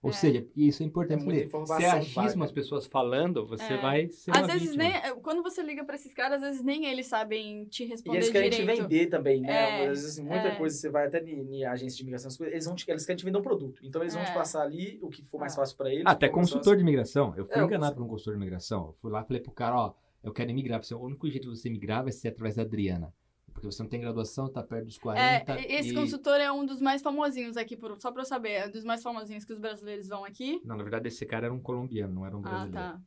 [0.03, 0.13] Ou É.
[0.13, 1.23] seja, isso é É importante.
[1.43, 3.77] informação, Se é achismo as pessoas falando, você É.
[3.77, 4.83] vai ser Às uma vezes vítima.
[4.83, 5.15] nem.
[5.21, 8.29] Quando você liga pra esses caras, às vezes nem eles sabem te E responder eles
[8.31, 8.81] querem te direito.
[8.81, 9.51] vender também, né?
[9.51, 10.55] É, Às vezes, muita é.
[10.55, 13.37] coisa, você vai até em, agência de imigração, eles, vão te, eles querem te vender
[13.37, 13.79] um produto.
[13.83, 14.25] Então, eles vão É.
[14.25, 15.57] te passar ali o que for mais Ah.
[15.57, 16.03] fácil pra eles.
[16.07, 17.35] Até consultor de imigração.
[17.37, 18.87] Eu fui É, enganado por um consultor de imigração.
[18.87, 19.93] Eu fui lá e falei pro cara, ó,
[20.23, 20.79] eu quero imigrar.
[20.79, 23.13] Eu falei, O único jeito de você migrar vai ser através da Adriana.
[23.61, 25.53] Porque você não tem graduação, tá perto dos 40.
[25.53, 25.93] É, esse e...
[25.93, 28.49] consultor é um dos mais famosinhos aqui, por, só pra eu saber.
[28.49, 30.59] É um dos mais famosinhos que os brasileiros vão aqui.
[30.65, 32.73] Não, na verdade, esse cara era um colombiano, não era um Ah, brasileiro.
[32.73, 33.01] tá.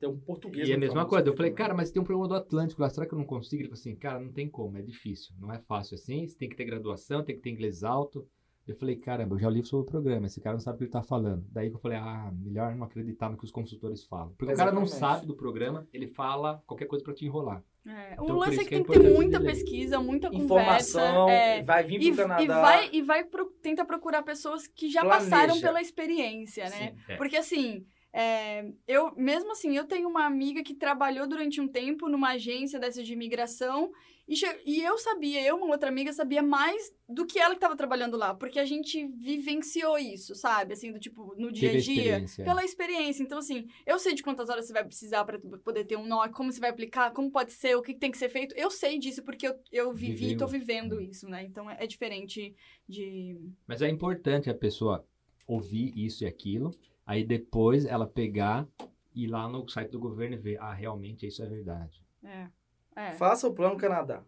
[0.00, 0.68] Tem um português.
[0.68, 1.28] E é a mesma coisa.
[1.28, 3.62] Eu falei, cara, mas tem um programa do Atlântico lá, será que eu não consigo?
[3.62, 6.48] Ele falou assim, cara, não tem como, é difícil, não é fácil assim, você tem
[6.48, 8.26] que ter graduação, tem que ter inglês alto.
[8.70, 10.84] Eu falei, caramba, eu já li sobre o programa, esse cara não sabe o que
[10.84, 11.44] ele tá falando.
[11.50, 14.32] Daí que eu falei, ah, melhor não acreditar no que os consultores falam.
[14.38, 15.14] Porque o cara não Exatamente.
[15.16, 17.64] sabe do programa, ele fala qualquer coisa pra te enrolar.
[17.86, 20.28] É, Então, o por lance é que que é tem que ter muita pesquisa, muita
[20.28, 21.32] Informação, conversa.
[21.32, 22.42] é, vai vir pro e, Canadá.
[22.42, 25.30] e vai, e vai pro, tenta procurar pessoas que já Planeja.
[25.30, 26.92] passaram pela experiência, né?
[26.92, 27.12] Sim.
[27.12, 27.16] É.
[27.16, 32.08] Porque assim, é, eu mesmo assim, eu tenho uma amiga que trabalhou durante um tempo
[32.08, 33.90] numa agência dessa de imigração
[34.30, 37.76] e, e eu sabia, eu uma outra amiga sabia mais do que ela que estava
[37.76, 40.74] trabalhando lá, porque a gente vivenciou isso, sabe?
[40.74, 42.44] Assim, do tipo, no dia a dia, experiência.
[42.44, 43.22] pela experiência.
[43.24, 46.28] Então, assim, eu sei de quantas horas você vai precisar para poder ter um nó,
[46.28, 48.54] como você vai aplicar, como pode ser, o que tem que ser feito.
[48.56, 50.60] Eu sei disso porque eu, eu vivi e tô Viveu.
[50.60, 51.42] vivendo isso, né?
[51.42, 52.54] Então é, é diferente
[52.88, 53.36] de.
[53.66, 55.04] Mas é importante a pessoa
[55.44, 56.70] ouvir isso e aquilo,
[57.04, 58.68] aí depois ela pegar
[59.12, 62.00] e ir lá no site do governo e ver, ah, realmente isso é verdade.
[62.22, 62.48] É.
[62.96, 63.12] É.
[63.12, 64.22] Faça o plano Canadá.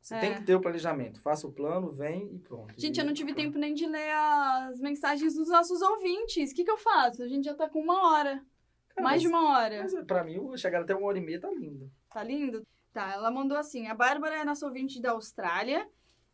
[0.00, 0.20] Você É.
[0.20, 1.20] tem que ter o planejamento.
[1.20, 2.72] Faça o plano, vem e pronto.
[2.76, 6.52] Gente, eu não tive tempo nem de ler as mensagens dos nossos ouvintes.
[6.52, 7.22] O que, que eu faço?
[7.22, 8.44] A gente já tá com uma hora.
[8.90, 9.82] Cara, mais mas- de uma hora.
[9.82, 11.90] Mas pra mim, chegar até uma hora e meia tá lindo.
[12.12, 12.64] Tá lindo?
[12.92, 15.88] Tá, ela mandou assim: a Bárbara é nossa ouvinte da Austrália.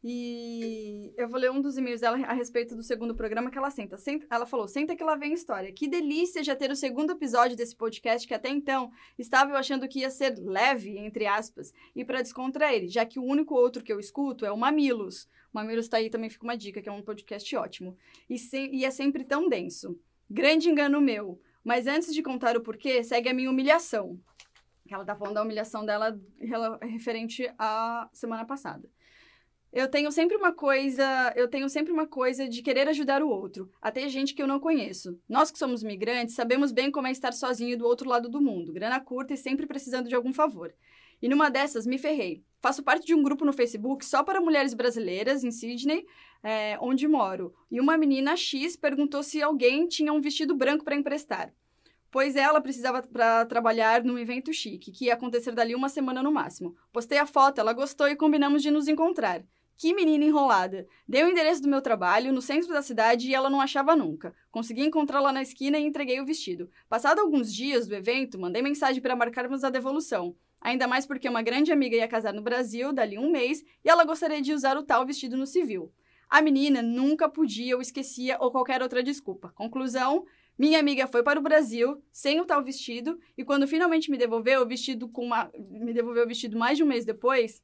[0.04, 3.70] E eu vou ler um dos e-mails dela a respeito do segundo programa que ela
[3.70, 3.96] senta.
[3.96, 5.72] Senta- Ela falou: senta que lá vem história.
[5.72, 9.86] Que delícia já ter o segundo episódio desse podcast que até então estava eu achando
[9.86, 13.92] que ia ser leve, entre aspas, e para descontrair, já que o único outro que
[13.92, 15.24] eu escuto é o Mamilos.
[15.52, 17.96] O Mamilos tá aí também, fica uma dica, que é um podcast ótimo.
[18.28, 19.96] E, se- e é sempre tão denso.
[20.28, 21.40] Grande engano meu.
[21.62, 24.18] Mas antes de contar o porquê, segue a minha humilhação.
[24.90, 26.18] Ela tá falando da humilhação dela
[26.82, 28.88] referente à semana passada.
[29.72, 33.70] Eu tenho sempre uma coisa, eu tenho sempre uma coisa de querer ajudar o outro,
[33.80, 35.18] até gente que eu não conheço.
[35.26, 38.70] Nós que somos migrantes sabemos bem como é estar sozinho do outro lado do mundo,
[38.70, 40.74] grana curta e sempre precisando de algum favor.
[41.22, 42.44] E numa dessas me ferrei.
[42.60, 46.04] Faço parte de um grupo no Facebook só para mulheres brasileiras em Sydney,
[46.42, 47.54] é, onde moro.
[47.70, 51.50] E uma menina X perguntou se alguém tinha um vestido branco para emprestar
[52.10, 56.30] pois ela precisava para trabalhar num evento chique, que ia acontecer dali uma semana no
[56.30, 56.76] máximo.
[56.92, 59.42] Postei a foto, ela gostou e combinamos de nos encontrar.
[59.82, 60.86] Que menina enrolada.
[61.08, 64.32] Dei o endereço do meu trabalho no centro da cidade e ela não achava nunca.
[64.48, 66.70] Consegui encontrá-la na esquina e entreguei o vestido.
[66.88, 70.36] Passado alguns dias do evento, mandei mensagem para marcarmos a devolução.
[70.60, 74.04] Ainda mais porque uma grande amiga ia casar no Brasil dali um mês e ela
[74.04, 75.92] gostaria de usar o tal vestido no civil.
[76.30, 79.52] A menina nunca podia ou esquecia ou qualquer outra desculpa.
[79.52, 80.24] Conclusão,
[80.56, 84.62] minha amiga foi para o Brasil sem o tal vestido e quando finalmente me devolveu
[84.62, 87.60] o vestido com uma me devolveu o vestido mais de um mês depois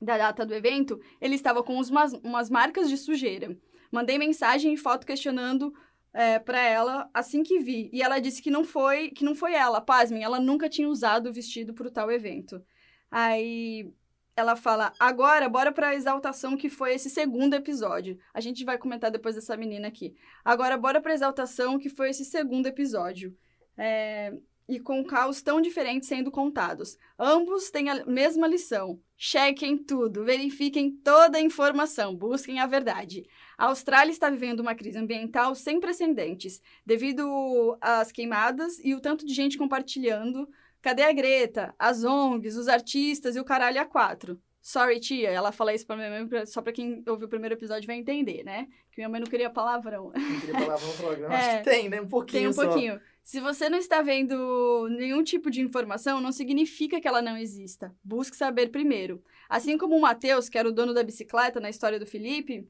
[0.00, 3.56] da data do evento, ele estava com umas, umas marcas de sujeira.
[3.90, 5.72] Mandei mensagem e foto questionando
[6.12, 9.54] é, para ela assim que vi e ela disse que não foi que não foi
[9.54, 12.62] ela, pasmem, ela nunca tinha usado o vestido para o tal evento.
[13.10, 13.90] Aí
[14.34, 18.18] ela fala: agora, bora pra exaltação que foi esse segundo episódio.
[18.34, 20.14] A gente vai comentar depois dessa menina aqui.
[20.44, 23.36] Agora, bora pra exaltação que foi esse segundo episódio.
[23.78, 24.32] É,
[24.68, 26.98] E com caos tão diferentes sendo contados.
[27.18, 29.00] Ambos têm a mesma lição.
[29.16, 33.24] Chequem tudo, verifiquem toda a informação, busquem a verdade.
[33.56, 39.24] A Austrália está vivendo uma crise ambiental sem precedentes, devido às queimadas e o tanto
[39.24, 40.46] de gente compartilhando
[40.86, 41.74] Cadê a Greta?
[41.76, 44.40] As ONGs, os artistas e o caralho a quatro.
[44.62, 45.30] Sorry, tia.
[45.30, 48.44] Ela fala isso pra minha mãe, só pra quem ouviu o primeiro episódio vai entender,
[48.44, 48.68] né?
[48.92, 50.12] Que minha mãe não queria palavrão.
[50.14, 51.34] Não queria palavra no programa.
[51.34, 51.38] É.
[51.38, 52.00] Acho que tem, né?
[52.00, 52.66] Um pouquinho Tem um só.
[52.66, 53.00] pouquinho.
[53.26, 57.92] Se você não está vendo nenhum tipo de informação, não significa que ela não exista.
[58.04, 59.20] Busque saber primeiro.
[59.48, 62.68] Assim como o Matheus, que era o dono da bicicleta na história do Felipe,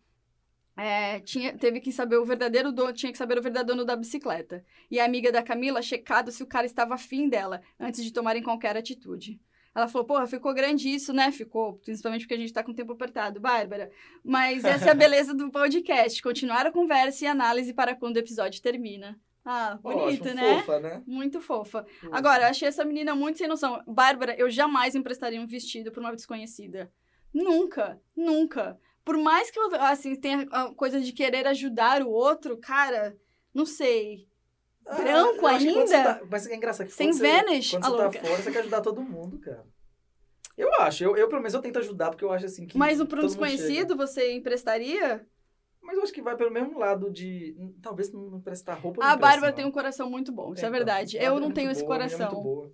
[0.75, 3.95] é, tinha, teve que saber o verdadeiro dono, tinha que saber o verdadeiro dono da
[3.95, 4.65] bicicleta.
[4.91, 8.43] E a amiga da Camila checado se o cara estava afim dela, antes de tomarem
[8.43, 9.39] qualquer atitude.
[9.75, 11.31] Ela falou, porra, ficou grande isso, né?
[11.33, 13.91] Ficou, principalmente porque a gente tá com o tempo apertado, Bárbara.
[14.25, 16.23] Mas essa é a beleza do podcast.
[16.23, 19.21] Continuar a conversa e análise para quando o episódio termina.
[19.49, 20.59] Ah, bonito, Ótimo, né?
[20.59, 21.03] Fofa, né?
[21.07, 21.85] Muito fofa.
[22.01, 22.17] Fofa.
[22.17, 23.81] Agora, eu achei essa menina muito sem noção.
[23.87, 26.93] Bárbara, eu jamais emprestaria um vestido pra uma desconhecida.
[27.33, 28.77] Nunca, nunca.
[29.05, 33.17] Por mais que eu, assim, tenha a coisa de querer ajudar o outro, cara,
[33.55, 34.27] não sei.
[34.85, 35.87] Ah, branco ainda?
[35.87, 37.71] você tá- Mas é engraçado que Sem quando você, Vanish?
[37.71, 39.65] quando a você tá fora, você quer ajudar todo mundo, cara.
[40.59, 41.05] Eu acho.
[41.05, 43.07] Eu, eu, pelo menos, eu tento ajudar, porque eu acho assim que Mas para um
[43.07, 45.25] todo mundo desconhecido, você emprestaria?
[45.87, 47.55] Mas eu acho que vai pelo mesmo lado de...
[47.59, 50.73] hum, Talvez não prestar roupa, A Bárbara tem um coração muito bom, isso é, Então,
[50.73, 51.19] verdade.
[51.19, 52.73] a Eu não é tenho esse boa, é coração, muito boa.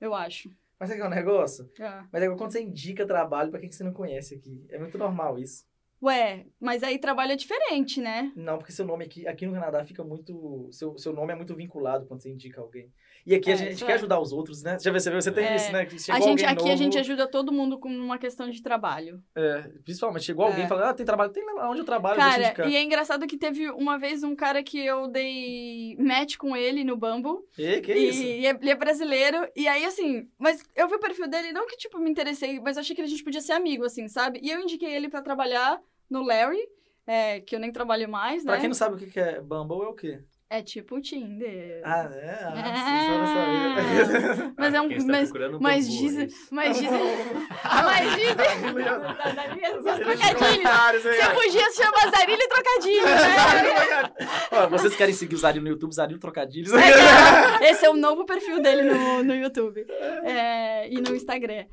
[0.00, 0.50] eu acho.
[0.78, 1.70] Mas é que é um negócio?
[1.78, 2.02] É.
[2.12, 4.64] Mas é quando você indica trabalho pra quem que você não conhece aqui.
[4.68, 5.64] É muito normal isso.
[6.02, 8.32] Ué, mas aí trabalho é diferente, né?
[8.34, 10.68] Não, porque seu nome aqui, aqui no Canadá fica muito.
[10.72, 12.90] Seu, seu nome é muito vinculado quando você indica alguém.
[13.26, 13.94] E aqui a É, gente, isso quer é.
[13.96, 14.78] ajudar os outros, né?
[14.78, 15.20] Você já percebeu?
[15.20, 15.56] Você tem É.
[15.56, 15.84] isso, né?
[15.84, 19.22] Que A gente, aqui novo, a gente ajuda todo mundo com uma questão de trabalho.
[19.36, 20.64] É, principalmente, chegou alguém É.
[20.64, 22.70] e fala, ah, tem trabalho, tem lá onde eu trabalho, eu Cara, indicar.
[22.70, 26.82] e é engraçado que teve uma vez um cara que eu dei match com ele
[26.82, 27.44] no Bumble.
[27.58, 28.22] E, que e, isso?
[28.22, 29.46] e é- ele é brasileiro.
[29.54, 32.78] E aí, assim, mas eu vi o perfil dele, não que, tipo, me interessei, mas
[32.78, 34.40] eu achei que a gente podia ser amigo, assim, sabe?
[34.42, 35.78] E eu indiquei ele pra trabalhar
[36.10, 36.66] no Larry,
[37.06, 38.52] é, que eu nem trabalho mais, né?
[38.52, 40.20] Pra quem não sabe o que é Bumble, é o quê?
[40.52, 41.80] É tipo o Tinder.
[41.84, 42.38] Ah, é?
[42.42, 42.74] Ah, É.
[42.74, 44.54] sim, só não sabia.
[44.58, 44.88] Mas é um.
[45.06, 46.24] Mas, mas dizem.
[46.24, 46.28] é.
[46.50, 46.90] Mas dizem.
[47.62, 48.34] Mas dizem.
[48.34, 49.14] Trocadilho.
[49.14, 51.02] Trocadilhos?
[51.02, 54.10] Você podia se chamar Zarilho e Trocadilho, né?
[54.52, 56.72] Ó, vocês querem seguir o Zaril no YouTube, Zaril Trocadilhos?
[56.72, 59.86] É, Esse é o novo perfil dele no, no YouTube
[60.24, 61.64] é, e no Instagram.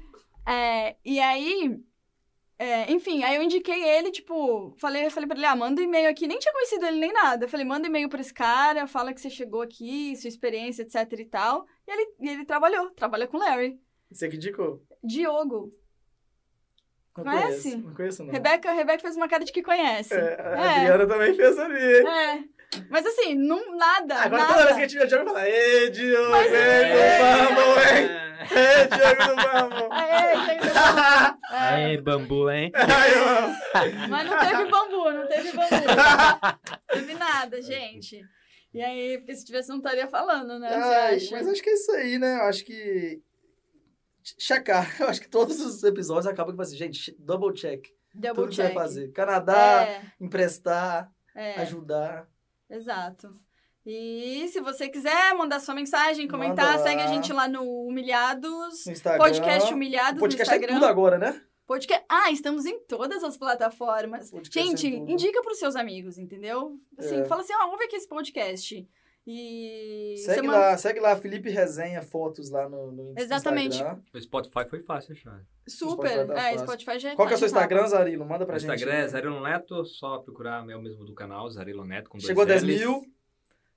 [0.47, 1.77] É, e aí,
[2.59, 6.09] é, enfim, aí eu indiquei ele, tipo, falei, falei pra ele, ah, manda um e-mail
[6.09, 6.27] aqui.
[6.27, 7.45] Nem tinha conhecido ele nem nada.
[7.45, 10.81] Eu falei, manda um e-mail pra esse cara, fala que você chegou aqui, sua experiência,
[10.83, 11.65] etc e tal.
[11.87, 13.79] E ele, e ele trabalhou, trabalha com o Larry.
[14.11, 14.81] Você que indicou?
[15.03, 15.73] Diogo.
[17.17, 17.63] Não Conhece?
[17.71, 17.77] conheço.
[17.87, 18.31] Não conheço, não.
[18.31, 20.13] Rebeca, Rebeca fez uma cara de que conhece.
[20.13, 20.75] É, a É.
[20.81, 22.07] Adriana também fez ali.
[22.07, 22.43] É.
[22.89, 24.53] Mas assim, não, nada, Agora nada.
[24.53, 27.17] toda vez que a gente vê Diogo, fala, Ê, Diogo, Mas hein, é.
[27.17, 28.27] do Bumble, hein?
[28.51, 29.97] Ê, Diogo do Bumble.
[29.97, 30.33] É,
[31.53, 31.87] é.
[31.89, 32.71] Aê, bambu, hein?
[33.73, 33.91] Ai.
[34.09, 35.69] Mas não teve bambu, não teve bambu.
[35.71, 38.21] Não teve nada, gente.
[38.73, 40.69] E aí, porque se tivesse, não estaria falando, né?
[40.69, 42.35] Ai, mas acho que é isso aí, né?
[42.39, 43.21] Eu acho que.
[44.37, 44.95] Checar.
[44.99, 47.87] Eu acho que todos os episódios acabam com assim, gente, double check.
[48.13, 48.79] Double Tudo que você vai check.
[48.81, 49.11] fazer.
[49.13, 52.27] Canadá, É, emprestar, é, ajudar.
[52.69, 53.35] Exato.
[53.85, 58.85] E se você quiser mandar sua mensagem, comentar, Manda segue a gente lá no Humilhados.
[58.85, 59.23] No Instagram.
[59.23, 60.73] Podcast Humilhados O podcast no é Instagram.
[60.79, 61.41] tudo agora, né?
[61.65, 62.05] Podcast...
[62.09, 64.29] Ah, estamos em todas as plataformas.
[64.31, 65.11] Podcast Gente, em tudo.
[65.11, 66.77] indica pros seus amigos, entendeu?
[66.97, 67.25] Assim, É.
[67.25, 68.87] fala assim, ó, ouve aqui esse podcast.
[69.29, 70.15] E...
[70.19, 73.75] Segue semana- lá, segue lá, Felipe Resenha Fotos lá no, no Exatamente.
[73.75, 74.01] Instagram.
[74.13, 75.45] O Spotify foi fácil achar.
[75.67, 76.09] Super.
[76.09, 76.59] Spotify tá é, fácil.
[76.67, 77.47] Spotify já Qual que é o seu.
[77.47, 78.25] Instagram, Zarilo?
[78.25, 78.71] Manda pra O gente.
[78.73, 82.25] Instagram é Zarilo Neto, só procurar é o mesmo do canal, Zarilo Neto com dois
[82.25, 82.79] Chegou a 10 Ls.
[82.79, 83.05] mil.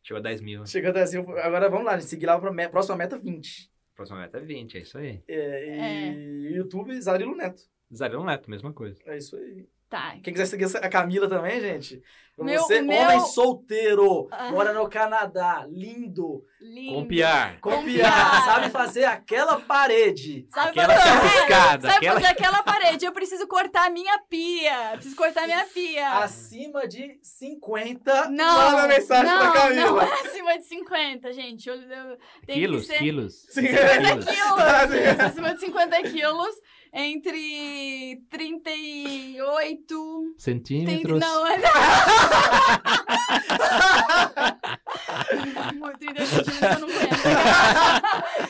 [0.02, 0.66] Chegou a 10 mil.
[0.66, 1.38] Chegou a 10 mil.
[1.40, 3.70] Agora vamos lá, seguir lá pra me- próxima meta 20.
[3.96, 5.22] Próxima meta é 20, é isso aí.
[5.28, 7.62] É, e YouTube, Zarilo Neto.
[7.94, 8.98] Zarilo Neto, mesma coisa.
[9.04, 9.66] É isso aí.
[9.90, 10.14] Tá.
[10.22, 12.00] Quem quiser seguir a Camila também, gente.
[12.38, 14.50] Meu- você, meu- homem solteiro, Ah.
[14.50, 16.94] mora no Canadá, lindo, Lindo.
[16.94, 17.60] Com piar.
[17.60, 18.44] com Com piar, piar.
[18.44, 20.46] sabe fazer aquela parede.
[20.48, 23.04] Sabe Aquela fazer, chamuscada, sabe aquela- fazer aquela parede.
[23.04, 24.90] Eu preciso cortar a minha pia.
[24.92, 26.08] Preciso cortar a minha pia.
[26.18, 29.86] Acima de 50, Não, manda mensagem não, pra Camila.
[29.90, 31.68] não é acima de 50, gente.
[31.68, 33.46] Eu, eu, tem Quilos, que ser quilos.
[33.50, 33.66] Sim.
[33.66, 34.24] 50 quilos.
[34.26, 35.20] quilos.
[35.20, 36.54] acima de 50 quilos.
[36.92, 40.34] Entre 38...
[40.36, 41.20] Centímetros.
[41.20, 41.56] Não, é...
[45.70, 48.49] Amor, 38 centímetros eu não conheço.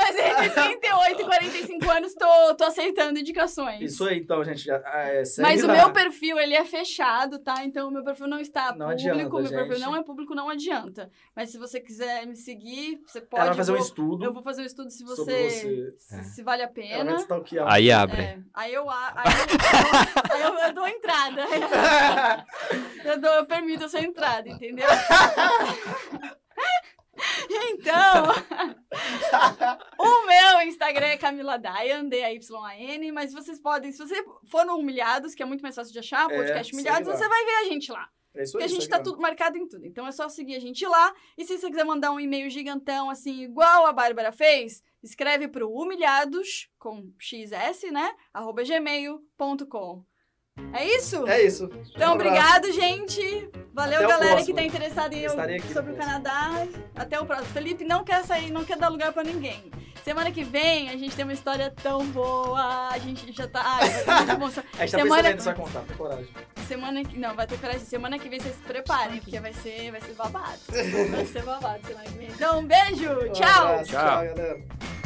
[0.00, 3.80] Mas entre 38 e 45 anos, tô, tô aceitando indicações.
[3.80, 4.64] Isso aí, então, gente.
[4.64, 5.74] já- é, segue Mas o lá.
[5.74, 7.64] meu perfil, ele é fechado, tá?
[7.64, 8.92] Então, o meu perfil não está Não público.
[8.92, 9.80] adianta, meu perfil gente.
[9.80, 11.10] não é público, não adianta.
[11.34, 13.40] Mas se você quiser me seguir, você pode.
[13.42, 15.22] Ela vai fazer eu um vou- estudo Eu vou fazer um estudo se você...
[15.50, 15.90] você.
[15.98, 16.22] Se, É.
[16.22, 17.66] se vale a Ela vai pena.
[17.68, 18.20] Aí abre.
[18.22, 21.42] É, aí eu, a- aí eu, aí eu, eu dou entrada.
[23.04, 24.86] Eu, dou, eu permito a sua entrada, entendeu?
[27.50, 28.24] Então,
[29.98, 35.34] o meu Instagram é Camila Dayan, D-A-Y-A-N, mas vocês podem, se você for no Humilhados,
[35.34, 37.64] que é muito mais fácil de achar, É, podcast segue Humilhados, você vai ver a
[37.64, 38.08] gente lá.
[38.34, 39.02] É isso Porque a gente tá lá.
[39.02, 39.84] tudo marcado em tudo.
[39.86, 41.14] Então é só seguir a gente lá.
[41.36, 45.70] E se você quiser mandar um e-mail gigantão, assim, igual a Bárbara fez, escreve pro
[45.70, 48.14] humilhados, com XS, né?
[48.32, 50.04] arroba gmail.com.
[50.72, 51.26] É isso?
[51.26, 51.70] É isso.
[51.94, 53.48] Então, Um obrigado, gente.
[53.72, 55.96] Valeu, Até o galera que tá interessada em aqui sobre o.
[55.96, 56.66] Canadá.
[56.96, 57.48] Até o próximo.
[57.48, 59.70] Felipe não quer sair, não quer dar lugar pra ninguém.
[60.04, 62.88] Semana que vem a gente tem uma história tão boa.
[62.90, 63.62] A gente já tá.
[63.64, 63.88] Ai.
[64.78, 66.28] A gente tá Semana- pensando nisso, vai contar, tem coragem.
[66.66, 67.18] Semana que.
[67.18, 67.80] Não, vai ter coragem.
[67.80, 70.58] Semana que vem vocês se preparem, porque vai ser, vai ser babado.
[71.10, 72.28] Vai ser babado semana que vem.
[72.28, 73.08] Então, um beijo.
[73.28, 73.66] Um Tchau.
[73.66, 74.00] abraço, Tchau.
[74.00, 74.97] Tchau, galera.